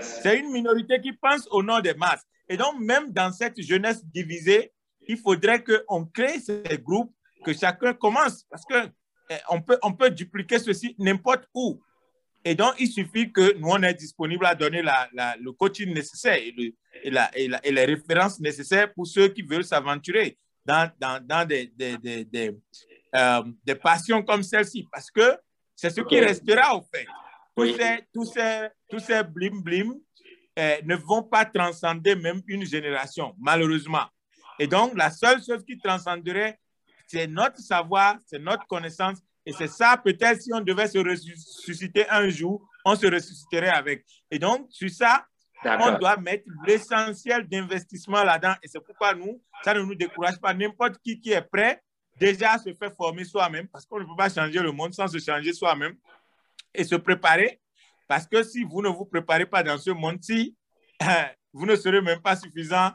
C'est 0.00 0.38
une 0.38 0.50
minorité 0.50 1.00
qui 1.00 1.12
pense 1.12 1.46
au 1.50 1.62
nom 1.62 1.80
des 1.80 1.94
masses. 1.94 2.24
Et 2.48 2.56
donc, 2.56 2.78
même 2.80 3.12
dans 3.12 3.32
cette 3.32 3.60
jeunesse 3.60 4.04
divisée, 4.04 4.72
il 5.08 5.16
faudrait 5.16 5.62
qu'on 5.62 6.04
crée 6.04 6.40
ces 6.40 6.62
groupes, 6.78 7.12
que 7.44 7.52
chacun 7.52 7.94
commence. 7.94 8.44
Parce 8.50 8.64
que 8.64 8.88
eh, 9.30 9.34
on 9.50 9.60
peut, 9.60 9.78
on 9.82 9.92
peut 9.92 10.10
dupliquer 10.10 10.58
ceci 10.58 10.94
n'importe 10.98 11.48
où. 11.54 11.80
Et 12.48 12.54
donc, 12.54 12.74
il 12.78 12.86
suffit 12.86 13.32
que 13.32 13.58
nous, 13.58 13.70
on 13.70 13.82
est 13.82 13.94
disponible 13.94 14.46
à 14.46 14.54
donner 14.54 14.80
la, 14.80 15.08
le 15.40 15.50
coaching 15.50 15.92
nécessaire 15.92 16.36
et, 16.36 16.54
et, 17.02 17.10
la, 17.10 17.28
et, 17.36 17.72
les 17.72 17.84
références 17.84 18.38
nécessaires 18.38 18.94
pour 18.94 19.04
ceux 19.04 19.26
qui 19.26 19.42
veulent 19.42 19.64
s'aventurer 19.64 20.38
dans, 20.64 20.88
dans, 21.00 21.20
dans 21.26 21.44
des, 21.44 21.66
des, 21.74 21.98
des, 21.98 22.56
euh, 23.16 23.42
des, 23.64 23.74
passions 23.74 24.22
comme 24.22 24.44
celle-ci. 24.44 24.86
Parce 24.92 25.10
que 25.10 25.36
c'est 25.74 25.90
ce 25.90 26.00
qui 26.02 26.20
restera, 26.20 26.76
au 26.76 26.82
fait. 26.82 27.06
Tous 27.56 27.76
ces, 27.76 28.06
tous 28.14 28.24
ces, 28.26 28.68
tous 28.88 29.00
ces 29.00 29.24
blim 29.24 29.60
blim 29.60 29.94
euh, 30.56 30.76
ne 30.84 30.94
vont 30.94 31.24
pas 31.24 31.46
transcender 31.46 32.14
même 32.14 32.42
une 32.46 32.64
génération, 32.64 33.34
malheureusement. 33.40 34.06
Et 34.60 34.68
donc, 34.68 34.96
la 34.96 35.10
seule 35.10 35.42
chose 35.42 35.64
qui 35.66 35.78
transcenderait, 35.78 36.60
c'est 37.08 37.26
notre 37.26 37.58
savoir, 37.58 38.18
c'est 38.24 38.38
notre 38.38 38.68
connaissance 38.68 39.18
et 39.46 39.52
c'est 39.52 39.68
ça, 39.68 39.96
peut-être, 39.96 40.42
si 40.42 40.52
on 40.52 40.60
devait 40.60 40.88
se 40.88 40.98
ressusciter 40.98 42.08
un 42.10 42.28
jour, 42.28 42.68
on 42.84 42.96
se 42.96 43.06
ressusciterait 43.06 43.68
avec. 43.68 44.04
Et 44.28 44.40
donc, 44.40 44.66
sur 44.70 44.90
ça, 44.90 45.24
on 45.64 45.96
doit 45.98 46.16
mettre 46.16 46.44
l'essentiel 46.66 47.46
d'investissement 47.46 48.24
là-dedans. 48.24 48.54
Et 48.60 48.68
c'est 48.68 48.80
pourquoi 48.80 49.14
nous, 49.14 49.40
ça 49.62 49.72
ne 49.72 49.82
nous 49.82 49.94
décourage 49.94 50.40
pas. 50.40 50.52
N'importe 50.52 50.98
qui 50.98 51.20
qui 51.20 51.30
est 51.30 51.42
prêt, 51.42 51.80
déjà 52.18 52.58
se 52.58 52.74
fait 52.74 52.92
former 52.94 53.24
soi-même, 53.24 53.68
parce 53.68 53.86
qu'on 53.86 54.00
ne 54.00 54.04
peut 54.04 54.16
pas 54.16 54.28
changer 54.28 54.58
le 54.58 54.72
monde 54.72 54.92
sans 54.92 55.06
se 55.06 55.18
changer 55.18 55.52
soi-même 55.52 55.94
et 56.74 56.82
se 56.82 56.96
préparer. 56.96 57.60
Parce 58.08 58.26
que 58.26 58.42
si 58.42 58.64
vous 58.64 58.82
ne 58.82 58.88
vous 58.88 59.04
préparez 59.04 59.46
pas 59.46 59.62
dans 59.62 59.78
ce 59.78 59.90
monde-ci, 59.90 60.56
vous 61.52 61.66
ne 61.66 61.76
serez 61.76 62.00
même 62.00 62.20
pas 62.20 62.34
suffisant 62.34 62.90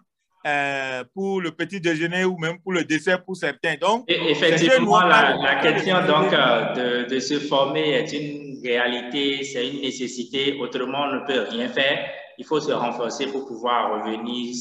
euh, 0.46 1.04
pour 1.14 1.42
le 1.42 1.52
petit 1.52 1.80
déjeuner 1.80 2.26
ou 2.26 2.38
même 2.38 2.60
pour 2.62 2.74
le 2.74 2.84
dessert 2.84 3.24
pour 3.24 3.36
certains. 3.36 3.76
Donc, 3.80 4.06
effectivement, 4.08 5.02
la, 5.02 5.60
question 5.62 5.98
donc, 6.08 6.34
euh, 6.34 7.04
de, 7.06 7.10
de, 7.14 7.20
se 7.20 7.40
former 7.40 7.92
est 7.92 8.12
une 8.14 8.60
réalité, 8.64 9.44
c'est 9.44 9.68
une 9.68 9.82
nécessité. 9.82 10.58
Autrement, 10.60 11.04
on 11.04 11.16
ne 11.22 11.26
peut 11.28 11.48
rien 11.50 11.70
faire. 11.70 12.10
Il 12.38 12.46
faut 12.46 12.60
se 12.60 12.72
renforcer 12.72 13.28
pour 13.28 13.46
pouvoir 13.46 14.04
revenir 14.04 14.56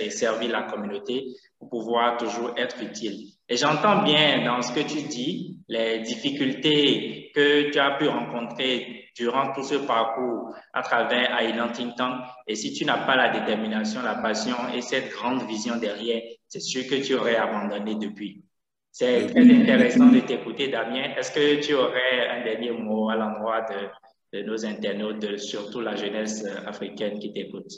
et 0.00 0.10
servir 0.10 0.50
la 0.50 0.62
communauté, 0.62 1.24
pour 1.58 1.68
pouvoir 1.68 2.16
toujours 2.16 2.52
être 2.56 2.76
utile. 2.82 3.30
Et 3.48 3.56
j'entends 3.56 4.02
bien 4.02 4.44
dans 4.44 4.62
ce 4.62 4.72
que 4.72 4.80
tu 4.80 5.02
dis 5.02 5.58
les 5.68 6.00
difficultés 6.00 7.23
que 7.34 7.70
tu 7.70 7.78
as 7.78 7.92
pu 7.98 8.06
rencontrer 8.06 9.08
durant 9.16 9.52
tout 9.52 9.64
ce 9.64 9.74
parcours 9.74 10.54
à 10.72 10.82
travers 10.82 11.42
Island 11.42 11.72
Think 11.72 11.96
Tank. 11.96 12.24
Et 12.46 12.54
si 12.54 12.72
tu 12.72 12.84
n'as 12.84 13.04
pas 13.04 13.16
la 13.16 13.28
détermination, 13.28 14.02
la 14.02 14.14
passion 14.14 14.56
et 14.72 14.80
cette 14.80 15.10
grande 15.10 15.42
vision 15.46 15.76
derrière, 15.76 16.22
c'est 16.48 16.60
sûr 16.60 16.86
que 16.86 17.04
tu 17.04 17.14
aurais 17.14 17.36
abandonné 17.36 17.96
depuis. 17.96 18.44
C'est 18.90 19.26
très 19.26 19.42
intéressant 19.42 20.06
de 20.06 20.20
t'écouter, 20.20 20.68
Damien. 20.68 21.14
Est-ce 21.16 21.32
que 21.32 21.60
tu 21.60 21.74
aurais 21.74 22.28
un 22.28 22.44
dernier 22.44 22.70
mot 22.70 23.10
à 23.10 23.16
l'endroit 23.16 23.62
de, 23.62 24.38
de, 24.38 24.44
nos 24.44 24.64
internautes, 24.64 25.36
surtout 25.38 25.80
la 25.80 25.96
jeunesse 25.96 26.44
africaine 26.64 27.18
qui 27.18 27.32
t'écoute? 27.32 27.72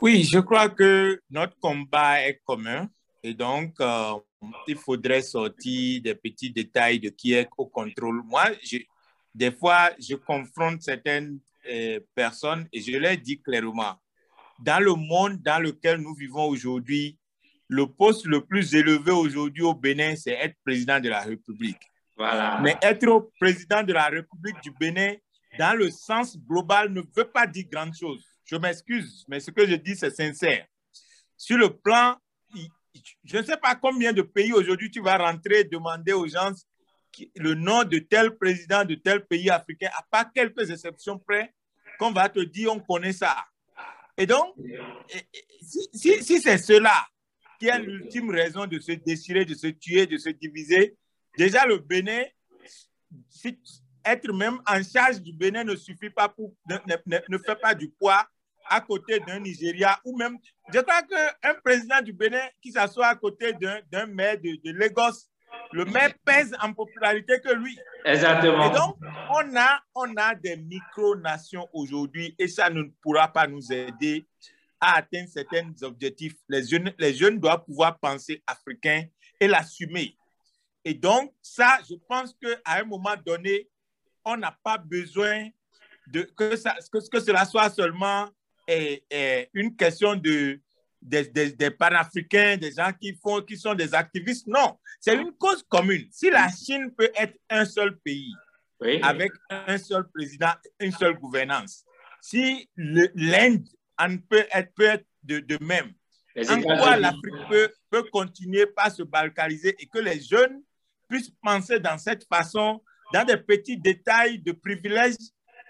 Oui, 0.00 0.22
je 0.22 0.38
crois 0.38 0.68
que 0.68 1.20
notre 1.30 1.58
combat 1.58 2.26
est 2.26 2.40
commun 2.44 2.88
et 3.24 3.34
donc 3.34 3.74
euh, 3.80 4.14
il 4.66 4.76
faudrait 4.76 5.22
sortir 5.22 6.02
des 6.02 6.14
petits 6.14 6.50
détails 6.50 7.00
de 7.00 7.10
qui 7.10 7.32
est 7.32 7.48
au 7.56 7.66
contrôle. 7.66 8.22
Moi, 8.24 8.44
je, 8.62 8.78
des 9.34 9.52
fois, 9.52 9.90
je 9.98 10.14
confronte 10.14 10.82
certaines 10.82 11.38
euh, 11.68 12.00
personnes 12.14 12.66
et 12.72 12.80
je 12.80 12.96
leur 12.96 13.16
dis 13.16 13.40
clairement, 13.40 13.96
dans 14.58 14.82
le 14.82 14.94
monde 14.94 15.40
dans 15.42 15.58
lequel 15.58 15.98
nous 15.98 16.14
vivons 16.14 16.46
aujourd'hui, 16.46 17.18
le 17.68 17.86
poste 17.86 18.26
le 18.26 18.44
plus 18.44 18.74
élevé 18.74 19.12
aujourd'hui 19.12 19.62
au 19.62 19.74
Bénin, 19.74 20.16
c'est 20.16 20.32
être 20.32 20.56
président 20.64 20.98
de 20.98 21.08
la 21.08 21.20
République. 21.20 21.80
Voilà. 22.16 22.60
Mais 22.60 22.76
être 22.82 23.30
président 23.38 23.82
de 23.82 23.92
la 23.92 24.06
République 24.06 24.60
du 24.62 24.72
Bénin, 24.72 25.14
dans 25.58 25.76
le 25.76 25.90
sens 25.90 26.36
global, 26.36 26.92
ne 26.92 27.00
veut 27.16 27.30
pas 27.32 27.46
dire 27.46 27.66
grand 27.70 27.92
chose. 27.92 28.24
Je 28.44 28.56
m'excuse, 28.56 29.24
mais 29.28 29.40
ce 29.40 29.50
que 29.50 29.66
je 29.66 29.76
dis, 29.76 29.94
c'est 29.96 30.10
sincère. 30.10 30.66
Sur 31.36 31.58
le 31.58 31.70
plan, 31.70 32.16
je 33.24 33.36
ne 33.36 33.42
sais 33.42 33.56
pas 33.56 33.74
combien 33.74 34.12
de 34.12 34.22
pays 34.22 34.52
aujourd'hui 34.52 34.90
tu 34.90 35.00
vas 35.00 35.16
rentrer 35.16 35.64
demander 35.64 36.12
aux 36.12 36.26
gens 36.26 36.52
le 37.36 37.54
nom 37.54 37.84
de 37.84 37.98
tel 37.98 38.36
président 38.36 38.84
de 38.84 38.94
tel 38.94 39.26
pays 39.26 39.50
africain, 39.50 39.90
à 39.96 40.02
part 40.10 40.32
quelques 40.32 40.70
exceptions 40.70 41.18
près, 41.18 41.52
qu'on 41.98 42.12
va 42.12 42.28
te 42.28 42.40
dire 42.40 42.72
on 42.72 42.80
connaît 42.80 43.12
ça. 43.12 43.36
Et 44.16 44.26
donc, 44.26 44.54
si, 45.62 46.40
c'est 46.40 46.58
cela, 46.58 47.06
qui 47.58 47.70
a 47.70 47.78
l'ultime 47.78 48.30
raison 48.30 48.66
de 48.66 48.78
se 48.78 48.92
déchirer, 48.92 49.44
de 49.44 49.54
se 49.54 49.68
tuer, 49.68 50.06
de 50.06 50.16
se 50.16 50.30
diviser. 50.30 50.96
Déjà, 51.36 51.66
le 51.66 51.78
Bénin, 51.78 52.24
être 54.04 54.32
même 54.32 54.60
en 54.66 54.82
charge 54.82 55.20
du 55.20 55.32
Bénin 55.32 55.64
ne 55.64 55.76
suffit 55.76 56.10
pas 56.10 56.28
pour, 56.28 56.54
ne, 56.66 57.38
fait 57.38 57.56
pas 57.60 57.74
du 57.74 57.90
poids 57.90 58.26
à 58.70 58.80
côté 58.80 59.18
d'un 59.20 59.40
Nigeria 59.40 59.98
ou 60.04 60.16
même, 60.16 60.38
je 60.72 60.78
crois 60.80 61.02
qu'un 61.02 61.54
président 61.62 62.00
du 62.00 62.12
Bénin 62.12 62.46
qui 62.62 62.70
s'assoit 62.70 63.08
à 63.08 63.16
côté 63.16 63.52
d'un 63.52 64.06
maire 64.06 64.38
de, 64.38 64.56
de, 64.64 64.78
Lagos, 64.78 65.26
le 65.72 65.84
maire 65.84 66.14
pèse 66.24 66.54
en 66.62 66.72
popularité 66.72 67.40
que 67.40 67.52
lui. 67.52 67.76
Exactement. 68.04 68.70
Et 68.70 68.74
donc, 68.74 68.96
on 69.30 69.56
a, 69.56 69.80
on 69.94 70.16
a 70.16 70.34
des 70.36 70.56
micro-nations 70.56 71.68
aujourd'hui 71.72 72.34
et 72.38 72.46
ça 72.46 72.70
ne 72.70 72.84
pourra 73.02 73.26
pas 73.28 73.48
nous 73.48 73.72
aider 73.72 74.24
à 74.80 74.98
atteindre 74.98 75.28
certains 75.28 75.70
objectifs, 75.82 76.34
les 76.48 76.66
jeunes, 76.66 76.92
les 76.98 77.12
jeunes 77.12 77.38
doivent 77.38 77.64
pouvoir 77.64 77.98
penser 77.98 78.42
africain 78.46 79.04
et 79.38 79.48
l'assumer. 79.48 80.16
Et 80.84 80.94
donc, 80.94 81.34
ça, 81.42 81.78
je 81.88 81.94
pense 82.08 82.34
qu'à 82.40 82.76
un 82.78 82.84
moment 82.84 83.16
donné, 83.26 83.68
on 84.24 84.36
n'a 84.36 84.56
pas 84.62 84.78
besoin 84.78 85.48
de, 86.06 86.22
que, 86.22 86.56
ça, 86.56 86.76
que, 86.92 86.98
que 87.10 87.20
cela 87.20 87.44
soit 87.44 87.68
seulement 87.68 88.28
une 89.52 89.76
question 89.76 90.14
de, 90.16 90.60
des, 91.00 91.24
des, 91.24 91.52
des 91.52 91.70
panafricains, 91.70 92.56
des 92.56 92.72
gens 92.72 92.92
qui, 92.92 93.14
font, 93.22 93.40
qui 93.42 93.56
sont 93.56 93.74
des 93.74 93.94
activistes. 93.94 94.46
Non, 94.46 94.78
c'est 95.00 95.14
une 95.14 95.32
cause 95.32 95.62
commune. 95.68 96.06
Si 96.10 96.30
la 96.30 96.48
Chine 96.48 96.92
peut 96.96 97.10
être 97.16 97.38
un 97.48 97.64
seul 97.64 97.98
pays, 97.98 98.34
avec 99.02 99.32
un 99.50 99.78
seul 99.78 100.08
président, 100.08 100.52
une 100.78 100.92
seule 100.92 101.14
gouvernance, 101.14 101.84
si 102.20 102.68
l'Inde 102.76 103.66
peut 104.28 104.46
être, 104.52 104.74
peut 104.74 104.86
être 104.86 105.06
de, 105.22 105.40
de 105.40 105.58
même. 105.64 105.92
En 106.48 106.62
quoi 106.62 106.96
l'Afrique 106.96 107.48
peut, 107.48 107.72
peut 107.90 108.04
continuer 108.04 108.66
par 108.66 108.90
se 108.90 109.02
balkaniser 109.02 109.74
et 109.78 109.86
que 109.86 109.98
les 109.98 110.20
jeunes 110.20 110.62
puissent 111.08 111.32
penser 111.42 111.80
dans 111.80 111.98
cette 111.98 112.24
façon, 112.28 112.80
dans 113.12 113.24
des 113.24 113.36
petits 113.36 113.76
détails 113.76 114.38
de 114.38 114.52
privilèges 114.52 115.16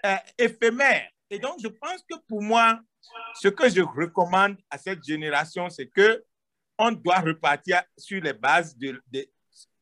euh, 0.05 0.15
éphémères. 0.37 1.09
Et 1.29 1.39
donc, 1.39 1.55
je 1.61 1.67
pense 1.67 2.03
que 2.09 2.17
pour 2.27 2.41
moi, 2.41 2.79
ce 3.35 3.47
que 3.47 3.69
je 3.69 3.81
recommande 3.81 4.57
à 4.69 4.77
cette 4.77 5.03
génération, 5.03 5.69
c'est 5.69 5.87
que 5.87 6.23
on 6.77 6.91
doit 6.91 7.19
repartir 7.19 7.83
sur 7.97 8.21
les 8.21 8.33
bases 8.33 8.75
de, 8.77 9.01
de 9.11 9.25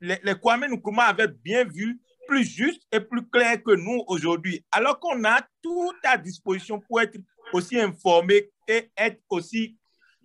les, 0.01 0.19
les 0.23 0.35
Kwame 0.35 0.65
Nkrumah 0.67 1.05
avaient 1.05 1.27
bien 1.27 1.63
vu 1.63 1.99
plus 2.27 2.43
juste 2.43 2.83
et 2.91 2.99
plus 2.99 3.27
clair 3.27 3.61
que 3.63 3.71
nous 3.71 4.03
aujourd'hui, 4.07 4.63
alors 4.71 4.99
qu'on 4.99 5.23
a 5.23 5.41
tout 5.61 5.93
à 6.03 6.17
disposition 6.17 6.79
pour 6.79 7.01
être 7.01 7.17
aussi 7.53 7.79
informé 7.79 8.49
et 8.67 8.91
être 8.95 9.21
aussi 9.29 9.77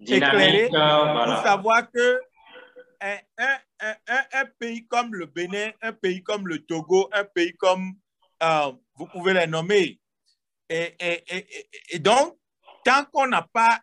éclairé 0.07 0.65
euh, 0.67 1.25
pour 1.25 1.43
savoir 1.43 1.91
que 1.91 2.21
un, 3.01 3.17
un, 3.39 3.95
un, 4.09 4.23
un, 4.33 4.45
pays 4.59 4.87
comme 4.87 5.15
le 5.15 5.27
Bénin, 5.27 5.71
un 5.83 5.93
pays 5.93 6.23
comme 6.23 6.49
le 6.49 6.59
Togo, 6.65 7.09
un 7.13 7.25
pays 7.25 7.55
comme, 7.57 7.95
euh, 8.43 8.73
vous 8.97 9.07
pouvez 9.07 9.35
les 9.35 9.47
nommer. 9.47 10.01
Et, 10.69 10.95
et, 10.99 11.37
et, 11.37 11.47
et 11.91 11.99
donc, 11.99 12.37
tant 12.85 13.05
qu'on 13.13 13.27
n'a 13.27 13.43
pas 13.43 13.81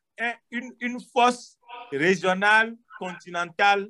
une, 0.52 0.74
une 0.80 0.99
force 1.14 1.58
régionale, 1.91 2.76
continentale, 2.99 3.89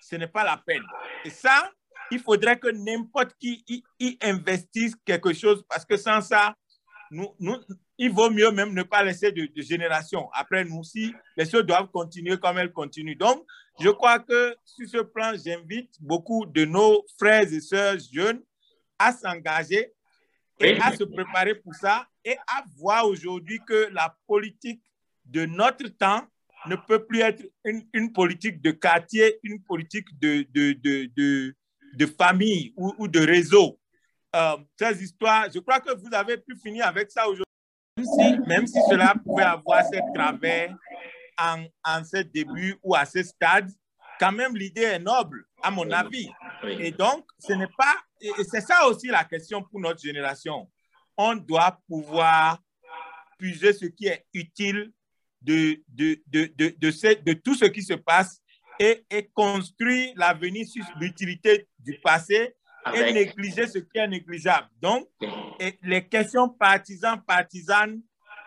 ce 0.00 0.16
n'est 0.16 0.28
pas 0.28 0.44
la 0.44 0.56
peine. 0.56 0.82
Et 1.24 1.30
ça, 1.30 1.70
il 2.10 2.20
faudrait 2.20 2.58
que 2.58 2.68
n'importe 2.68 3.34
qui 3.38 3.64
y, 3.68 3.84
y, 3.98 4.18
investisse 4.22 4.94
quelque 5.04 5.32
chose 5.32 5.64
parce 5.68 5.84
que 5.84 5.96
sans 5.96 6.20
ça, 6.20 6.54
nous, 7.10 7.34
nous, 7.38 7.56
il 7.98 8.10
vaut 8.10 8.30
mieux 8.30 8.50
même 8.50 8.72
ne 8.72 8.82
pas 8.82 9.02
laisser 9.02 9.32
de, 9.32 9.46
de, 9.46 9.62
génération 9.62 10.28
après 10.32 10.64
nous 10.64 10.82
si 10.82 11.14
les 11.36 11.48
choses 11.48 11.64
doivent 11.64 11.90
continuer 11.90 12.38
comme 12.38 12.58
elles 12.58 12.72
continuent. 12.72 13.16
Donc, 13.16 13.44
je 13.80 13.90
crois 13.90 14.18
que 14.18 14.56
sur 14.64 14.88
ce 14.88 14.98
plan, 14.98 15.32
j'invite 15.34 15.94
beaucoup 16.00 16.46
de 16.46 16.64
nos 16.64 17.04
frères 17.18 17.52
et 17.52 17.60
sœurs 17.60 17.98
jeunes 18.12 18.42
à 18.98 19.12
s'engager 19.12 19.92
et 20.60 20.80
à 20.80 20.96
se 20.96 21.04
préparer 21.04 21.54
pour 21.54 21.74
ça 21.74 22.06
et 22.26 22.36
à 22.48 22.64
voir 22.76 23.06
aujourd'hui 23.06 23.60
que 23.66 23.88
la 23.92 24.14
politique 24.26 24.82
de 25.24 25.46
notre 25.46 25.86
temps 25.88 26.22
ne 26.66 26.74
peut 26.74 27.06
plus 27.06 27.20
être 27.20 27.42
une, 27.64 27.86
une 27.92 28.12
politique 28.12 28.60
de 28.60 28.72
quartier, 28.72 29.38
une 29.44 29.62
politique 29.62 30.08
de, 30.18 30.44
de, 30.50 30.72
de, 30.72 31.08
de, 31.16 31.54
de 31.94 32.06
famille 32.06 32.74
ou, 32.76 32.92
ou 32.98 33.06
de 33.06 33.20
réseau. 33.20 33.78
Euh, 34.34 34.56
ces 34.76 35.04
histoires, 35.04 35.46
je 35.54 35.60
crois 35.60 35.78
que 35.80 35.96
vous 35.96 36.12
avez 36.12 36.36
pu 36.36 36.56
finir 36.56 36.86
avec 36.86 37.12
ça 37.12 37.28
aujourd'hui. 37.28 37.44
Même 37.96 38.06
si, 38.06 38.48
même 38.48 38.66
si 38.66 38.80
cela 38.90 39.14
pouvait 39.24 39.44
avoir 39.44 39.84
ses 39.84 40.00
travers 40.12 40.74
en, 41.38 41.64
en 41.84 42.04
ce 42.04 42.18
début 42.18 42.76
ou 42.82 42.96
à 42.96 43.06
ce 43.06 43.22
stade, 43.22 43.70
quand 44.18 44.32
même 44.32 44.56
l'idée 44.56 44.82
est 44.82 44.98
noble, 44.98 45.46
à 45.62 45.70
mon 45.70 45.88
avis. 45.92 46.28
Et 46.64 46.90
donc, 46.90 47.24
ce 47.38 47.52
n'est 47.52 47.70
pas, 47.78 47.94
et 48.20 48.32
c'est 48.50 48.60
ça 48.60 48.88
aussi 48.88 49.06
la 49.06 49.24
question 49.24 49.62
pour 49.62 49.78
notre 49.78 50.00
génération. 50.00 50.68
On 51.16 51.34
doit 51.36 51.80
pouvoir 51.88 52.62
puiser 53.38 53.72
ce 53.72 53.86
qui 53.86 54.06
est 54.06 54.24
utile 54.32 54.92
de, 55.40 55.82
de, 55.88 56.22
de, 56.26 56.52
de, 56.56 56.74
de, 56.78 56.90
ce, 56.90 57.22
de 57.22 57.32
tout 57.34 57.54
ce 57.54 57.66
qui 57.66 57.82
se 57.82 57.94
passe 57.94 58.40
et, 58.78 59.04
et 59.10 59.28
construire 59.28 60.12
l'avenir 60.16 60.66
sur 60.66 60.84
l'utilité 61.00 61.68
du 61.78 61.98
passé 62.00 62.54
et 62.94 63.12
négliger 63.12 63.66
ce 63.66 63.78
qui 63.78 63.98
est 63.98 64.08
négligeable. 64.08 64.68
Donc, 64.80 65.08
et 65.58 65.78
les 65.82 66.06
questions 66.06 66.48
partisanes, 66.48 67.22
partisanes, 67.22 68.00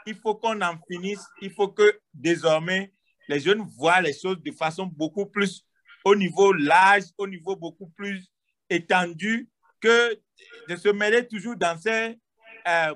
il 0.06 0.16
faut 0.16 0.36
qu'on 0.36 0.62
en 0.62 0.78
finisse. 0.90 1.26
Il 1.42 1.52
faut 1.52 1.68
que 1.68 2.00
désormais, 2.14 2.94
les 3.28 3.40
jeunes 3.40 3.62
voient 3.78 4.02
les 4.02 4.14
choses 4.14 4.42
de 4.42 4.52
façon 4.52 4.86
beaucoup 4.86 5.26
plus 5.26 5.66
au 6.06 6.16
niveau 6.16 6.54
large, 6.54 7.06
au 7.18 7.28
niveau 7.28 7.56
beaucoup 7.56 7.90
plus 7.90 8.32
étendu, 8.70 9.50
que 9.82 10.20
de 10.68 10.76
se 10.76 10.90
mêler 10.90 11.28
toujours 11.28 11.56
dans 11.56 11.78
ces 11.78 12.18
euh, 12.70 12.92
euh, 12.92 12.94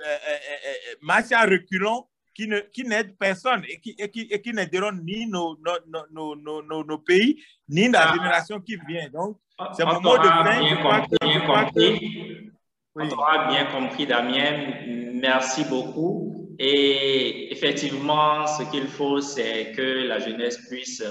euh, 0.00 0.16
euh 0.30 0.94
marches 1.02 1.32
à 1.32 1.44
reculons 1.44 2.06
qui 2.34 2.48
n'aident 2.48 3.10
qui 3.10 3.16
personne 3.18 3.62
et 3.68 3.78
qui, 3.80 3.94
et 3.98 4.10
qui, 4.10 4.22
et 4.30 4.40
qui 4.40 4.52
n'aideront 4.52 4.92
ni 4.92 5.26
nos, 5.26 5.56
nos, 5.56 6.36
nos, 6.36 6.62
nos, 6.62 6.84
nos 6.84 6.98
pays, 6.98 7.40
ni 7.68 7.88
la 7.88 8.08
ah. 8.08 8.14
génération 8.14 8.60
qui 8.60 8.76
vient. 8.88 9.08
Donc, 9.10 9.38
c'est 9.76 9.84
mon 9.84 10.00
mot 10.00 10.18
de 10.18 10.24
fin. 10.24 10.60
Bien 10.60 10.76
compris, 10.82 11.16
bien 11.22 11.40
compris. 11.40 12.50
Oui. 12.96 13.08
On 13.08 13.10
aura 13.10 13.48
bien 13.48 13.66
compris, 13.66 14.06
Damien. 14.06 14.74
Merci 15.14 15.64
beaucoup. 15.64 16.54
Et 16.58 17.52
effectivement, 17.52 18.46
ce 18.46 18.62
qu'il 18.70 18.86
faut, 18.86 19.20
c'est 19.20 19.72
que 19.72 20.06
la 20.06 20.18
jeunesse 20.18 20.58
puisse 20.68 21.02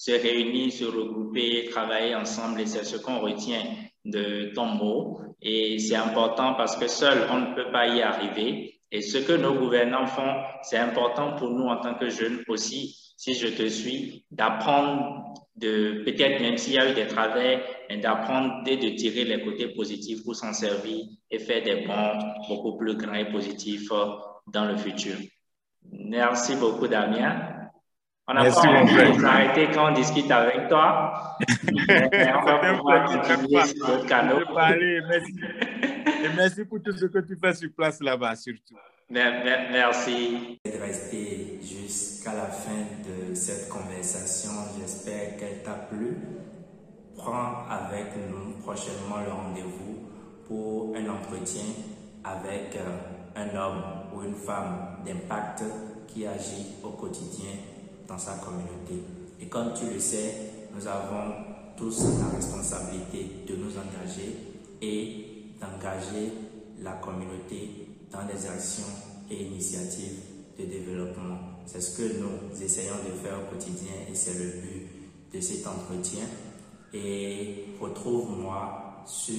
se 0.00 0.12
réunir, 0.12 0.72
se 0.72 0.86
regrouper, 0.86 1.68
travailler 1.70 2.14
ensemble 2.14 2.62
et 2.62 2.64
c'est 2.64 2.84
ce 2.84 2.96
qu'on 2.96 3.18
retient 3.20 3.62
de 4.06 4.50
ton 4.54 4.64
mot. 4.64 5.20
Et 5.42 5.78
c'est 5.78 5.94
important 5.94 6.54
parce 6.54 6.74
que 6.78 6.86
seul, 6.88 7.26
on 7.30 7.40
ne 7.40 7.54
peut 7.54 7.70
pas 7.70 7.86
y 7.86 8.00
arriver. 8.00 8.80
Et 8.90 9.02
ce 9.02 9.18
que 9.18 9.34
nos 9.34 9.52
gouvernants 9.52 10.06
font, 10.06 10.36
c'est 10.62 10.78
important 10.78 11.36
pour 11.36 11.50
nous 11.50 11.66
en 11.66 11.82
tant 11.82 11.96
que 11.96 12.08
jeunes 12.08 12.42
aussi, 12.48 12.96
si 13.18 13.34
je 13.34 13.48
te 13.48 13.68
suis, 13.68 14.24
d'apprendre 14.30 15.34
de, 15.56 16.02
peut-être 16.06 16.40
même 16.40 16.56
s'il 16.56 16.72
y 16.72 16.78
a 16.78 16.90
eu 16.90 16.94
des 16.94 17.06
travers, 17.06 17.60
d'apprendre 18.02 18.62
et 18.66 18.78
de 18.78 18.88
tirer 18.96 19.24
les 19.24 19.44
côtés 19.44 19.68
positifs 19.68 20.24
pour 20.24 20.34
s'en 20.34 20.54
servir 20.54 21.04
et 21.30 21.38
faire 21.38 21.62
des 21.62 21.84
bons 21.86 22.18
beaucoup 22.48 22.78
plus 22.78 22.96
grands 22.96 23.12
et 23.12 23.30
positifs 23.30 23.92
euh, 23.92 24.06
dans 24.46 24.64
le 24.64 24.78
futur. 24.78 25.16
Merci 25.92 26.56
beaucoup, 26.56 26.88
Damien. 26.88 27.49
On 28.32 28.36
a 28.36 28.42
Merci, 28.44 28.60
pas 28.64 28.82
envie 28.82 29.16
de 29.16 29.20
s'arrêter 29.20 29.68
quand 29.74 29.90
on 29.90 29.92
discute 29.94 30.30
avec 30.30 30.68
toi. 30.68 31.36
Mais 31.72 32.32
on 32.32 32.44
va 32.44 32.74
pouvoir 32.76 33.04
continuer 33.06 33.64
sur 33.66 33.86
d'autres 33.88 34.06
canaux. 34.06 34.38
Je 34.48 34.54
parlais, 34.54 35.00
merci. 35.08 35.34
Et 36.24 36.28
merci 36.36 36.64
pour 36.64 36.80
tout 36.80 36.92
ce 36.92 37.06
que 37.06 37.18
tu 37.18 37.36
fais 37.42 37.52
sur 37.54 37.70
place 37.76 38.00
là-bas, 38.00 38.36
surtout. 38.36 38.76
Mer- 39.10 39.42
mer- 39.44 39.68
Merci. 39.72 40.60
de 40.64 40.80
rester 40.80 41.58
jusqu'à 41.60 42.32
la 42.34 42.44
fin 42.46 42.86
de 43.04 43.34
cette 43.34 43.68
conversation. 43.68 44.50
J'espère 44.78 45.36
qu'elle 45.36 45.62
t'a 45.64 45.72
plu. 45.90 46.16
Prends 47.16 47.64
avec 47.68 48.12
nous 48.30 48.62
prochainement 48.62 49.18
le 49.26 49.32
rendez-vous 49.32 50.08
pour 50.46 50.94
un 50.96 51.08
entretien 51.08 51.64
avec 52.22 52.76
euh, 52.76 53.40
un 53.40 53.56
homme 53.58 53.82
ou 54.14 54.22
une 54.22 54.36
femme 54.36 54.98
d'impact 55.04 55.64
qui 56.06 56.24
agit 56.26 56.76
au 56.84 56.90
quotidien 56.90 57.50
dans 58.10 58.18
sa 58.18 58.32
communauté. 58.32 59.04
Et 59.40 59.46
comme 59.46 59.72
tu 59.72 59.86
le 59.94 60.00
sais, 60.00 60.34
nous 60.74 60.86
avons 60.86 61.32
tous 61.76 62.02
la 62.18 62.36
responsabilité 62.36 63.44
de 63.48 63.56
nous 63.56 63.70
engager 63.70 64.36
et 64.82 65.54
d'engager 65.60 66.32
la 66.82 66.92
communauté 66.94 67.86
dans 68.10 68.26
des 68.26 68.46
actions 68.46 68.92
et 69.30 69.44
initiatives 69.44 70.18
de 70.58 70.64
développement. 70.64 71.38
C'est 71.66 71.80
ce 71.80 71.96
que 71.96 72.18
nous 72.18 72.62
essayons 72.62 72.96
de 73.08 73.16
faire 73.16 73.38
au 73.38 73.54
quotidien 73.54 73.92
et 74.10 74.14
c'est 74.14 74.34
le 74.34 74.60
but 74.60 74.88
de 75.32 75.40
cet 75.40 75.66
entretien. 75.66 76.24
Et 76.92 77.66
retrouve-moi 77.80 79.04
sur 79.06 79.36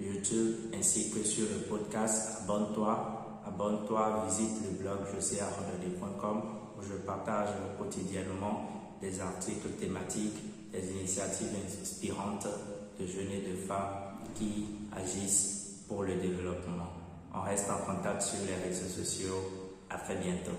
YouTube 0.00 0.72
ainsi 0.78 1.10
que 1.10 1.24
sur 1.24 1.46
le 1.52 1.66
podcast. 1.68 2.42
Abonne-toi, 2.44 3.42
abonne-toi, 3.44 4.26
visite 4.28 4.62
le 4.62 4.82
blog 4.82 4.98
joséarrodolé.com 5.12 6.42
où 6.42 6.63
je 6.88 6.96
partage 7.06 7.48
quotidiennement 7.78 8.96
des 9.00 9.20
articles 9.20 9.68
thématiques, 9.80 10.72
des 10.72 10.90
initiatives 10.92 11.54
inspirantes 11.64 12.46
de 12.98 13.06
jeunes 13.06 13.32
et 13.32 13.50
de 13.50 13.56
femmes 13.56 14.18
qui 14.34 14.66
agissent 14.96 15.84
pour 15.88 16.02
le 16.02 16.14
développement. 16.14 16.90
On 17.34 17.42
reste 17.42 17.68
en 17.70 17.92
contact 17.92 18.22
sur 18.22 18.38
les 18.46 18.68
réseaux 18.68 18.88
sociaux. 18.88 19.50
À 19.90 19.98
très 19.98 20.16
bientôt. 20.16 20.50